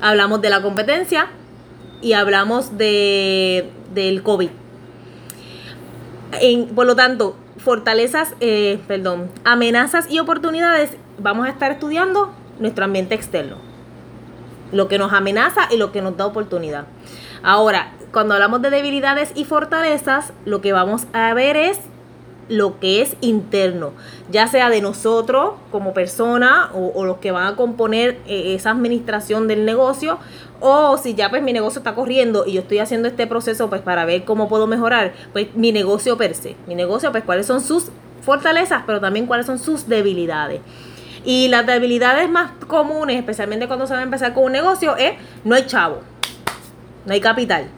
Hablamos 0.00 0.40
de 0.40 0.50
la 0.50 0.62
competencia 0.62 1.28
y 2.02 2.14
hablamos 2.14 2.76
de, 2.78 3.70
del 3.94 4.22
COVID. 4.24 4.48
En- 6.40 6.66
por 6.74 6.86
lo 6.86 6.96
tanto, 6.96 7.36
fortalezas, 7.58 8.34
eh, 8.40 8.80
perdón, 8.88 9.30
amenazas 9.44 10.10
y 10.10 10.18
oportunidades, 10.18 10.96
vamos 11.20 11.46
a 11.46 11.50
estar 11.50 11.70
estudiando 11.72 12.30
nuestro 12.58 12.84
ambiente 12.84 13.14
externo. 13.14 13.56
Lo 14.72 14.88
que 14.88 14.98
nos 14.98 15.12
amenaza 15.12 15.62
y 15.70 15.76
lo 15.76 15.92
que 15.92 16.02
nos 16.02 16.16
da 16.16 16.26
oportunidad. 16.26 16.86
Ahora, 17.42 17.92
cuando 18.12 18.34
hablamos 18.34 18.62
de 18.62 18.70
debilidades 18.70 19.32
y 19.34 19.44
fortalezas, 19.44 20.32
lo 20.44 20.60
que 20.60 20.72
vamos 20.72 21.06
a 21.12 21.32
ver 21.34 21.56
es 21.56 21.78
lo 22.48 22.80
que 22.80 23.00
es 23.00 23.16
interno, 23.20 23.92
ya 24.28 24.48
sea 24.48 24.70
de 24.70 24.80
nosotros 24.80 25.52
como 25.70 25.94
persona 25.94 26.70
o, 26.74 27.04
los 27.04 27.18
que 27.18 27.30
van 27.30 27.46
a 27.46 27.54
componer 27.54 28.18
eh, 28.26 28.56
esa 28.56 28.72
administración 28.72 29.46
del 29.46 29.64
negocio, 29.64 30.18
o 30.58 30.98
si 30.98 31.14
ya 31.14 31.30
pues 31.30 31.44
mi 31.44 31.52
negocio 31.52 31.78
está 31.78 31.94
corriendo 31.94 32.44
y 32.44 32.54
yo 32.54 32.62
estoy 32.62 32.80
haciendo 32.80 33.06
este 33.06 33.28
proceso 33.28 33.70
pues 33.70 33.82
para 33.82 34.04
ver 34.04 34.24
cómo 34.24 34.48
puedo 34.48 34.66
mejorar, 34.66 35.12
pues 35.32 35.54
mi 35.54 35.70
negocio 35.70 36.16
per 36.16 36.34
se, 36.34 36.56
mi 36.66 36.74
negocio 36.74 37.12
pues 37.12 37.22
cuáles 37.22 37.46
son 37.46 37.60
sus 37.60 37.86
fortalezas, 38.22 38.82
pero 38.84 39.00
también 39.00 39.26
cuáles 39.26 39.46
son 39.46 39.60
sus 39.60 39.88
debilidades. 39.88 40.60
Y 41.24 41.48
las 41.48 41.66
debilidades 41.66 42.28
más 42.30 42.52
comunes, 42.66 43.16
especialmente 43.16 43.66
cuando 43.66 43.86
se 43.86 43.94
va 43.94 44.00
a 44.00 44.02
empezar 44.02 44.32
con 44.32 44.44
un 44.44 44.52
negocio, 44.52 44.96
es 44.96 45.12
no 45.44 45.54
hay 45.54 45.66
chavo, 45.66 46.00
no 47.04 47.12
hay 47.12 47.20
capital. 47.20 47.68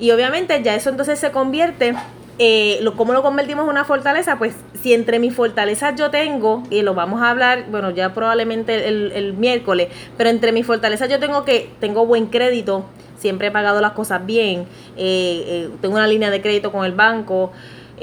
Y 0.00 0.10
obviamente 0.10 0.60
ya 0.62 0.74
eso 0.74 0.90
entonces 0.90 1.18
se 1.18 1.30
convierte, 1.30 1.94
eh, 2.38 2.84
¿cómo 2.96 3.12
lo 3.12 3.22
convertimos 3.22 3.64
en 3.64 3.70
una 3.70 3.84
fortaleza? 3.84 4.36
Pues 4.36 4.54
si 4.82 4.94
entre 4.94 5.20
mis 5.20 5.34
fortalezas 5.34 5.94
yo 5.96 6.10
tengo, 6.10 6.64
y 6.70 6.82
lo 6.82 6.94
vamos 6.94 7.22
a 7.22 7.30
hablar, 7.30 7.66
bueno, 7.70 7.90
ya 7.90 8.12
probablemente 8.12 8.88
el, 8.88 9.12
el 9.12 9.34
miércoles, 9.34 9.88
pero 10.16 10.28
entre 10.30 10.50
mis 10.50 10.66
fortalezas 10.66 11.08
yo 11.08 11.20
tengo 11.20 11.44
que, 11.44 11.70
tengo 11.78 12.04
buen 12.04 12.26
crédito, 12.26 12.86
siempre 13.22 13.46
he 13.46 13.50
pagado 13.52 13.80
las 13.80 13.92
cosas 13.92 14.26
bien, 14.26 14.66
eh, 14.96 15.44
eh, 15.46 15.70
tengo 15.80 15.94
una 15.94 16.08
línea 16.08 16.30
de 16.30 16.42
crédito 16.42 16.72
con 16.72 16.84
el 16.84 16.92
banco, 16.92 17.52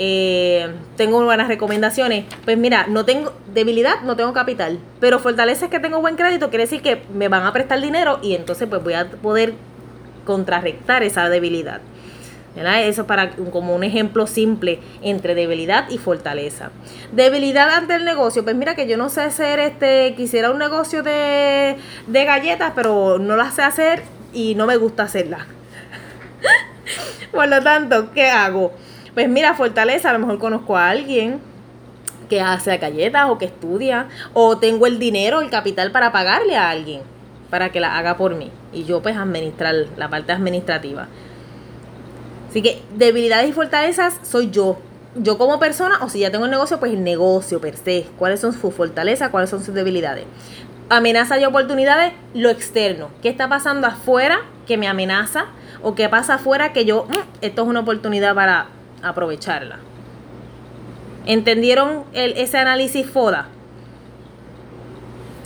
eh, 0.02 0.70
tengo 0.96 1.22
buenas 1.22 1.50
recomendaciones. 1.50 2.24
Pues 2.46 2.58
mira, 2.58 2.88
no 2.88 3.04
tengo 3.04 3.34
debilidad, 3.54 4.02
no 4.04 4.16
tengo 4.16 4.32
capital, 4.32 4.80
pero 5.02 5.20
fortaleza 5.20 5.66
es 5.66 5.72
que 5.72 5.82
tengo 5.82 6.00
buen 6.00 6.16
crédito, 6.16 6.50
quiere 6.50 6.64
decir 6.64 6.82
que 6.82 7.02
me 7.14 7.28
van 7.28 7.46
a 7.46 7.52
prestar 7.52 7.82
dinero 7.82 8.20
y 8.22 8.34
entonces 8.34 8.70
pues 8.70 8.82
voy 8.82 8.94
a 8.94 9.10
poder 9.10 9.56
contrarrestar 10.24 11.04
esa 11.04 11.28
debilidad. 11.28 11.82
¿verdad? 12.56 12.84
Eso 12.84 13.06
para 13.06 13.32
como 13.32 13.76
un 13.76 13.84
ejemplo 13.84 14.26
simple 14.26 14.80
entre 15.02 15.36
debilidad 15.36 15.90
y 15.90 15.98
fortaleza. 15.98 16.72
Debilidad 17.12 17.70
ante 17.70 17.96
el 17.96 18.06
negocio, 18.06 18.44
pues 18.46 18.56
mira 18.56 18.76
que 18.76 18.88
yo 18.88 18.96
no 18.96 19.10
sé 19.10 19.22
hacer 19.22 19.60
este, 19.60 20.14
quisiera 20.16 20.50
un 20.50 20.60
negocio 20.60 21.04
de, 21.04 21.76
de 22.08 22.26
galletas, 22.26 22.72
pero 22.74 23.20
no 23.20 23.36
las 23.36 23.56
sé 23.56 23.64
hacer 23.64 24.04
y 24.34 24.56
no 24.56 24.66
me 24.66 24.78
gusta 24.78 25.04
hacerlas. 25.04 25.42
Por 27.32 27.50
lo 27.50 27.62
tanto, 27.62 28.12
¿qué 28.14 28.30
hago? 28.30 28.74
Pues 29.20 29.28
mira, 29.28 29.54
fortaleza, 29.54 30.12
a 30.12 30.14
lo 30.14 30.20
mejor 30.20 30.40
conozco 30.40 30.78
a 30.78 30.90
alguien 30.90 31.42
que 32.30 32.40
hace 32.40 32.78
galletas 32.78 33.30
o 33.30 33.38
que 33.38 33.44
estudia, 33.44 34.08
o 34.34 34.60
tengo 34.60 34.88
el 34.88 34.98
dinero, 34.98 35.42
el 35.42 35.50
capital 35.50 35.92
para 35.92 36.14
pagarle 36.14 36.56
a 36.56 36.70
alguien 36.70 37.02
para 37.50 37.70
que 37.70 37.82
la 37.82 37.98
haga 37.98 38.16
por 38.16 38.36
mí 38.36 38.50
y 38.72 38.86
yo 38.86 39.02
pues 39.02 39.18
administrar 39.18 39.76
la 39.98 40.10
parte 40.10 40.32
administrativa. 40.32 41.10
Así 42.50 42.62
que 42.62 42.82
debilidades 42.96 43.50
y 43.50 43.52
fortalezas 43.52 44.18
soy 44.24 44.52
yo. 44.52 44.78
Yo 45.16 45.38
como 45.38 45.60
persona 45.60 45.98
o 46.02 46.08
si 46.08 46.20
ya 46.20 46.32
tengo 46.32 46.46
el 46.46 46.52
negocio, 46.52 46.80
pues 46.80 46.94
el 46.94 47.04
negocio 47.04 47.60
per 47.60 47.76
se. 47.76 48.06
¿Cuáles 48.18 48.40
son 48.40 48.54
sus 48.54 48.74
fortalezas? 48.74 49.32
¿Cuáles 49.32 49.50
son 49.50 49.62
sus 49.62 49.76
debilidades? 49.76 50.24
Amenazas 50.88 51.42
y 51.42 51.44
oportunidades, 51.44 52.14
lo 52.34 52.50
externo. 52.50 53.10
¿Qué 53.22 53.28
está 53.28 53.50
pasando 53.50 53.86
afuera 53.86 54.44
que 54.66 54.78
me 54.78 54.88
amenaza? 54.88 55.48
¿O 55.84 55.94
qué 55.94 56.08
pasa 56.08 56.36
afuera 56.36 56.72
que 56.72 56.86
yo, 56.86 57.06
"Mm, 57.10 57.42
esto 57.42 57.64
es 57.64 57.68
una 57.68 57.82
oportunidad 57.82 58.34
para 58.34 58.68
aprovecharla? 59.04 59.80
¿Entendieron 61.26 62.06
el, 62.14 62.34
ese 62.38 62.58
análisis 62.58 63.06
FODA? 63.08 63.48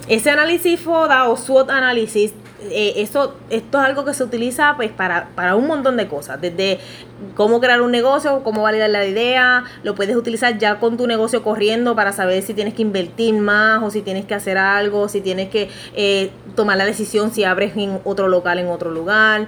Ese 0.08 0.30
análisis 0.30 0.80
FODA 0.80 1.30
o 1.30 1.38
SWOT 1.38 1.70
análisis, 1.70 2.34
eh, 2.70 2.94
eso, 2.98 3.36
esto 3.50 3.80
es 3.80 3.86
algo 3.86 4.04
que 4.04 4.14
se 4.14 4.24
utiliza 4.24 4.74
pues 4.76 4.92
para, 4.92 5.30
para 5.36 5.56
un 5.56 5.66
montón 5.66 5.96
de 5.96 6.08
cosas, 6.08 6.42
desde 6.42 6.80
cómo 7.36 7.62
crear 7.62 7.82
un 7.82 7.92
negocio, 7.92 8.44
cómo 8.44 8.64
validar 8.64 8.90
la 8.90 9.06
idea, 9.06 9.64
lo 9.84 9.96
puedes 9.96 10.16
utilizar 10.16 10.58
ya 10.58 10.80
con 10.80 10.98
tu 10.98 11.08
negocio 11.08 11.42
corriendo 11.42 11.96
para 11.96 12.12
saber 12.12 12.44
si 12.44 12.54
tienes 12.54 12.74
que 12.74 12.82
invertir 12.82 13.34
más 13.36 13.82
o 13.82 13.90
si 13.92 14.02
tienes 14.02 14.26
que 14.26 14.36
hacer 14.36 14.58
algo, 14.58 15.08
si 15.08 15.22
tienes 15.22 15.50
que 15.50 15.70
eh, 15.96 16.32
tomar 16.56 16.78
la 16.78 16.86
decisión 16.86 17.32
si 17.32 17.46
abres 17.46 17.78
en 17.78 18.00
otro 18.04 18.28
local 18.28 18.60
en 18.60 18.68
otro 18.68 18.92
lugar. 18.92 19.48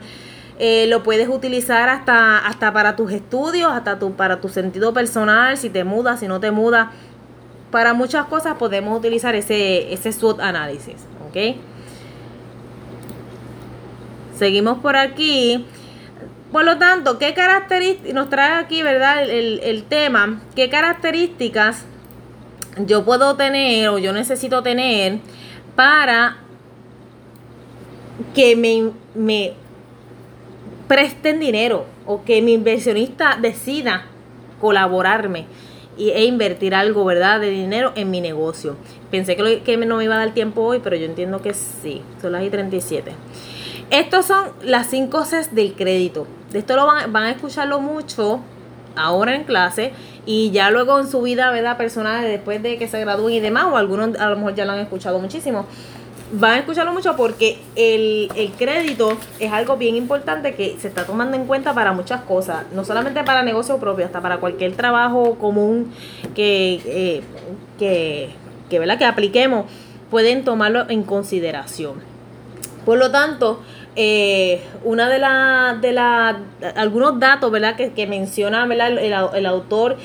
Eh, 0.57 0.87
lo 0.87 1.03
puedes 1.03 1.27
utilizar 1.27 1.89
hasta, 1.89 2.37
hasta 2.37 2.71
para 2.71 2.95
tus 2.95 3.11
estudios, 3.11 3.71
hasta 3.71 3.99
tu, 3.99 4.13
para 4.13 4.39
tu 4.39 4.47
sentido 4.47 4.93
personal, 4.93 5.57
si 5.57 5.69
te 5.69 5.83
mudas, 5.83 6.21
si 6.21 6.27
no 6.27 6.39
te 6.39 6.51
mudas. 6.51 6.89
Para 7.71 7.93
muchas 7.93 8.25
cosas 8.27 8.55
podemos 8.55 8.97
utilizar 8.97 9.35
ese, 9.35 9.93
ese 9.93 10.13
SWOT 10.13 10.39
análisis. 10.39 10.95
¿Ok? 11.27 11.57
Seguimos 14.37 14.79
por 14.79 14.95
aquí. 14.95 15.65
Por 16.51 16.63
lo 16.63 16.77
tanto, 16.77 17.19
¿qué 17.19 17.33
características 17.33 18.13
nos 18.13 18.29
trae 18.29 18.59
aquí, 18.59 18.81
verdad, 18.81 19.23
el, 19.23 19.29
el, 19.29 19.59
el 19.61 19.83
tema? 19.83 20.41
¿Qué 20.55 20.69
características 20.69 21.83
yo 22.77 23.03
puedo 23.03 23.35
tener 23.35 23.89
o 23.89 23.97
yo 23.97 24.13
necesito 24.13 24.63
tener 24.63 25.19
para 25.75 26.37
que 28.33 28.55
me, 28.55 28.91
me 29.15 29.53
presten 30.87 31.39
dinero 31.39 31.85
o 32.05 32.23
que 32.23 32.41
mi 32.41 32.53
inversionista 32.53 33.37
decida 33.41 34.05
colaborarme 34.59 35.45
e 35.97 36.25
invertir 36.25 36.75
algo, 36.75 37.05
¿verdad?, 37.05 37.39
de 37.39 37.49
dinero 37.49 37.93
en 37.95 38.11
mi 38.11 38.19
negocio. 38.19 38.75
Pensé 39.11 39.35
que, 39.35 39.61
que 39.61 39.77
no 39.77 39.97
me 39.97 40.03
iba 40.03 40.15
a 40.15 40.19
dar 40.19 40.33
tiempo 40.33 40.61
hoy, 40.61 40.79
pero 40.83 40.95
yo 40.95 41.05
entiendo 41.05 41.41
que 41.41 41.53
sí. 41.53 42.01
Son 42.21 42.33
las 42.33 42.43
y 42.43 42.49
37. 42.49 43.13
Estos 43.91 44.25
son 44.25 44.49
las 44.61 44.87
cinco 44.87 45.23
Cs 45.23 45.55
del 45.55 45.73
crédito. 45.73 46.27
De 46.51 46.59
esto 46.59 46.75
lo 46.75 46.85
van, 46.85 47.13
van 47.13 47.23
a 47.23 47.31
escucharlo 47.31 47.79
mucho 47.79 48.41
ahora 48.95 49.35
en 49.35 49.43
clase 49.43 49.93
y 50.25 50.51
ya 50.51 50.69
luego 50.69 50.99
en 50.99 51.07
su 51.07 51.21
vida, 51.21 51.51
¿verdad?, 51.51 51.77
personal, 51.77 52.23
después 52.23 52.61
de 52.61 52.77
que 52.77 52.87
se 52.87 52.99
gradúen 52.99 53.35
y 53.35 53.39
demás, 53.39 53.65
o 53.71 53.77
algunos 53.77 54.17
a 54.19 54.29
lo 54.29 54.35
mejor 54.35 54.55
ya 54.55 54.65
lo 54.65 54.73
han 54.73 54.79
escuchado 54.79 55.19
muchísimo. 55.19 55.65
Van 56.31 56.53
a 56.53 56.57
escucharlo 56.59 56.91
mucho 56.91 57.15
porque 57.15 57.59
el, 57.75 58.29
el 58.35 58.51
crédito 58.53 59.15
es 59.39 59.51
algo 59.51 59.77
bien 59.77 59.95
importante 59.95 60.55
que 60.55 60.75
se 60.79 60.87
está 60.87 61.05
tomando 61.05 61.37
en 61.37 61.45
cuenta 61.45 61.73
para 61.75 61.93
muchas 61.93 62.21
cosas, 62.21 62.65
no 62.73 62.83
solamente 62.83 63.23
para 63.23 63.43
negocio 63.43 63.77
propio, 63.77 64.05
hasta 64.05 64.21
para 64.21 64.37
cualquier 64.37 64.75
trabajo 64.75 65.35
común 65.35 65.91
que, 66.33 66.81
eh, 66.85 67.21
que, 67.77 68.29
que, 68.69 68.79
¿verdad? 68.79 68.97
que 68.97 69.05
apliquemos. 69.05 69.65
pueden 70.09 70.43
tomarlo 70.43 70.89
en 70.89 71.03
consideración. 71.03 71.95
Por 72.85 72.97
lo 72.97 73.11
tanto, 73.11 73.61
eh, 73.95 74.61
una 74.83 75.09
de 75.09 75.19
las, 75.19 75.79
de 75.81 75.91
la, 75.93 76.39
algunos 76.75 77.19
datos, 77.19 77.51
¿verdad? 77.51 77.75
Que, 77.75 77.91
que 77.93 78.07
menciona, 78.07 78.63
el- 78.65 79.13
el 79.13 79.45
autor 79.45 79.97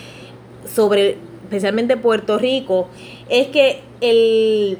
sobre 0.66 1.16
especialmente 1.44 1.96
Puerto 1.96 2.38
Rico, 2.38 2.88
es 3.28 3.48
que 3.48 3.80
el, 4.00 4.78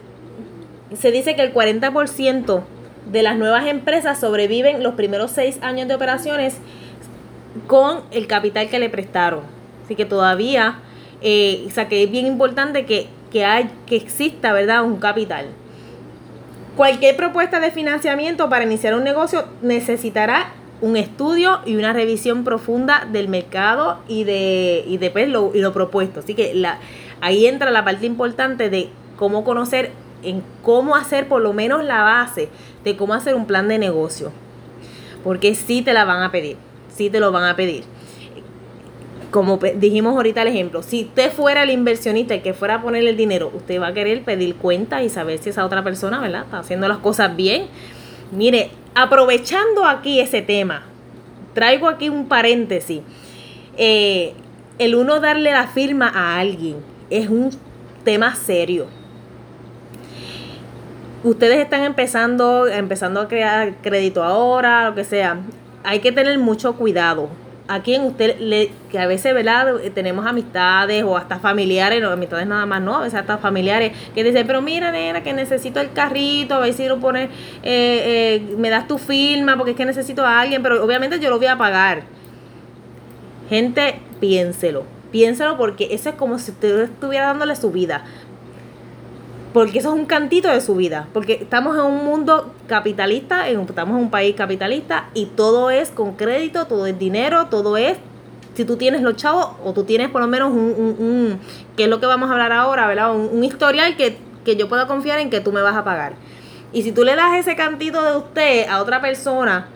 se 0.99 1.11
dice 1.11 1.37
que 1.37 1.43
el 1.43 1.55
40% 1.55 2.63
de 3.11 3.23
las 3.23 3.37
nuevas 3.37 3.67
empresas 3.67 4.21
sobreviven 4.21 4.83
los 4.83 4.95
primeros 4.95 5.31
seis 5.31 5.59
años 5.63 5.89
de 5.89 5.95
operaciones 5.95 6.59
con 7.67 8.03
el 8.11 8.27
capital 8.27 8.69
que 8.69 8.79
le 8.79 8.89
prestaron. 8.89 9.41
Así 9.85 9.95
que 9.97 10.05
todavía, 10.05 10.79
eh, 11.21 11.65
o 11.67 11.71
sea 11.71 11.89
que 11.89 12.05
es 12.05 12.11
bien 12.11 12.27
importante 12.27 12.87
que, 12.87 13.09
que, 13.33 13.45
hay, 13.45 13.71
que 13.87 13.97
exista, 13.97 14.53
¿verdad? 14.53 14.85
Un 14.85 14.97
capital. 14.97 15.47
Cualquier 16.77 17.17
propuesta 17.17 17.61
de 17.61 17.71
financiamiento 17.71 18.49
para 18.49 18.65
iniciar 18.65 18.95
un 18.95 19.05
negocio 19.05 19.45
necesitará 19.63 20.53
un 20.81 20.97
estudio 20.97 21.61
y 21.67 21.77
una 21.77 21.93
revisión 21.93 22.45
profunda 22.45 23.07
del 23.11 23.29
mercado 23.29 23.99
y 24.09 24.25
de, 24.25 24.85
y 24.87 24.99
pues, 25.11 25.29
lo, 25.29 25.51
y 25.55 25.61
lo 25.61 25.73
propuesto. 25.73 26.21
Así 26.21 26.35
que 26.35 26.55
la, 26.55 26.79
ahí 27.21 27.47
entra 27.47 27.71
la 27.71 27.85
parte 27.85 28.07
importante 28.07 28.71
de 28.71 28.89
cómo 29.17 29.45
conocer 29.45 29.91
en 30.23 30.43
cómo 30.63 30.97
hacer 30.97 31.29
por 31.29 31.43
lo 31.43 31.53
menos 31.53 31.85
la 31.85 32.03
base 32.03 32.49
de 32.85 32.97
cómo 32.97 33.15
hacer 33.15 33.35
un 33.35 33.47
plan 33.47 33.69
de 33.69 33.79
negocio. 33.79 34.33
Porque 35.25 35.55
sí 35.55 35.83
te 35.83 35.93
la 35.93 36.05
van 36.05 36.23
a 36.23 36.31
pedir, 36.31 36.57
sí 36.95 37.11
te 37.11 37.21
lo 37.21 37.33
van 37.33 37.45
a 37.45 37.57
pedir. 37.57 37.85
Como 39.31 39.59
dijimos 39.59 40.17
ahorita 40.17 40.43
el 40.43 40.49
ejemplo, 40.49 40.83
si 40.83 41.05
usted 41.05 41.33
fuera 41.33 41.63
el 41.63 41.71
inversionista 41.71 42.35
el 42.35 42.43
que 42.43 42.53
fuera 42.53 42.77
a 42.77 42.83
poner 42.83 43.07
el 43.07 43.17
dinero, 43.17 43.53
usted 43.55 43.81
va 43.81 43.89
a 43.89 43.95
querer 43.95 44.25
pedir 44.25 44.57
cuenta 44.57 45.03
y 45.03 45.09
saber 45.09 45.39
si 45.39 45.51
esa 45.51 45.65
otra 45.65 45.85
persona, 45.85 46.21
¿verdad? 46.21 46.43
Está 46.45 46.59
haciendo 46.59 46.89
las 46.89 46.99
cosas 46.99 47.37
bien. 47.37 47.67
Mire, 48.33 48.71
aprovechando 48.95 49.85
aquí 49.85 50.21
ese 50.21 50.43
tema, 50.43 50.83
traigo 51.55 51.89
aquí 51.89 52.09
un 52.09 52.27
paréntesis. 52.27 53.03
Eh, 53.77 54.35
el 54.79 54.95
uno 54.95 55.21
darle 55.21 55.53
la 55.53 55.69
firma 55.69 56.09
a 56.09 56.39
alguien 56.39 56.77
es 57.11 57.29
un 57.29 57.51
tema 58.05 58.35
serio. 58.35 58.87
Ustedes 61.23 61.59
están 61.59 61.83
empezando, 61.83 62.67
empezando 62.67 63.21
a 63.21 63.29
crear 63.29 63.75
crédito 63.83 64.25
ahora, 64.25 64.89
lo 64.89 64.95
que 64.95 65.05
sea. 65.05 65.39
Hay 65.85 66.01
que 66.01 66.13
tener 66.13 66.39
mucho 66.39 66.77
cuidado. 66.77 67.29
A 67.69 67.83
quien 67.83 68.03
usted 68.03 68.39
le, 68.41 68.73
que 68.91 68.99
a 68.99 69.07
veces, 69.07 69.33
¿verdad? 69.35 69.77
Tenemos 69.95 70.27
amistades 70.27 71.05
o 71.05 71.17
hasta 71.17 71.39
familiares, 71.39 72.03
no 72.03 72.11
amistades 72.11 72.47
nada 72.47 72.67
más, 72.67 72.81
no, 72.81 72.97
a 72.97 73.01
veces 73.03 73.21
hasta 73.21 73.39
familiares 73.39 73.93
que 74.13 74.25
dicen, 74.25 74.45
pero 74.47 74.61
mira, 74.61 74.91
nena, 74.91 75.23
que 75.23 75.33
necesito 75.33 75.79
el 75.79 75.93
carrito, 75.93 76.55
a 76.55 76.59
ver 76.59 76.73
si 76.73 76.89
lo 76.89 76.99
pones, 76.99 77.29
eh, 77.63 78.43
eh, 78.43 78.57
me 78.57 78.71
das 78.71 78.89
tu 78.89 78.99
firma, 78.99 79.57
porque 79.57 79.73
es 79.73 79.77
que 79.77 79.85
necesito 79.85 80.27
a 80.27 80.41
alguien, 80.41 80.63
pero 80.63 80.83
obviamente 80.83 81.21
yo 81.21 81.31
lo 81.31 81.39
voy 81.39 81.47
a 81.47 81.59
pagar. 81.59 82.03
Gente, 83.51 84.01
piénselo. 84.21 84.85
Piénselo 85.13 85.57
porque 85.57 85.89
eso 85.91 86.09
es 86.09 86.15
como 86.15 86.39
si 86.39 86.53
usted 86.53 86.83
estuviera 86.83 87.27
dándole 87.27 87.55
su 87.57 87.71
vida. 87.71 88.05
Porque 89.53 89.81
eso 89.81 89.93
es 89.93 89.99
un 90.01 90.07
cantito 90.07 90.49
de 90.49 90.61
su 90.61 90.77
vida. 90.77 91.09
Porque 91.13 91.35
estamos 91.35 91.77
en 91.77 91.83
un 91.83 92.05
mundo 92.05 92.55
capitalista, 92.69 93.49
estamos 93.49 93.97
en 93.97 94.05
un 94.05 94.11
país 94.11 94.37
capitalista 94.37 95.09
y 95.15 95.27
todo 95.27 95.71
es 95.71 95.91
con 95.91 96.15
crédito, 96.15 96.67
todo 96.67 96.87
es 96.87 96.99
dinero, 96.99 97.47
todo 97.47 97.77
es 97.77 97.99
si 98.55 98.65
tú 98.65 98.77
tienes 98.77 99.03
los 99.03 99.17
chavos 99.17 99.51
o 99.65 99.73
tú 99.73 99.85
tienes 99.85 100.09
por 100.09 100.21
lo 100.21 100.27
menos 100.29 100.53
un, 100.53 100.59
un, 100.59 100.97
un- 100.99 101.41
que 101.77 101.85
es 101.85 101.89
lo 101.89 101.99
que 102.01 102.07
vamos 102.07 102.29
a 102.29 102.33
hablar 102.33 102.53
ahora, 102.53 102.87
¿verdad? 102.87 103.15
Un, 103.15 103.43
historial 103.43 103.97
que, 103.97 104.19
que 104.45 104.57
yo 104.57 104.69
pueda 104.69 104.87
confiar 104.87 105.19
en 105.19 105.31
que 105.31 105.41
tú 105.41 105.53
me 105.53 105.63
vas 105.63 105.77
a 105.77 105.85
pagar. 105.85 106.13
Y 106.73 106.83
si 106.83 106.93
tú 106.93 107.03
le 107.05 107.17
das 107.17 107.35
ese 107.37 107.57
cantito 107.57 108.03
de 108.03 108.17
usted 108.19 108.69
a 108.69 108.81
otra 108.81 109.01
persona 109.01 109.67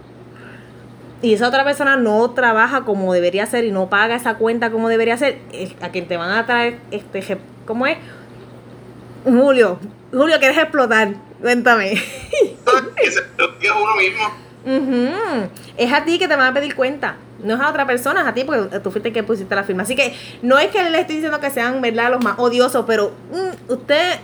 y 1.23 1.33
esa 1.33 1.49
otra 1.49 1.65
persona 1.65 1.97
no 1.97 2.31
trabaja 2.31 2.83
como 2.83 3.13
debería 3.13 3.47
ser 3.47 3.65
y 3.65 3.73
no 3.73 3.89
paga 3.89 4.15
esa 4.17 4.35
cuenta 4.37 4.71
como 4.71 4.89
debería 4.89 5.17
ser, 5.17 5.39
a 5.81 5.89
quien 5.89 6.07
te 6.07 6.17
van 6.17 6.31
a 6.31 6.45
traer, 6.47 6.79
este, 6.91 7.39
¿cómo 7.67 7.87
es? 7.87 7.97
Julio, 9.25 9.79
Julio, 10.13 10.39
¿quieres 10.39 10.59
explotar? 10.59 11.15
Cuéntame. 11.41 12.01
Que 12.97 13.11
se 13.11 13.21
uno 13.73 13.97
mismo. 13.97 14.45
Ujú. 14.65 15.49
Es 15.77 15.93
a 15.93 16.05
ti 16.05 16.19
que 16.19 16.29
te 16.29 16.37
van 16.37 16.47
a 16.47 16.55
pedir 16.55 16.75
cuenta. 16.75 17.17
No 17.43 17.55
es 17.55 17.61
a 17.61 17.69
otra 17.69 17.87
persona, 17.87 18.23
es 18.23 18.27
a 18.27 18.35
ti 18.35 18.45
porque 18.45 18.79
tú 18.81 18.91
fuiste 18.91 19.09
el 19.09 19.15
que 19.15 19.23
pusiste 19.23 19.55
la 19.55 19.65
firma. 19.65 19.83
Así 19.83 19.97
que 19.97 20.15
no 20.43 20.59
es 20.59 20.69
que 20.69 20.89
le 20.89 21.01
estoy 21.01 21.17
diciendo 21.17 21.41
que 21.41 21.51
sean 21.51 21.81
¿verdad? 21.81 22.11
los 22.11 22.23
más 22.23 22.39
odiosos, 22.39 22.85
pero 22.87 23.13
mm, 23.31 23.73
usted 23.73 24.19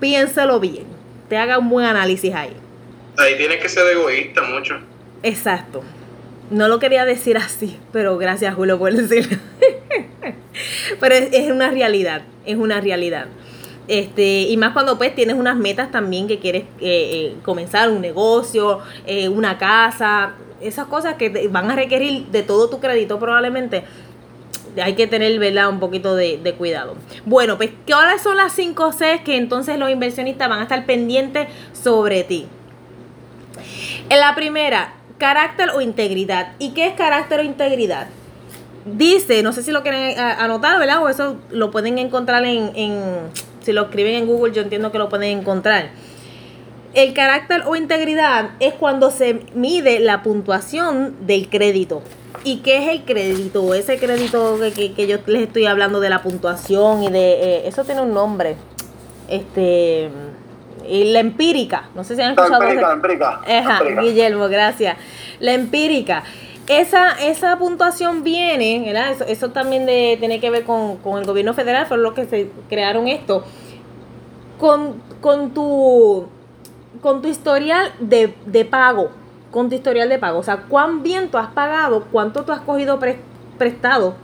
piénselo 0.00 0.60
bien. 0.60 0.86
Te 1.28 1.36
haga 1.36 1.58
un 1.58 1.68
buen 1.68 1.86
análisis 1.86 2.34
ahí. 2.34 2.52
Ahí 3.16 3.36
tienes 3.36 3.60
que 3.60 3.68
ser 3.68 3.86
egoísta 3.88 4.42
mucho. 4.42 4.78
Exacto. 5.22 5.82
No 6.50 6.68
lo 6.68 6.78
quería 6.78 7.04
decir 7.04 7.36
así, 7.36 7.78
pero 7.92 8.18
gracias 8.18 8.54
Julio 8.54 8.78
por 8.78 8.92
decirlo. 8.92 9.38
pero 11.00 11.14
es, 11.14 11.28
es 11.32 11.50
una 11.50 11.70
realidad, 11.70 12.22
es 12.44 12.56
una 12.56 12.80
realidad. 12.80 13.26
Este, 13.88 14.42
y 14.42 14.56
más 14.56 14.72
cuando 14.72 14.98
pues 14.98 15.14
tienes 15.14 15.36
unas 15.36 15.56
metas 15.56 15.90
también 15.92 16.26
que 16.26 16.38
quieres 16.40 16.62
eh, 16.62 16.66
eh, 16.80 17.36
comenzar 17.44 17.88
un 17.90 18.00
negocio, 18.00 18.80
eh, 19.06 19.28
una 19.28 19.58
casa, 19.58 20.34
esas 20.60 20.86
cosas 20.86 21.14
que 21.14 21.30
te 21.30 21.46
van 21.48 21.70
a 21.70 21.76
requerir 21.76 22.26
de 22.26 22.42
todo 22.42 22.68
tu 22.68 22.80
crédito 22.80 23.18
probablemente. 23.18 23.84
Hay 24.82 24.94
que 24.94 25.06
tener, 25.06 25.38
¿verdad? 25.38 25.70
Un 25.70 25.80
poquito 25.80 26.14
de, 26.14 26.54
cuidado. 26.58 26.96
Bueno, 27.24 27.56
pues, 27.56 27.70
¿cuáles 27.86 28.20
son 28.20 28.36
las 28.36 28.52
5 28.52 28.90
Cs 28.90 29.22
que 29.24 29.36
entonces 29.36 29.78
los 29.78 29.90
inversionistas 29.90 30.48
van 30.48 30.58
a 30.58 30.62
estar 30.64 30.84
pendientes 30.84 31.48
sobre 31.72 32.24
ti? 32.24 32.46
En 34.10 34.20
la 34.20 34.34
primera, 34.34 34.92
carácter 35.16 35.70
o 35.70 35.80
integridad. 35.80 36.52
¿Y 36.58 36.72
qué 36.72 36.88
es 36.88 36.94
carácter 36.94 37.40
o 37.40 37.42
integridad? 37.42 38.08
Dice, 38.84 39.42
no 39.42 39.52
sé 39.52 39.62
si 39.62 39.72
lo 39.72 39.82
quieren 39.82 40.18
anotar, 40.18 40.78
¿verdad? 40.78 41.02
O 41.02 41.08
eso 41.08 41.36
lo 41.50 41.70
pueden 41.70 41.98
encontrar 41.98 42.44
en, 42.44 42.70
en- 42.76 43.30
si 43.66 43.72
lo 43.72 43.82
escriben 43.82 44.14
en 44.14 44.26
Google, 44.26 44.54
yo 44.54 44.62
entiendo 44.62 44.90
que 44.92 44.98
lo 44.98 45.08
pueden 45.08 45.38
encontrar. 45.38 45.90
El 46.94 47.12
carácter 47.12 47.62
o 47.66 47.76
integridad 47.76 48.50
es 48.60 48.72
cuando 48.72 49.10
se 49.10 49.40
mide 49.54 50.00
la 50.00 50.22
puntuación 50.22 51.14
del 51.26 51.48
crédito. 51.50 52.00
¿Y 52.44 52.58
qué 52.58 52.78
es 52.78 52.88
el 52.88 53.02
crédito? 53.04 53.74
Ese 53.74 53.98
crédito 53.98 54.58
que, 54.60 54.72
que- 54.72 54.92
que 54.94 55.06
yo 55.06 55.18
les 55.26 55.42
estoy 55.42 55.66
hablando 55.66 56.00
de 56.00 56.08
la 56.10 56.22
puntuación 56.22 57.02
y 57.02 57.08
de... 57.10 57.32
eh, 57.32 57.62
eso 57.68 57.84
tiene 57.84 58.00
un 58.02 58.14
nombre. 58.14 58.56
Este... 59.28 60.08
y 60.88 61.04
la 61.12 61.18
empírica. 61.20 61.90
No 61.94 62.04
sé 62.04 62.14
si 62.16 62.22
han 62.22 62.34
La 62.36 62.42
escuchado... 62.44 62.62
empírica, 62.62 62.80
ese- 62.80 62.88
la 62.88 62.92
empírica. 62.94 63.28
Ajá, 63.46 63.78
empírica. 63.78 64.02
Guillermo, 64.02 64.48
gracias. 64.48 64.96
La 65.40 65.52
empírica. 65.54 66.22
Esa, 66.68 67.12
esa 67.12 67.56
puntuación 67.58 68.24
viene, 68.24 68.82
¿verdad? 68.84 69.16
Eso, 69.28 69.50
también 69.50 69.86
tiene 69.86 70.40
que 70.40 70.50
ver 70.50 70.64
con, 70.64 70.96
con 70.96 71.18
el 71.18 71.24
gobierno 71.24 71.54
federal, 71.54 71.86
fue 71.86 71.98
lo 71.98 72.12
que 72.12 72.24
se 72.26 72.50
crearon 72.68 73.06
esto. 73.08 73.44
Con, 74.58 75.02
con 75.20 75.50
tu 75.52 76.26
con 77.02 77.20
tu 77.22 77.28
historial 77.28 77.92
de, 78.00 78.34
de 78.46 78.64
pago, 78.64 79.10
con 79.52 79.68
tu 79.68 79.74
historial 79.76 80.08
de 80.08 80.18
pago, 80.18 80.38
o 80.38 80.42
sea, 80.42 80.62
cuán 80.62 81.02
bien 81.02 81.30
tú 81.30 81.38
has 81.38 81.48
pagado, 81.48 82.06
cuánto 82.10 82.42
tú 82.44 82.52
has 82.52 82.60
cogido 82.62 82.98
pre- 82.98 83.20
prestado. 83.58 84.14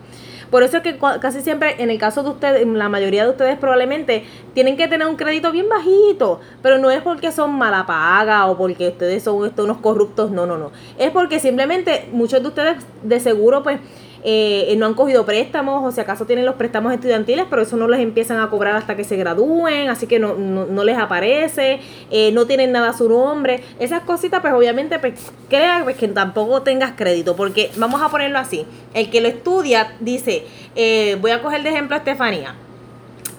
Por 0.53 0.63
eso 0.63 0.77
es 0.77 0.83
que 0.83 0.99
casi 1.19 1.41
siempre, 1.41 1.83
en 1.83 1.89
el 1.89 1.97
caso 1.97 2.23
de 2.23 2.29
ustedes, 2.29 2.67
la 2.67 2.91
mayoría 2.91 3.25
de 3.25 3.31
ustedes 3.31 3.57
probablemente 3.57 4.25
tienen 4.53 4.77
que 4.77 4.87
tener 4.87 5.09
un 5.09 5.17
crédito 5.17 5.51
bien 5.51 5.67
bajito, 5.67 6.41
pero 6.61 6.77
no 6.77 6.91
es 6.91 7.01
porque 7.01 7.33
son 7.33 7.57
mala 7.57 7.87
paga 7.87 8.45
o 8.45 8.59
porque 8.59 8.89
ustedes 8.89 9.23
son 9.23 9.47
estos, 9.47 9.65
unos 9.65 9.79
corruptos, 9.79 10.31
no, 10.31 10.45
no, 10.45 10.59
no. 10.59 10.71
Es 10.99 11.11
porque 11.11 11.41
simplemente 11.41 12.07
muchos 12.13 12.43
de 12.43 12.49
ustedes 12.49 12.85
de 13.03 13.19
seguro 13.19 13.63
pues 13.63 13.81
eh, 14.25 14.75
no 14.77 14.87
han 14.87 14.95
cogido 14.95 15.27
préstamos 15.27 15.83
o 15.85 15.93
si 15.93 16.01
acaso 16.01 16.27
tienen 16.27 16.47
los 16.47 16.55
préstamos 16.55 16.93
estudiantiles, 16.93 17.47
pero 17.51 17.63
eso 17.63 17.77
no 17.77 17.89
les 17.89 18.01
empiezan 18.01 18.41
a 18.41 18.49
cobrar 18.51 18.77
hasta 18.77 18.97
que 18.97 19.05
se 19.05 19.17
gradúen, 19.17 19.89
así 19.89 20.07
que 20.07 20.19
no, 20.19 20.35
no, 20.35 20.67
no 20.67 20.85
les 20.85 20.97
aparece, 20.99 21.81
eh, 22.11 22.31
no 22.33 22.47
tienen 22.47 22.73
nada 22.73 22.91
a 22.91 22.93
su 22.93 23.09
nombre. 23.09 23.63
Esas 23.79 24.03
cositas 24.03 24.41
pues 24.41 24.53
obviamente 24.55 24.99
pues 24.99 25.33
crea 25.49 25.81
pues, 25.83 25.97
que 25.97 26.09
tampoco 26.09 26.63
tengas 26.63 26.93
crédito, 26.93 27.35
porque 27.37 27.71
vamos 27.77 28.01
a 28.01 28.09
ponerlo 28.09 28.39
así, 28.39 28.65
el 28.95 29.11
que 29.11 29.21
lo 29.21 29.29
estudia 29.29 29.95
dice, 30.01 30.45
eh, 30.77 31.17
voy 31.21 31.33
a 31.33 31.43
coger 31.43 31.63
de 31.63 31.71
ejemplo 31.71 31.97
a 31.97 31.99
Estefanía. 31.99 32.55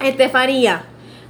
Estefanía, 0.00 0.84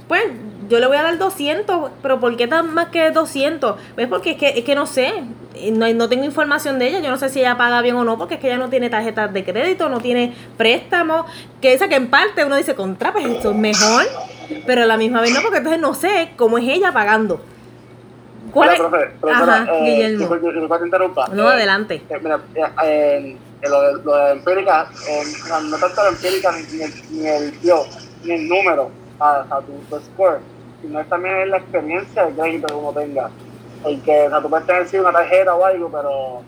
pues 0.07 0.23
yo 0.69 0.79
le 0.79 0.87
voy 0.87 0.97
a 0.97 1.03
dar 1.03 1.17
200, 1.17 1.91
pero 2.01 2.19
¿por 2.19 2.35
qué 2.37 2.47
tan 2.47 2.73
más 2.73 2.87
que 2.89 3.11
200? 3.11 3.75
Pues 3.95 4.07
porque 4.07 4.31
es 4.31 4.37
que, 4.37 4.49
es 4.49 4.63
que 4.63 4.75
no 4.75 4.85
sé, 4.85 5.13
eh, 5.55 5.71
no, 5.71 5.91
no 5.93 6.09
tengo 6.09 6.23
información 6.25 6.79
de 6.79 6.87
ella, 6.87 6.99
yo 6.99 7.09
no 7.11 7.17
sé 7.17 7.29
si 7.29 7.39
ella 7.39 7.57
paga 7.57 7.81
bien 7.81 7.95
o 7.95 8.03
no, 8.03 8.17
porque 8.17 8.35
es 8.35 8.39
que 8.39 8.47
ella 8.47 8.57
no 8.57 8.69
tiene 8.69 8.89
tarjetas 8.89 9.31
de 9.33 9.43
crédito, 9.43 9.89
no 9.89 9.99
tiene 9.99 10.33
préstamos, 10.57 11.25
que 11.61 11.73
esa 11.73 11.87
que 11.87 11.95
en 11.95 12.09
parte 12.09 12.45
uno 12.45 12.55
dice, 12.55 12.75
contra, 12.75 13.11
pues 13.13 13.25
eso 13.25 13.51
es 13.51 13.57
mejor, 13.57 14.03
pero 14.65 14.83
a 14.83 14.85
la 14.85 14.97
misma 14.97 15.21
vez 15.21 15.33
no, 15.33 15.41
porque 15.41 15.57
entonces 15.57 15.81
no 15.81 15.93
sé 15.93 16.31
cómo 16.35 16.57
es 16.57 16.67
ella 16.67 16.91
pagando. 16.91 17.41
¿Cuál 18.51 18.69
Mira, 18.69 18.73
es? 18.73 18.79
profe, 18.89 19.03
Ajá, 19.05 19.11
profesora, 19.19 19.67
eh, 19.79 20.07
Guillermo. 20.07 20.77
te 20.79 20.85
interrumpa. 20.85 21.27
No, 21.29 21.49
Eh, 21.49 21.53
adelante. 21.53 22.01
eh, 22.09 22.19
mira, 22.21 22.39
eh, 22.55 23.37
eh, 23.61 23.69
lo, 23.69 23.81
de, 23.81 24.03
lo 24.03 24.15
de 24.15 24.31
empírica, 24.31 24.87
eh, 25.09 25.23
no, 25.49 25.77
tanto 25.77 26.03
la 26.03 26.09
empírica 26.09 26.51
ni, 26.53 26.63
ni 26.77 26.83
el, 26.83 26.93
ni 27.11 27.27
el 27.27 27.53
ni 28.23 28.31
el 28.31 28.47
número, 28.47 28.91
a, 29.19 29.45
a 29.49 29.61
tu, 29.61 29.73
tu 29.89 30.03
score, 30.05 30.39
sino 30.85 30.99
es 30.99 31.09
también 31.09 31.49
la 31.49 31.57
experiencia 31.57 32.25
de 32.25 32.33
crédito 32.33 32.67
que 32.67 32.73
uno 32.73 32.91
tenga. 32.91 33.29
Porque, 33.81 34.27
o 34.27 34.29
sea, 34.29 34.41
tú 34.41 34.49
puedes 34.49 34.67
tener 34.67 34.87
sí, 34.87 34.97
una 34.97 35.11
tarjeta 35.11 35.55
o 35.55 35.65
algo, 35.65 35.89
pero 35.89 36.41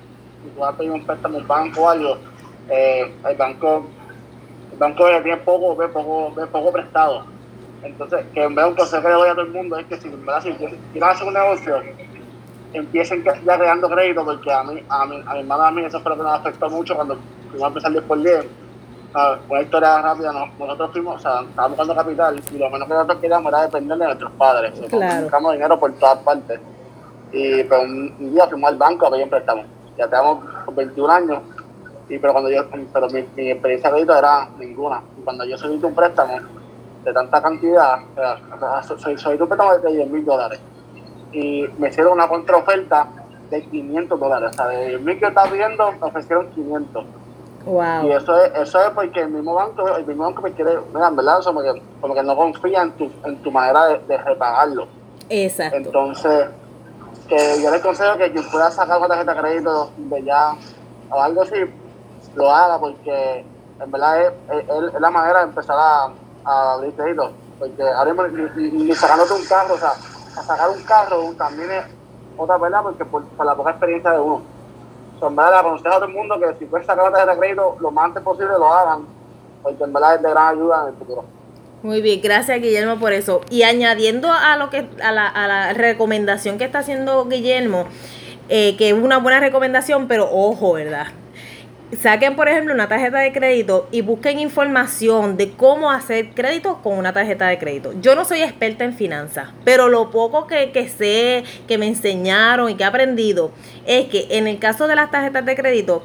si 0.44 0.50
tú 0.50 0.60
vas 0.60 0.74
a 0.74 0.78
pedir 0.78 0.92
un 0.92 1.06
préstamo 1.06 1.38
al 1.38 1.44
banco 1.44 1.82
o 1.82 1.90
algo, 1.90 2.18
eh, 2.70 3.14
el 3.28 3.36
banco, 3.38 3.86
el 4.72 4.78
banco 4.78 5.06
tiene 5.24 5.38
poco, 5.38 5.76
ve 5.76 5.88
poco, 5.88 6.34
ve 6.36 6.48
poco 6.48 6.72
prestado. 6.72 7.26
Entonces, 7.84 8.26
que 8.34 8.44
en 8.44 8.56
vez 8.56 8.66
de 8.66 8.70
un 8.72 8.76
consejo 8.76 9.02
que 9.04 9.08
le 9.08 9.14
doy 9.14 9.30
a 9.30 9.34
todo 9.34 9.46
el 9.46 9.52
mundo 9.52 9.78
es 9.78 9.86
que 9.86 9.98
si, 9.98 10.10
verdad, 10.10 10.42
si 10.42 10.52
quieres 10.52 10.80
hacer 11.02 11.28
un 11.28 11.34
negocio, 11.34 11.82
empiecen 12.74 13.24
ya 13.24 13.58
creando 13.58 13.90
crédito, 13.90 14.26
porque 14.26 14.52
a 14.52 14.64
mí, 14.64 14.84
a 14.90 15.06
mi, 15.06 15.22
a 15.26 15.34
mi 15.34 15.40
hermana 15.40 15.68
a 15.68 15.72
mí 15.72 15.84
eso 15.84 16.00
fue 16.02 16.12
lo 16.12 16.18
que 16.18 16.24
nos 16.24 16.40
afectó 16.40 16.70
mucho 16.70 16.96
cuando 16.96 17.18
fuimos 17.50 17.64
a 17.64 17.68
empezar 17.68 17.92
10 17.92 18.04
por 18.04 18.22
10. 18.22 18.46
Una 19.50 19.62
historia 19.62 20.02
rápida, 20.02 20.32
no- 20.32 20.48
nosotros 20.60 20.92
fuimos, 20.92 21.16
o 21.16 21.20
sea, 21.20 21.42
estábamos 21.42 21.78
buscando 21.78 21.96
capital 21.96 22.42
y 22.54 22.58
lo 22.58 22.70
menos 22.70 22.88
que 22.88 22.94
nosotros 22.94 23.18
queríamos 23.20 23.48
era 23.52 23.62
depender 23.64 23.98
de 23.98 24.06
nuestros 24.06 24.32
padres. 24.34 24.74
O 24.74 24.76
sea, 24.78 24.90
Claro. 24.90 25.22
Buscamos 25.24 25.54
dinero 25.54 25.80
por 25.80 25.94
todas 25.94 26.18
partes. 26.20 26.60
Y 27.32 27.64
pero 27.64 27.82
un, 27.82 28.16
un 28.20 28.34
día 28.34 28.48
fuimos 28.48 28.70
al 28.70 28.78
banco 28.78 29.08
a 29.08 29.12
pedir 29.12 29.24
un 29.24 29.30
préstamo. 29.30 29.64
Ya 29.98 30.08
tenemos 30.08 30.40
21 30.76 31.10
años, 31.12 31.40
y 32.10 32.20
pero 32.20 32.34
cuando 32.34 32.50
yo, 32.52 32.64
pero 32.94 33.08
mi, 33.10 33.26
mi 33.36 33.52
experiencia 33.52 33.90
de 33.90 33.96
crédito 33.96 34.16
era 34.18 34.48
ninguna. 34.60 35.02
Y 35.18 35.22
cuando 35.24 35.44
yo 35.46 35.58
solicité 35.58 35.88
un 35.88 35.96
préstamo 35.96 36.38
de 37.04 37.14
tanta 37.14 37.42
cantidad, 37.42 38.00
o 38.14 38.60
sea, 38.60 38.84
so- 38.84 38.98
so- 39.00 39.18
solicité 39.18 39.42
un 39.44 39.50
préstamo 39.50 39.78
de 39.78 39.92
10 39.92 40.10
mil 40.10 40.24
dólares. 40.26 40.60
Y 41.32 41.66
me 41.80 41.90
hicieron 41.90 42.14
una 42.14 42.28
contraoferta 42.28 43.08
de 43.50 43.64
500 43.64 44.20
dólares. 44.20 44.50
O 44.52 44.54
sea, 44.54 44.68
de 44.68 44.90
10 44.90 45.02
mil 45.02 45.16
que 45.16 45.22
yo 45.22 45.28
estaba 45.30 45.50
pidiendo, 45.50 45.92
me 45.94 45.98
ofrecieron 46.08 46.48
500. 46.52 47.06
Y 48.06 48.12
eso 48.12 48.38
es, 48.42 48.52
eso 48.56 48.80
es 48.82 48.90
porque 48.92 49.22
el 49.22 49.30
mismo 49.30 49.54
banco, 49.54 49.88
el 49.96 50.06
mismo 50.06 50.24
banco 50.24 50.42
me 50.42 50.54
quiere, 50.54 50.80
mira, 50.94 51.08
en 51.08 51.16
verdad, 51.16 51.40
como 51.44 51.62
que, 51.62 51.82
como 52.00 52.14
que 52.14 52.24
no 52.24 52.36
confía 52.36 52.82
en 52.84 52.92
tu, 52.94 53.12
en 53.26 53.42
tu 53.42 53.52
manera 53.52 53.86
de, 53.88 54.00
de 54.08 54.18
repagarlo. 54.18 54.88
Exacto. 55.30 55.76
Entonces, 55.78 56.48
que 57.28 57.62
yo 57.62 57.70
les 57.72 57.82
consejo 57.82 58.18
que 58.18 58.32
quien 58.32 58.50
pueda 58.50 58.72
sacar 58.72 58.98
una 59.00 59.08
tarjeta 59.10 59.34
de 59.34 59.42
crédito 59.42 59.92
de 59.98 60.24
ya 60.24 60.54
o 61.10 61.22
algo 61.22 61.42
así, 61.42 61.56
lo 62.36 62.50
haga 62.52 62.80
porque 62.80 63.46
en 63.80 63.92
verdad 63.92 64.22
es, 64.22 64.32
es- 64.50 64.94
es 64.94 65.02
la 65.02 65.10
manera 65.10 65.40
de 65.40 65.46
empezar 65.46 65.76
a, 65.78 66.10
a 66.46 66.74
abrir 66.74 66.94
crédito. 66.94 67.32
Porque 67.60 67.82
ahora 67.84 68.14
mismo 68.14 68.28
ni- 68.56 68.70
ni 68.86 68.94
sacándote 68.96 69.34
un 69.34 69.46
carro, 69.46 69.74
o 69.74 69.78
sea, 69.78 69.92
a 69.92 70.44
sacar 70.44 70.70
un 70.70 70.82
carro 70.84 71.34
también 71.38 71.72
es 71.72 71.86
otra 72.38 72.58
verdad 72.58 72.82
porque 72.84 73.04
por, 73.04 73.26
por 73.26 73.46
la 73.46 73.56
poca 73.56 73.72
experiencia 73.72 74.12
de 74.12 74.20
uno. 74.20 74.42
En 75.22 75.36
verdad 75.36 75.60
aconsejo 75.60 75.96
a 75.96 76.00
todo 76.00 76.06
el 76.06 76.14
mundo 76.14 76.40
que 76.40 76.54
si 76.60 76.66
puedes 76.66 76.86
sacar 76.86 77.04
una 77.04 77.12
tarjeta 77.14 77.34
de 77.34 77.40
crédito 77.40 77.76
lo 77.80 77.92
más 77.92 78.06
antes 78.06 78.24
posible 78.24 78.54
lo 78.58 78.72
hagan, 78.72 79.06
porque 79.64 79.84
en 79.84 79.94
verdad 79.94 80.16
es 80.16 80.22
de 80.22 80.30
gran 80.30 80.56
ayuda 80.56 80.82
en 80.84 80.88
el 80.90 80.96
futuro. 80.96 81.26
Muy 81.84 82.02
bien, 82.02 82.22
gracias 82.22 82.60
Guillermo 82.60 83.00
por 83.00 83.14
eso. 83.14 83.42
Y 83.50 83.64
añadiendo 83.64 84.32
a 84.32 84.58
lo 84.58 84.70
que 84.70 84.90
a 85.02 85.12
la, 85.12 85.28
a 85.28 85.48
la 85.48 85.74
recomendación 85.74 86.58
que 86.58 86.66
está 86.66 86.80
haciendo 86.80 87.26
Guillermo, 87.26 87.86
eh, 88.50 88.76
que 88.78 88.90
es 88.90 88.94
una 88.94 89.18
buena 89.20 89.40
recomendación, 89.40 90.08
pero 90.08 90.30
ojo, 90.32 90.74
¿verdad? 90.74 91.08
Saquen, 91.96 92.36
por 92.36 92.50
ejemplo, 92.50 92.74
una 92.74 92.90
tarjeta 92.90 93.20
de 93.20 93.32
crédito 93.32 93.88
y 93.94 94.02
busquen 94.02 94.40
información 94.40 95.38
de 95.38 95.52
cómo 95.52 95.90
hacer 95.90 96.32
crédito 96.32 96.82
con 96.84 96.98
una 96.98 97.14
tarjeta 97.14 97.48
de 97.48 97.58
crédito. 97.58 97.94
Yo 98.02 98.14
no 98.14 98.26
soy 98.26 98.42
experta 98.42 98.84
en 98.84 98.94
finanzas, 98.94 99.52
pero 99.64 99.88
lo 99.88 100.12
poco 100.12 100.48
que, 100.48 100.72
que 100.74 100.90
sé, 100.90 101.46
que 101.66 101.78
me 101.78 101.88
enseñaron 101.88 102.70
y 102.70 102.76
que 102.76 102.84
he 102.84 102.86
aprendido, 102.86 103.52
es 103.86 104.08
que 104.08 104.28
en 104.32 104.48
el 104.48 104.60
caso 104.60 104.90
de 104.90 104.98
las 104.98 105.12
tarjetas 105.12 105.46
de 105.46 105.56
crédito, 105.56 106.04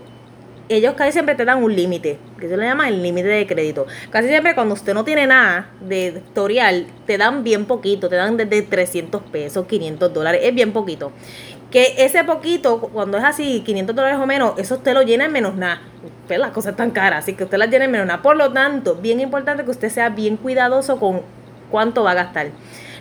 ellos 0.69 0.95
casi 0.95 1.13
siempre 1.13 1.35
te 1.35 1.45
dan 1.45 1.63
un 1.63 1.75
límite, 1.75 2.19
que 2.39 2.49
se 2.49 2.57
le 2.57 2.65
llama 2.65 2.89
el 2.89 3.03
límite 3.03 3.29
de 3.29 3.47
crédito. 3.47 3.87
Casi 4.11 4.29
siempre 4.29 4.55
cuando 4.55 4.75
usted 4.75 4.95
no 4.95 5.05
tiene 5.05 5.27
nada 5.27 5.71
de 5.81 6.23
historial, 6.25 6.87
te 7.07 7.19
dan 7.19 7.43
bien 7.43 7.65
poquito, 7.67 8.09
te 8.09 8.17
dan 8.17 8.37
desde 8.37 8.63
300 8.63 9.23
pesos, 9.23 9.67
500 9.67 10.15
dólares, 10.15 10.41
es 10.45 10.55
bien 10.55 10.73
poquito. 10.73 11.13
Que 11.73 11.95
ese 12.05 12.23
poquito, 12.23 12.79
cuando 12.81 13.17
es 13.17 13.25
así, 13.25 13.63
500 13.65 13.97
dólares 13.97 14.19
o 14.21 14.27
menos, 14.27 14.53
eso 14.59 14.75
usted 14.75 14.93
lo 14.93 15.03
llena 15.03 15.25
en 15.25 15.33
menos 15.33 15.57
nada. 15.57 15.81
Pues 16.27 16.39
las 16.39 16.51
cosas 16.51 16.73
están 16.73 16.91
caras, 16.91 17.21
así 17.21 17.33
que 17.33 17.45
usted 17.45 17.57
las 17.57 17.71
llena 17.71 17.87
en 17.87 17.91
menos 17.91 18.07
nada. 18.07 18.21
Por 18.21 18.37
lo 18.37 18.53
tanto, 18.53 18.97
bien 18.97 19.21
importante 19.21 19.65
que 19.65 19.71
usted 19.71 19.89
sea 19.89 20.11
bien 20.11 20.37
cuidadoso 20.37 21.01
con 21.01 21.23
cuánto 21.71 22.05
va 22.05 22.11
a 22.11 22.15
gastar. 22.15 22.49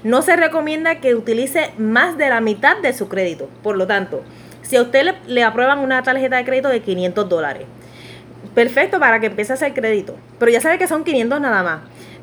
No 0.03 0.22
se 0.22 0.38
recomienda 0.38 1.01
que 1.01 1.15
utilice 1.15 1.74
más 1.78 2.17
de 2.17 2.30
la 2.30 2.39
mitad 2.39 2.78
de 2.78 2.93
su 2.93 3.09
crédito. 3.09 3.49
Por 3.61 3.76
lo 3.76 3.88
tanto, 3.88 4.24
si 4.61 4.78
a 4.78 4.82
usted 4.82 5.03
le, 5.03 5.15
le 5.28 5.43
aprueban 5.43 5.80
una 5.80 6.01
tarjeta 6.01 6.38
de 6.38 6.45
crédito 6.45 6.69
de 6.69 6.82
500 6.82 7.28
dólares, 7.28 7.67
perfecto 8.55 8.99
para 8.99 9.19
que 9.19 9.28
empiece 9.28 9.51
a 9.51 9.55
hacer 9.55 9.74
crédito. 9.74 10.15
Pero 10.39 10.49
ya 10.49 10.61
sabe 10.61 10.78
que 10.78 10.88
son 10.88 11.03
500 11.03 11.41
nada 11.41 11.61
más. 11.61 11.82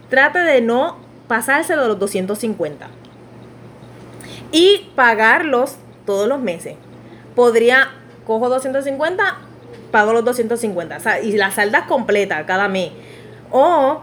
Trate 0.08 0.38
de 0.38 0.62
no 0.62 0.96
pasárselo 1.28 1.82
de 1.82 1.88
los 1.88 1.98
250. 1.98 2.88
Y 4.50 4.90
pagarlos 4.96 5.76
todos 6.08 6.26
los 6.26 6.40
meses. 6.40 6.74
Podría, 7.34 7.90
cojo 8.26 8.48
250, 8.48 9.36
pago 9.90 10.14
los 10.14 10.24
250. 10.24 10.96
O 10.96 11.00
sea, 11.00 11.20
y 11.20 11.32
la 11.32 11.50
saldas 11.50 11.82
completa 11.82 12.46
cada 12.46 12.66
mes. 12.66 12.92
O 13.50 14.00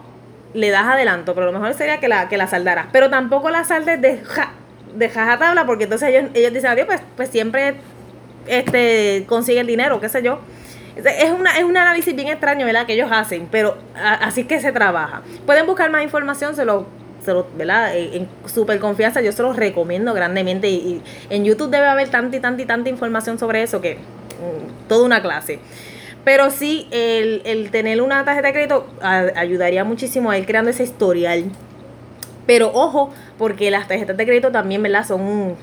le 0.53 0.69
das 0.69 0.85
adelanto, 0.85 1.33
pero 1.33 1.47
lo 1.47 1.51
mejor 1.51 1.73
sería 1.73 1.99
que 1.99 2.07
la, 2.07 2.29
que 2.29 2.37
la 2.37 2.45
saldaras. 2.45 2.85
Pero 2.91 3.09
tampoco 3.09 3.49
la 3.49 3.63
saldes 3.63 3.99
de, 4.01 4.19
ja, 4.19 4.51
jajatabla, 4.99 5.65
porque 5.65 5.85
entonces 5.85 6.09
ellos, 6.09 6.29
ellos 6.35 6.53
dicen, 6.53 6.69
adiós, 6.69 6.85
pues, 6.85 7.01
pues 7.15 7.29
siempre 7.29 7.73
este, 8.45 9.25
consigue 9.27 9.61
el 9.61 9.67
dinero, 9.67 9.99
qué 9.99 10.07
sé 10.07 10.21
yo. 10.21 10.37
Es, 10.95 11.31
una, 11.31 11.57
es 11.57 11.63
un 11.63 11.75
análisis 11.75 12.15
bien 12.15 12.27
extraño, 12.27 12.67
¿verdad? 12.67 12.85
Que 12.85 12.93
ellos 12.93 13.09
hacen, 13.11 13.47
pero 13.51 13.79
así 13.95 14.41
es 14.41 14.47
que 14.47 14.61
se 14.61 14.71
trabaja. 14.71 15.23
Pueden 15.47 15.65
buscar 15.65 15.89
más 15.89 16.03
información, 16.03 16.55
se 16.55 16.65
lo, 16.65 16.85
¿verdad? 17.57 17.95
Eh, 17.95 18.11
En 18.17 18.27
súper 18.49 18.79
confianza, 18.79 19.21
yo 19.21 19.31
se 19.31 19.41
los 19.43 19.55
recomiendo 19.55 20.13
grandemente. 20.13 20.69
Y, 20.69 21.01
en 21.29 21.43
YouTube 21.45 21.69
debe 21.69 21.87
haber 21.87 22.09
tanta 22.09 22.37
y 22.37 22.39
tanta 22.39 22.61
y 22.61 22.65
tanta 22.65 22.89
información 22.89 23.39
sobre 23.39 23.63
eso 23.63 23.81
que 23.81 23.95
mm, 23.95 24.87
toda 24.87 25.05
una 25.05 25.21
clase. 25.21 25.59
Pero 26.23 26.49
sí, 26.49 26.87
el, 26.91 27.41
el 27.45 27.69
tener 27.71 28.01
una 28.01 28.25
tarjeta 28.25 28.47
de 28.47 28.53
crédito 28.53 28.87
ayudaría 29.01 29.83
muchísimo 29.83 30.31
a 30.31 30.37
ir 30.37 30.45
creando 30.45 30.71
ese 30.71 30.83
historial. 30.83 31.45
Pero 32.47 32.71
ojo, 32.73 33.11
porque 33.37 33.69
las 33.71 33.87
tarjetas 33.87 34.17
de 34.17 34.25
crédito 34.25 34.51
también, 34.51 34.81
¿verdad? 34.81 35.05
Son 35.05 35.21
un- 35.21 35.55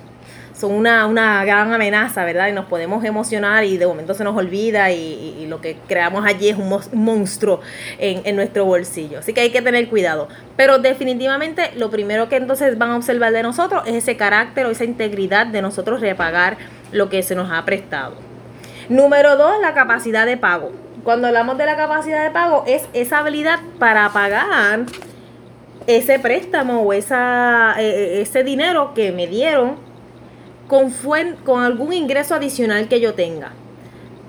son 0.62 0.72
una, 0.74 1.06
una 1.06 1.44
gran 1.44 1.72
amenaza, 1.72 2.24
¿verdad? 2.24 2.46
Y 2.46 2.52
nos 2.52 2.66
podemos 2.66 3.04
emocionar 3.04 3.64
y 3.64 3.78
de 3.78 3.86
momento 3.86 4.14
se 4.14 4.22
nos 4.22 4.36
olvida 4.36 4.92
y, 4.92 5.44
lo 5.48 5.60
que 5.60 5.76
creamos 5.88 6.24
allí 6.24 6.48
es 6.48 6.56
un 6.56 6.80
monstruo 6.92 7.60
en, 7.98 8.22
en 8.24 8.36
nuestro 8.36 8.64
bolsillo. 8.64 9.18
Así 9.18 9.34
que 9.34 9.40
hay 9.40 9.50
que 9.50 9.60
tener 9.60 9.88
cuidado. 9.88 10.28
Pero 10.56 10.78
definitivamente 10.78 11.72
lo 11.76 11.90
primero 11.90 12.28
que 12.28 12.36
entonces 12.36 12.78
van 12.78 12.90
a 12.90 12.96
observar 12.96 13.32
de 13.32 13.42
nosotros 13.42 13.82
es 13.86 13.94
ese 13.94 14.16
carácter 14.16 14.66
o 14.66 14.70
esa 14.70 14.84
integridad 14.84 15.46
de 15.48 15.60
nosotros 15.62 16.00
repagar 16.00 16.56
lo 16.92 17.08
que 17.08 17.24
se 17.24 17.34
nos 17.34 17.50
ha 17.50 17.64
prestado. 17.64 18.14
Número 18.88 19.36
dos, 19.36 19.60
la 19.60 19.74
capacidad 19.74 20.26
de 20.26 20.36
pago. 20.36 20.70
Cuando 21.02 21.26
hablamos 21.26 21.58
de 21.58 21.66
la 21.66 21.76
capacidad 21.76 22.22
de 22.22 22.30
pago, 22.30 22.62
es 22.68 22.84
esa 22.92 23.18
habilidad 23.18 23.58
para 23.80 24.08
pagar 24.10 24.84
ese 25.88 26.20
préstamo 26.20 26.82
o 26.82 26.92
esa, 26.92 27.74
eh, 27.78 27.88
eh, 27.88 28.22
ese 28.22 28.44
dinero 28.44 28.92
que 28.94 29.10
me 29.10 29.26
dieron 29.26 29.91
con, 30.72 30.90
con 31.44 31.62
algún 31.62 31.92
ingreso 31.92 32.34
adicional 32.34 32.88
que 32.88 32.98
yo 32.98 33.12
tenga. 33.12 33.52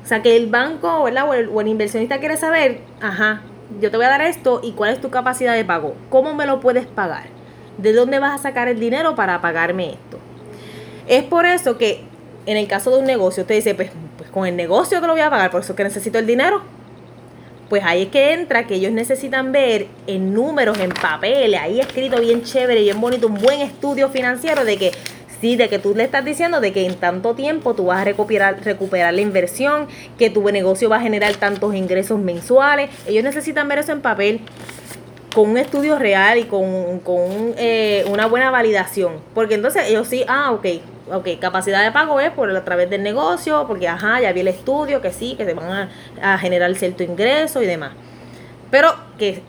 O 0.03 0.05
sea, 0.05 0.21
que 0.21 0.35
el 0.35 0.47
banco 0.47 1.03
¿verdad? 1.03 1.29
O, 1.29 1.33
el, 1.33 1.47
o 1.47 1.61
el 1.61 1.69
inversionista 1.69 2.19
quiere 2.19 2.35
saber, 2.35 2.81
ajá, 2.99 3.43
yo 3.79 3.89
te 3.89 3.95
voy 3.95 4.05
a 4.05 4.09
dar 4.09 4.21
esto 4.23 4.59
y 4.61 4.73
cuál 4.73 4.91
es 4.91 4.99
tu 4.99 5.09
capacidad 5.09 5.55
de 5.55 5.63
pago. 5.63 5.95
¿Cómo 6.09 6.33
me 6.35 6.45
lo 6.45 6.59
puedes 6.59 6.85
pagar? 6.85 7.27
¿De 7.77 7.93
dónde 7.93 8.19
vas 8.19 8.37
a 8.37 8.43
sacar 8.43 8.67
el 8.67 8.77
dinero 8.77 9.15
para 9.15 9.39
pagarme 9.39 9.91
esto? 9.91 10.19
Es 11.07 11.23
por 11.23 11.45
eso 11.45 11.77
que 11.77 12.03
en 12.45 12.57
el 12.57 12.67
caso 12.67 12.91
de 12.91 12.99
un 12.99 13.05
negocio, 13.05 13.43
usted 13.43 13.55
dice, 13.55 13.73
pues, 13.73 13.91
pues 14.17 14.29
con 14.29 14.45
el 14.45 14.57
negocio 14.57 14.99
te 14.99 15.07
lo 15.07 15.13
voy 15.13 15.21
a 15.21 15.29
pagar, 15.29 15.49
por 15.49 15.61
eso 15.61 15.71
es 15.71 15.77
que 15.77 15.85
necesito 15.85 16.19
el 16.19 16.27
dinero. 16.27 16.61
Pues 17.69 17.85
ahí 17.85 18.01
es 18.01 18.09
que 18.09 18.33
entra 18.33 18.67
que 18.67 18.75
ellos 18.75 18.91
necesitan 18.91 19.53
ver 19.53 19.87
en 20.07 20.33
números, 20.33 20.77
en 20.79 20.89
papeles, 20.89 21.57
ahí 21.57 21.79
escrito 21.79 22.19
bien 22.19 22.43
chévere, 22.43 22.81
bien 22.81 22.99
bonito, 22.99 23.27
un 23.27 23.35
buen 23.35 23.61
estudio 23.61 24.09
financiero 24.09 24.65
de 24.65 24.77
que 24.77 24.91
sí, 25.43 25.57
de 25.57 25.67
que 25.67 25.77
tú 25.77 25.93
le 25.93 26.05
estás 26.05 26.23
diciendo 26.23 26.61
de 26.61 26.71
que 26.71 26.85
en 26.85 26.95
tanto 26.95 27.35
tiempo 27.35 27.73
tú 27.73 27.87
vas 27.87 27.99
a 27.99 28.05
recuperar, 28.05 28.63
recuperar 28.63 29.13
la 29.13 29.19
inversión, 29.19 29.89
que 30.17 30.29
tu 30.29 30.49
negocio 30.49 30.87
va 30.87 30.95
a 30.95 31.01
generar 31.01 31.35
tantos 31.35 31.75
ingresos 31.75 32.17
mensuales. 32.17 32.89
Ellos 33.05 33.25
necesitan 33.25 33.67
ver 33.67 33.79
eso 33.79 33.91
en 33.91 33.99
papel 33.99 34.39
con 35.35 35.49
un 35.49 35.57
estudio 35.57 35.99
real 35.99 36.37
y 36.37 36.43
con, 36.45 36.99
con 36.99 37.55
eh, 37.57 38.05
una 38.09 38.25
buena 38.27 38.51
validación. 38.51 39.15
Porque 39.33 39.55
entonces 39.55 39.89
ellos 39.89 40.07
sí, 40.07 40.23
ah, 40.29 40.53
ok, 40.53 40.65
ok, 41.11 41.27
capacidad 41.41 41.83
de 41.83 41.91
pago 41.91 42.21
es 42.21 42.31
por 42.31 42.49
a 42.49 42.63
través 42.63 42.89
del 42.89 43.03
negocio, 43.03 43.65
porque 43.67 43.89
ajá, 43.89 44.21
ya 44.21 44.31
vi 44.31 44.39
el 44.39 44.47
estudio, 44.47 45.01
que 45.01 45.11
sí, 45.11 45.35
que 45.35 45.43
se 45.43 45.53
van 45.53 45.89
a, 46.21 46.35
a 46.35 46.37
generar 46.37 46.73
cierto 46.75 47.03
ingreso 47.03 47.61
y 47.61 47.65
demás. 47.65 47.91
Pero 48.71 48.95
que, 49.17 49.43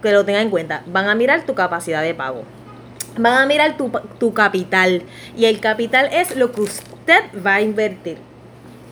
que 0.00 0.12
lo 0.12 0.24
tengan 0.24 0.42
en 0.42 0.50
cuenta, 0.50 0.84
van 0.86 1.08
a 1.08 1.16
mirar 1.16 1.42
tu 1.42 1.56
capacidad 1.56 2.00
de 2.00 2.14
pago. 2.14 2.44
Van 3.18 3.34
a 3.34 3.46
mirar 3.46 3.76
tu, 3.76 4.34
capital. 4.34 5.02
Y 5.36 5.44
el 5.44 5.60
capital 5.60 6.08
es 6.12 6.36
lo 6.36 6.52
que 6.52 6.62
usted 6.62 7.22
va 7.44 7.56
a 7.56 7.60
invertir. 7.60 8.18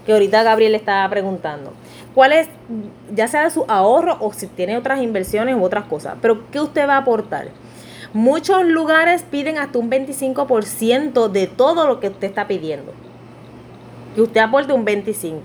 Que 0.05 0.13
ahorita 0.13 0.43
Gabriel 0.43 0.75
estaba 0.75 1.09
preguntando. 1.09 1.73
¿Cuál 2.15 2.33
es, 2.33 2.49
ya 3.15 3.29
sea 3.29 3.49
su 3.51 3.65
ahorro 3.69 4.17
o 4.21 4.33
si 4.33 4.47
tiene 4.47 4.77
otras 4.77 5.01
inversiones 5.01 5.57
u 5.57 5.63
otras 5.63 5.85
cosas? 5.85 6.17
Pero 6.21 6.51
¿qué 6.51 6.61
usted 6.61 6.89
va 6.89 6.95
a 6.95 6.99
aportar? 6.99 7.49
Muchos 8.13 8.65
lugares 8.65 9.23
piden 9.23 9.57
hasta 9.59 9.79
un 9.79 9.91
25% 9.91 11.29
de 11.29 11.47
todo 11.47 11.87
lo 11.87 12.01
que 12.01 12.09
usted 12.09 12.29
está 12.29 12.49
pidiendo. 12.49 12.93
Que 14.15 14.23
usted 14.23 14.41
aporte 14.41 14.73
un 14.73 14.85
25%. 14.85 15.43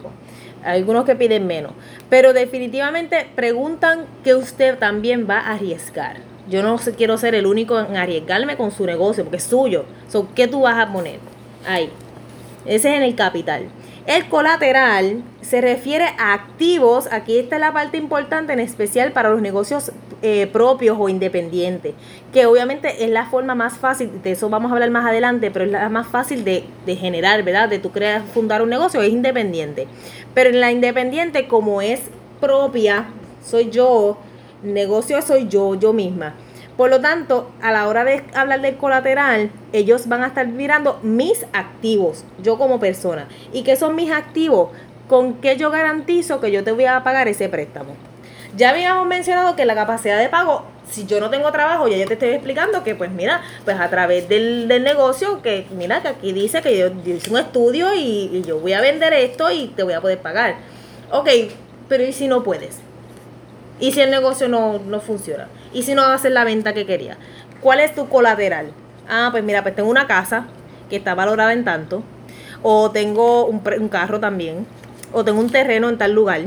Hay 0.64 0.80
algunos 0.80 1.06
que 1.06 1.16
piden 1.16 1.46
menos. 1.46 1.74
Pero 2.10 2.34
definitivamente 2.34 3.28
preguntan 3.36 4.06
que 4.24 4.34
usted 4.34 4.80
también 4.80 5.28
va 5.30 5.40
a 5.40 5.54
arriesgar. 5.54 6.35
Yo 6.48 6.62
no 6.62 6.78
quiero 6.98 7.18
ser 7.18 7.36
el 7.36 7.46
único 7.46 7.80
en 7.80 7.98
arriesgarme 7.98 8.56
con 8.56 8.72
su 8.72 8.86
negocio, 8.86 9.24
porque 9.24 9.38
es 9.38 9.43
suyo. 9.43 9.86
So, 10.10 10.28
¿Qué 10.36 10.48
tú 10.48 10.62
vas 10.62 10.78
a 10.78 10.91
poner? 10.91 11.20
Ahí. 11.68 11.89
Ese 12.66 12.89
es 12.89 12.98
en 12.98 13.04
el 13.04 13.16
capital. 13.16 13.68
El 14.06 14.30
colateral 14.30 15.24
se 15.41 15.62
refiere 15.62 16.06
a 16.20 16.34
activos, 16.34 17.08
aquí 17.12 17.39
está 17.39 17.58
la 17.58 17.74
parte 17.74 17.98
importante, 17.98 18.54
en 18.54 18.60
especial 18.60 19.12
para 19.12 19.30
los 19.32 19.41
negocios 19.41 19.91
eh, 20.22 20.46
propios 20.46 20.96
o 21.00 21.10
independientes, 21.10 21.96
que 22.32 22.46
obviamente 22.46 23.04
es 23.04 23.10
la 23.10 23.26
forma 23.26 23.56
más 23.56 23.78
fácil, 23.78 24.12
de 24.22 24.32
eso 24.32 24.48
vamos 24.50 24.72
a 24.72 24.76
hablar 24.76 24.91
más 24.91 25.06
adelante, 25.08 25.50
pero 25.50 25.66
es 25.66 25.72
la 25.72 25.89
más 25.89 26.08
fácil 26.08 26.43
de, 26.43 26.66
de 26.86 26.96
generar, 26.96 27.41
¿verdad? 27.41 27.68
De 27.68 27.80
tú 27.80 27.91
crear, 27.91 28.22
fundar 28.32 28.62
un 28.62 28.70
negocio, 28.70 29.02
es 29.02 29.10
independiente. 29.10 29.88
Pero 30.36 30.52
en 30.52 30.60
la 30.60 30.72
independiente, 30.72 31.48
como 31.48 31.82
es 31.82 32.02
propia, 32.39 33.08
soy 33.43 33.72
yo, 33.72 34.18
negocio 34.66 35.22
soy 35.22 35.47
yo, 35.47 35.76
yo 35.76 35.93
misma. 35.93 36.34
Por 36.78 36.89
lo 36.89 36.99
tanto, 36.99 37.51
a 37.61 37.72
la 37.72 37.88
hora 37.88 38.03
de 38.03 38.24
hablar 38.34 38.61
del 38.61 38.76
colateral, 38.76 39.49
ellos 39.72 40.07
van 40.07 40.24
a 40.24 40.28
estar 40.28 40.45
mirando 40.47 40.99
mis 41.03 41.45
activos, 41.53 42.26
yo 42.43 42.57
como 42.57 42.80
persona. 42.80 43.30
¿Y 43.53 43.63
qué 43.63 43.78
son 43.78 43.95
mis 43.95 44.11
activos? 44.11 44.72
¿Con 45.07 45.36
qué 45.36 45.55
yo 45.55 45.72
garantizo 45.72 46.41
que 46.41 46.51
yo 46.51 46.63
te 46.66 46.74
voy 46.74 46.86
a 46.86 47.01
pagar 47.03 47.30
ese 47.30 47.47
préstamo? 47.47 47.95
Ya 48.57 48.72
habíamos 48.72 49.07
mencionado 49.07 49.55
que 49.55 49.66
la 49.66 49.76
capacidad 49.76 50.20
de 50.20 50.28
pago, 50.28 50.63
si 50.89 51.05
yo 51.05 51.20
no 51.22 51.30
tengo 51.30 51.51
trabajo, 51.51 51.88
ya 51.88 51.95
yo 51.97 52.07
te 52.07 52.13
estoy 52.13 52.30
explicando 52.30 52.84
que 52.84 52.95
pues 52.95 53.11
mira, 53.11 53.41
pues 53.63 53.80
a 53.80 53.89
través 53.89 54.28
del, 54.28 54.68
del 54.68 54.84
negocio, 54.84 55.41
que 55.41 55.68
mira 55.72 56.01
que 56.01 56.09
aquí 56.09 56.34
dice 56.34 56.61
que 56.61 56.78
yo, 56.78 56.88
hice 57.05 57.30
un 57.30 57.38
estudio 57.38 57.93
y, 57.93 58.30
y 58.34 58.43
yo 58.45 58.59
voy 58.59 58.74
a 58.74 58.82
vender 58.82 59.13
esto 59.13 59.49
y 59.51 59.68
te 59.68 59.84
voy 59.84 59.93
a 59.93 60.01
poder 60.01 60.20
pagar. 60.20 60.55
Ok, 61.11 61.30
pero 61.88 62.03
¿y 62.03 62.11
si 62.11 62.28
no 62.28 62.43
puedes? 62.43 62.80
¿Y 63.80 63.92
si 63.92 64.02
el 64.02 64.10
negocio 64.10 64.48
no, 64.48 64.80
no 64.80 65.02
funciona? 65.02 65.48
¿Y 65.74 65.84
si 65.84 65.96
no 65.96 66.04
haces 66.04 66.32
la 66.32 66.44
venta 66.44 66.74
que 66.74 66.86
quería? 66.86 67.18
¿Cuál 67.62 67.82
es 67.82 67.94
tu 67.94 68.08
colateral? 68.08 68.72
Ah, 69.10 69.30
pues 69.32 69.44
mira, 69.44 69.64
pues 69.64 69.76
tengo 69.76 69.90
una 69.90 70.08
casa 70.08 70.46
que 70.90 70.96
está 70.96 71.14
valorada 71.14 71.54
en 71.54 71.66
tanto. 71.66 72.04
O 72.64 72.92
tengo 72.92 73.46
un, 73.46 73.62
un 73.80 73.90
carro 73.90 74.20
también. 74.20 74.66
O 75.12 75.24
tengo 75.26 75.40
un 75.40 75.50
terreno 75.50 75.90
en 75.90 75.98
tal 75.98 76.14
lugar. 76.14 76.42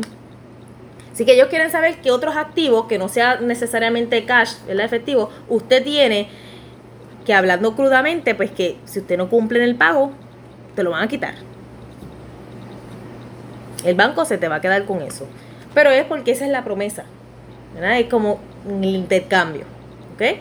Así 1.12 1.24
que 1.24 1.34
ellos 1.34 1.48
quieren 1.48 1.70
saber 1.70 1.96
qué 2.00 2.10
otros 2.12 2.36
activos, 2.36 2.86
que 2.86 2.98
no 2.98 3.08
sea 3.08 3.40
necesariamente 3.40 4.24
cash, 4.24 4.52
¿verdad? 4.66 4.86
Efectivo, 4.86 5.30
usted 5.48 5.82
tiene 5.82 6.28
que 7.26 7.34
hablando 7.34 7.74
crudamente, 7.74 8.34
pues 8.34 8.50
que 8.50 8.78
si 8.84 9.00
usted 9.00 9.18
no 9.18 9.28
cumple 9.28 9.58
en 9.58 9.64
el 9.64 9.74
pago, 9.74 10.12
te 10.74 10.82
lo 10.82 10.92
van 10.92 11.02
a 11.02 11.08
quitar. 11.08 11.34
El 13.84 13.96
banco 13.96 14.24
se 14.24 14.38
te 14.38 14.48
va 14.48 14.56
a 14.56 14.60
quedar 14.60 14.84
con 14.86 15.02
eso. 15.02 15.26
Pero 15.74 15.90
es 15.90 16.04
porque 16.04 16.30
esa 16.30 16.46
es 16.46 16.50
la 16.50 16.64
promesa. 16.64 17.04
¿Verdad? 17.80 17.98
Es 17.98 18.06
como 18.06 18.40
un 18.66 18.84
intercambio. 18.84 19.64
¿Ok? 20.14 20.38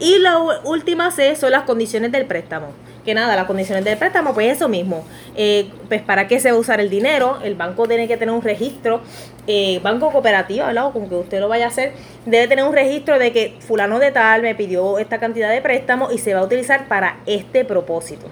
Y 0.00 0.18
la 0.18 0.38
última 0.64 1.10
C 1.10 1.36
son 1.36 1.52
las 1.52 1.62
condiciones 1.62 2.10
del 2.10 2.26
préstamo. 2.26 2.68
Que 3.04 3.14
nada, 3.14 3.34
las 3.34 3.46
condiciones 3.46 3.84
del 3.84 3.98
préstamo, 3.98 4.32
pues 4.32 4.56
eso 4.56 4.68
mismo. 4.68 5.04
Eh, 5.36 5.70
pues 5.88 6.02
para 6.02 6.28
qué 6.28 6.38
se 6.38 6.50
va 6.50 6.56
a 6.56 6.60
usar 6.60 6.80
el 6.80 6.88
dinero, 6.90 7.38
el 7.42 7.54
banco 7.54 7.86
tiene 7.86 8.06
que 8.06 8.16
tener 8.16 8.34
un 8.34 8.42
registro, 8.42 9.00
eh, 9.46 9.80
banco 9.82 10.10
cooperativo, 10.12 10.66
¿verdad? 10.66 10.86
O 10.86 10.92
con 10.92 11.08
que 11.08 11.16
usted 11.16 11.40
lo 11.40 11.48
vaya 11.48 11.66
a 11.66 11.68
hacer, 11.68 11.92
debe 12.26 12.46
tener 12.46 12.64
un 12.64 12.72
registro 12.72 13.18
de 13.18 13.32
que 13.32 13.56
fulano 13.60 13.98
de 13.98 14.12
tal 14.12 14.42
me 14.42 14.54
pidió 14.54 14.98
esta 14.98 15.18
cantidad 15.18 15.50
de 15.50 15.60
préstamo 15.60 16.10
y 16.12 16.18
se 16.18 16.34
va 16.34 16.40
a 16.40 16.44
utilizar 16.44 16.86
para 16.86 17.18
este 17.26 17.64
propósito. 17.64 18.26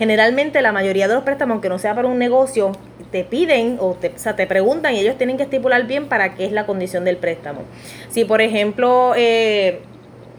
Generalmente 0.00 0.62
la 0.62 0.72
mayoría 0.72 1.08
de 1.08 1.14
los 1.14 1.24
préstamos, 1.24 1.52
aunque 1.56 1.68
no 1.68 1.78
sea 1.78 1.94
para 1.94 2.08
un 2.08 2.16
negocio, 2.18 2.72
te 3.12 3.22
piden 3.22 3.76
o 3.80 3.92
te, 3.92 4.08
o 4.08 4.18
sea, 4.18 4.34
te 4.34 4.46
preguntan 4.46 4.94
y 4.94 5.00
ellos 5.00 5.18
tienen 5.18 5.36
que 5.36 5.42
estipular 5.42 5.86
bien 5.86 6.06
para 6.08 6.34
qué 6.34 6.46
es 6.46 6.52
la 6.52 6.64
condición 6.64 7.04
del 7.04 7.18
préstamo. 7.18 7.60
Si 8.08 8.24
por 8.24 8.40
ejemplo 8.40 9.12
eh, 9.14 9.80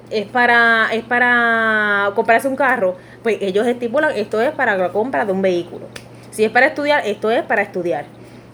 es 0.10 0.26
para 0.26 0.88
es 0.92 1.04
para 1.04 2.10
comprarse 2.16 2.48
un 2.48 2.56
carro, 2.56 2.96
pues 3.22 3.38
ellos 3.40 3.68
estipulan 3.68 4.14
esto 4.16 4.42
es 4.42 4.50
para 4.50 4.76
la 4.76 4.90
compra 4.90 5.26
de 5.26 5.32
un 5.32 5.44
vehículo. 5.44 5.86
Si 6.32 6.44
es 6.44 6.50
para 6.50 6.66
estudiar, 6.66 7.06
esto 7.06 7.30
es 7.30 7.44
para 7.44 7.62
estudiar. 7.62 8.06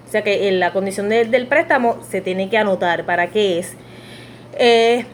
O 0.05 0.11
sea 0.11 0.23
que 0.23 0.49
en 0.49 0.59
la 0.59 0.73
condición 0.73 1.07
de- 1.07 1.23
del 1.23 1.47
préstamo 1.47 1.99
se 2.09 2.19
tiene 2.19 2.49
que 2.49 2.57
anotar 2.57 3.05
para 3.05 3.27
qué 3.27 3.59
es. 3.59 3.77
Eh, 4.59 5.05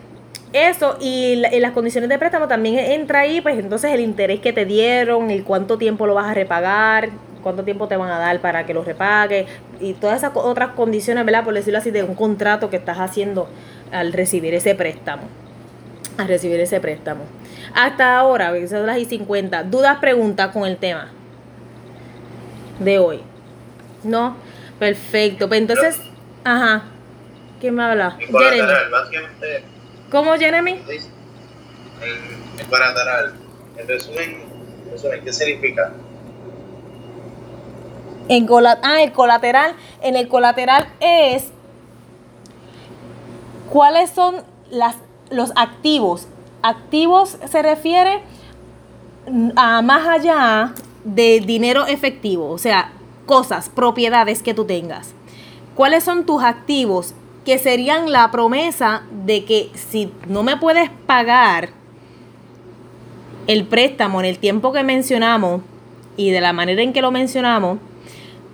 eso 0.53 0.97
y 1.01 1.35
la- 1.37 1.49
en 1.49 1.61
las 1.61 1.71
condiciones 1.71 2.09
de 2.09 2.17
préstamo 2.19 2.47
también 2.47 2.77
entra 2.79 3.21
ahí, 3.21 3.41
pues 3.41 3.57
entonces 3.57 3.91
el 3.91 3.99
interés 4.01 4.39
que 4.39 4.53
te 4.53 4.65
dieron, 4.65 5.31
el 5.31 5.43
cuánto 5.43 5.77
tiempo 5.77 6.05
lo 6.07 6.13
vas 6.13 6.27
a 6.27 6.33
repagar, 6.33 7.09
cuánto 7.41 7.63
tiempo 7.63 7.87
te 7.87 7.97
van 7.97 8.09
a 8.09 8.19
dar 8.19 8.39
para 8.39 8.65
que 8.65 8.73
lo 8.73 8.83
repague 8.83 9.45
y 9.81 9.93
todas 9.93 10.17
esas 10.17 10.31
otras 10.35 10.69
condiciones, 10.71 11.25
¿verdad? 11.25 11.43
Por 11.43 11.53
decirlo 11.53 11.79
así, 11.79 11.91
de 11.91 12.03
un 12.03 12.15
contrato 12.15 12.69
que 12.69 12.77
estás 12.77 12.99
haciendo 12.99 13.49
al 13.91 14.13
recibir 14.13 14.53
ese 14.53 14.75
préstamo. 14.75 15.23
Al 16.17 16.27
recibir 16.27 16.59
ese 16.59 16.79
préstamo. 16.79 17.23
Hasta 17.73 18.17
ahora, 18.19 18.53
son 18.67 18.85
las 18.85 18.99
y 18.99 19.05
50. 19.05 19.63
¿Dudas, 19.63 19.97
preguntas 19.97 20.49
con 20.51 20.65
el 20.65 20.77
tema 20.77 21.09
de 22.79 22.99
hoy? 22.99 23.21
¿No? 24.03 24.35
Perfecto. 24.79 25.47
Pues 25.47 25.61
entonces, 25.61 25.99
ajá. 26.43 26.83
¿Quién 27.59 27.75
me 27.75 27.83
habla? 27.83 28.17
Jeremy. 28.51 29.72
¿Cómo, 30.13 30.33
Jeremy? 30.35 30.73
en, 30.73 32.59
en 32.59 32.67
colateral, 32.69 33.33
en 33.77 33.87
resumen, 33.87 34.43
en 34.85 34.91
resumen, 34.91 35.21
¿qué 35.25 35.33
significa? 35.33 35.91
En 38.29 38.45
cola- 38.45 38.79
ah, 38.83 39.01
el 39.01 39.11
colateral. 39.11 39.73
En 40.03 40.15
el 40.15 40.27
colateral 40.27 40.87
es 40.99 41.47
cuáles 43.71 44.11
son 44.11 44.35
las, 44.69 44.97
los 45.31 45.51
activos. 45.55 46.27
Activos 46.61 47.39
se 47.49 47.63
refiere 47.63 48.21
a 49.55 49.81
más 49.81 50.07
allá 50.07 50.73
de 51.03 51.39
dinero 51.39 51.87
efectivo, 51.87 52.51
o 52.51 52.59
sea, 52.59 52.91
cosas, 53.25 53.67
propiedades 53.69 54.43
que 54.43 54.53
tú 54.53 54.65
tengas. 54.65 55.11
¿Cuáles 55.73 56.03
son 56.03 56.23
tus 56.27 56.43
activos? 56.43 57.15
Que 57.45 57.57
serían 57.57 58.11
la 58.11 58.31
promesa 58.31 59.03
de 59.25 59.45
que 59.45 59.69
si 59.75 60.11
no 60.27 60.43
me 60.43 60.57
puedes 60.57 60.89
pagar 61.05 61.69
el 63.47 63.65
préstamo 63.65 64.19
en 64.21 64.25
el 64.25 64.37
tiempo 64.37 64.71
que 64.71 64.83
mencionamos 64.83 65.61
y 66.15 66.31
de 66.31 66.41
la 66.41 66.53
manera 66.53 66.81
en 66.81 66.93
que 66.93 67.01
lo 67.01 67.11
mencionamos, 67.11 67.79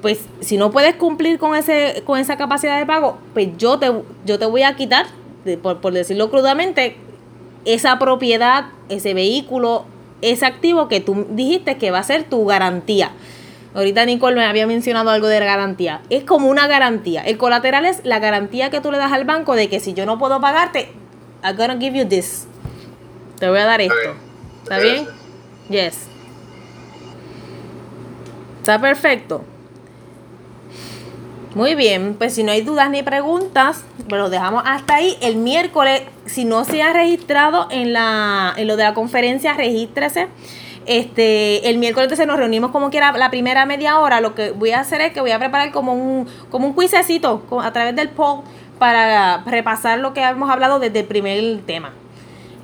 pues 0.02 0.26
si 0.40 0.58
no 0.58 0.72
puedes 0.72 0.96
cumplir 0.96 1.40
con 1.40 1.56
ese 1.56 2.04
con 2.06 2.20
esa 2.20 2.38
capacidad 2.38 2.80
de 2.80 2.86
pago, 2.86 3.18
pues 3.34 3.50
yo 3.58 3.78
te 3.80 3.92
yo 4.26 4.40
te 4.40 4.46
voy 4.46 4.64
a 4.64 4.76
quitar, 4.76 5.06
por, 5.62 5.82
por 5.82 5.94
decirlo 5.94 6.30
crudamente, 6.30 6.96
esa 7.66 8.00
propiedad, 8.00 8.68
ese 8.88 9.14
vehículo, 9.14 9.86
ese 10.22 10.46
activo 10.46 10.88
que 10.88 11.02
tú 11.02 11.28
dijiste 11.32 11.78
que 11.78 11.92
va 11.92 12.00
a 12.00 12.04
ser 12.04 12.24
tu 12.24 12.46
garantía. 12.46 13.12
Ahorita 13.74 14.06
Nicole 14.06 14.36
me 14.36 14.46
había 14.46 14.66
mencionado 14.66 15.12
algo 15.12 15.28
de 15.28 15.40
garantía. 15.40 16.02
Es 16.10 16.24
como 16.24 16.48
una 16.48 16.68
garantía. 16.68 17.22
El 17.22 17.38
colateral 17.38 17.86
es 17.86 18.02
la 18.04 18.20
garantía 18.20 18.70
que 18.70 18.82
tú 18.82 18.92
le 18.92 18.98
das 18.98 19.12
al 19.12 19.26
banco 19.26 19.56
de 19.56 19.70
que 19.70 19.80
si 19.80 19.94
yo 19.94 20.06
no 20.06 20.18
puedo 20.18 20.42
pagarte, 20.42 20.92
I'm 21.44 21.56
gonna 21.56 21.78
give 21.78 21.98
you 21.98 22.08
this. 22.08 22.48
Te 23.38 23.48
voy 23.48 23.60
a 23.60 23.66
dar 23.66 23.82
esto. 23.82 24.16
¿Está 24.64 24.80
bien? 24.80 25.08
Yes. 25.70 26.08
Está 28.60 28.82
perfecto. 28.82 29.44
Muy 31.56 31.74
bien, 31.76 32.16
pues 32.16 32.36
si 32.36 32.44
no 32.44 32.52
hay 32.52 32.62
dudas 32.62 32.90
ni 32.92 33.02
preguntas, 33.02 33.84
pues 34.08 34.22
lo 34.22 34.30
dejamos 34.30 34.64
hasta 34.66 34.96
ahí. 34.96 35.18
El 35.22 35.38
miércoles, 35.38 36.04
si 36.26 36.46
no 36.46 36.64
se 36.64 36.84
ha 36.84 36.94
registrado 36.94 37.68
en, 37.72 37.94
la, 37.94 38.54
en 38.56 38.68
lo 38.68 38.78
de 38.78 38.84
la 38.84 38.94
conferencia, 38.94 39.54
regístrese. 39.54 40.28
Este, 40.92 41.70
el 41.70 41.78
miércoles 41.78 42.06
entonces 42.06 42.26
nos 42.26 42.40
reunimos 42.40 42.72
como 42.72 42.90
quiera 42.90 43.12
la 43.12 43.30
primera 43.30 43.64
media 43.68 44.00
hora. 44.00 44.22
Lo 44.22 44.34
que 44.34 44.50
voy 44.50 44.72
a 44.72 44.80
hacer 44.80 45.02
es 45.02 45.14
que 45.14 45.22
voy 45.22 45.30
a 45.30 45.38
preparar 45.38 45.72
como 45.72 45.94
un, 45.94 46.28
como 46.50 46.68
un 46.68 47.62
a 47.62 47.72
través 47.72 47.96
del 47.96 48.10
poll 48.10 48.42
para 48.80 49.44
repasar 49.46 50.00
lo 50.00 50.16
que 50.16 50.24
hemos 50.24 50.50
hablado 50.50 50.80
desde 50.80 51.02
el 51.02 51.06
primer 51.06 51.62
tema. 51.68 51.94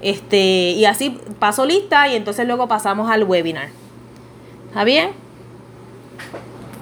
Este, 0.02 0.72
y 0.72 0.86
así 0.86 1.20
paso 1.38 1.68
lista 1.68 2.08
y 2.08 2.16
entonces 2.16 2.48
luego 2.48 2.68
pasamos 2.68 3.12
al 3.12 3.26
webinar. 3.26 3.70
¿Está 4.70 4.84
bien? 4.84 5.12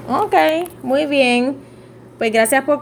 Ok, 0.08 0.36
muy 0.82 1.08
bien. 1.08 1.58
Pues 2.20 2.32
gracias 2.32 2.64
por 2.64 2.80